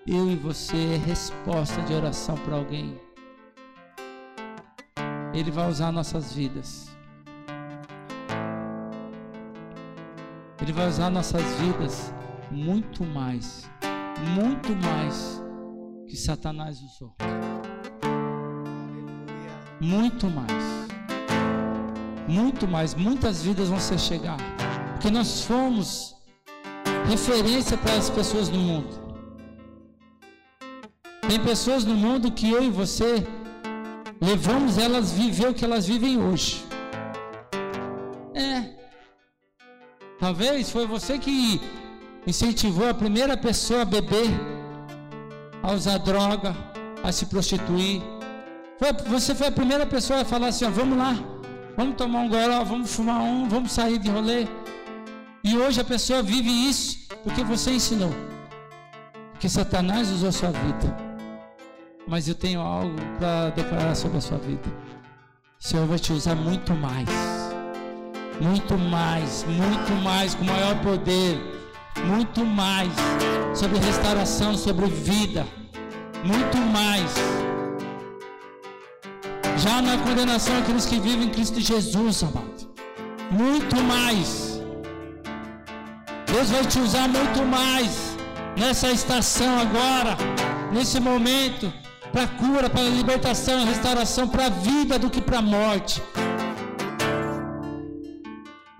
[0.06, 3.02] Eu e você é resposta de oração para alguém.
[5.34, 6.99] Ele vai usar nossas vidas.
[10.62, 12.14] Ele vai usar nossas vidas
[12.52, 13.70] muito mais,
[14.36, 15.42] muito mais
[16.08, 17.16] que Satanás usou.
[19.80, 20.64] Muito mais.
[22.28, 22.94] Muito mais.
[22.94, 24.38] Muitas vidas vão ser chegar.
[24.94, 26.16] Porque nós fomos
[27.08, 29.10] referência para as pessoas no mundo.
[31.28, 33.26] Tem pessoas no mundo que eu e você
[34.20, 36.69] levamos elas a viver o que elas vivem hoje.
[40.30, 41.60] Talvez foi você que
[42.28, 44.30] incentivou a primeira pessoa a beber,
[45.64, 46.56] a usar droga,
[47.04, 48.00] a se prostituir.
[48.78, 51.16] Foi, você foi a primeira pessoa a falar assim: ó, vamos lá,
[51.76, 54.48] vamos tomar um goró, vamos fumar um, vamos sair de rolê.
[55.44, 58.14] E hoje a pessoa vive isso porque você ensinou.
[59.40, 61.10] Que Satanás usou sua vida
[62.08, 64.70] mas eu tenho algo para declarar sobre a sua vida.
[65.60, 67.29] O Senhor vai te usar muito mais.
[68.42, 71.38] Muito mais, muito mais, com maior poder.
[72.06, 72.92] Muito mais
[73.54, 75.46] sobre restauração, sobre vida.
[76.24, 77.14] Muito mais.
[79.58, 82.70] Já na condenação aqueles que vivem em Cristo Jesus, amado.
[83.30, 84.62] Muito mais.
[86.32, 88.16] Deus vai te usar muito mais
[88.58, 90.18] nessa estação agora,
[90.72, 91.72] nesse momento
[92.12, 96.02] para cura, para libertação, restauração, para vida do que para a morte.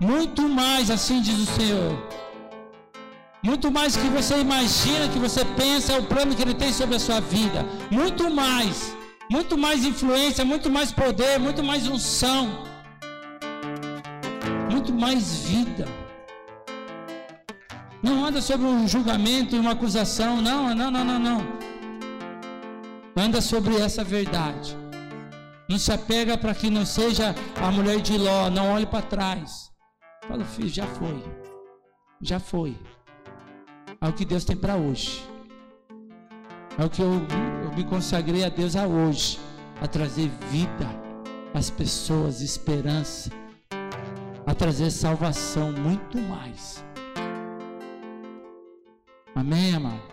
[0.00, 2.08] Muito mais, assim diz o Senhor.
[3.42, 6.96] Muito mais que você imagina, que você pensa, é o plano que Ele tem sobre
[6.96, 7.66] a sua vida.
[7.90, 8.96] Muito mais.
[9.30, 12.64] Muito mais influência, muito mais poder, muito mais unção.
[14.70, 15.86] Muito mais vida.
[18.02, 20.40] Não anda sobre um julgamento e uma acusação.
[20.40, 21.46] Não, não, não, não, não.
[23.14, 24.76] Anda sobre essa verdade.
[25.68, 28.48] Não se apega para que não seja a mulher de Ló.
[28.48, 29.69] Não olhe para trás.
[30.30, 31.24] Fala, filho, já foi.
[32.20, 32.76] Já foi.
[34.00, 35.28] É o que Deus tem para hoje.
[36.78, 37.14] É o que eu,
[37.64, 39.40] eu me consagrei a Deus a hoje.
[39.80, 40.86] A trazer vida
[41.52, 43.28] às pessoas, esperança.
[44.46, 46.84] A trazer salvação, muito mais.
[49.34, 50.10] Amém, amado?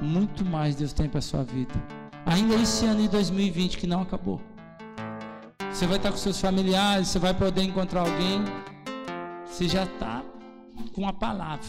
[0.00, 1.74] muito mais Deus tem para sua vida.
[2.24, 4.40] Ainda esse ano de 2020 que não acabou.
[5.70, 8.44] Você vai estar com seus familiares, você vai poder encontrar alguém.
[9.46, 10.24] Você já está
[10.94, 11.66] com a palavra.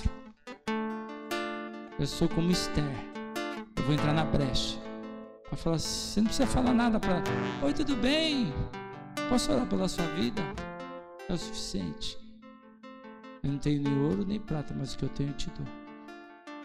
[1.99, 2.83] Eu sou como Esther.
[3.75, 4.79] Eu vou entrar na brecha.
[5.49, 7.21] Vai falar, você não precisa falar nada para.
[7.61, 8.53] Oi, tudo bem?
[9.29, 10.41] Posso orar pela sua vida?
[11.29, 12.17] É o suficiente.
[13.43, 15.67] Eu não tenho nem ouro nem prata, mas o que eu tenho eu te dou.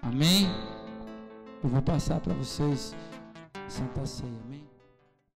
[0.03, 0.49] Amém?
[1.62, 2.97] Eu vou passar para vocês
[3.69, 4.50] Santa Ceia.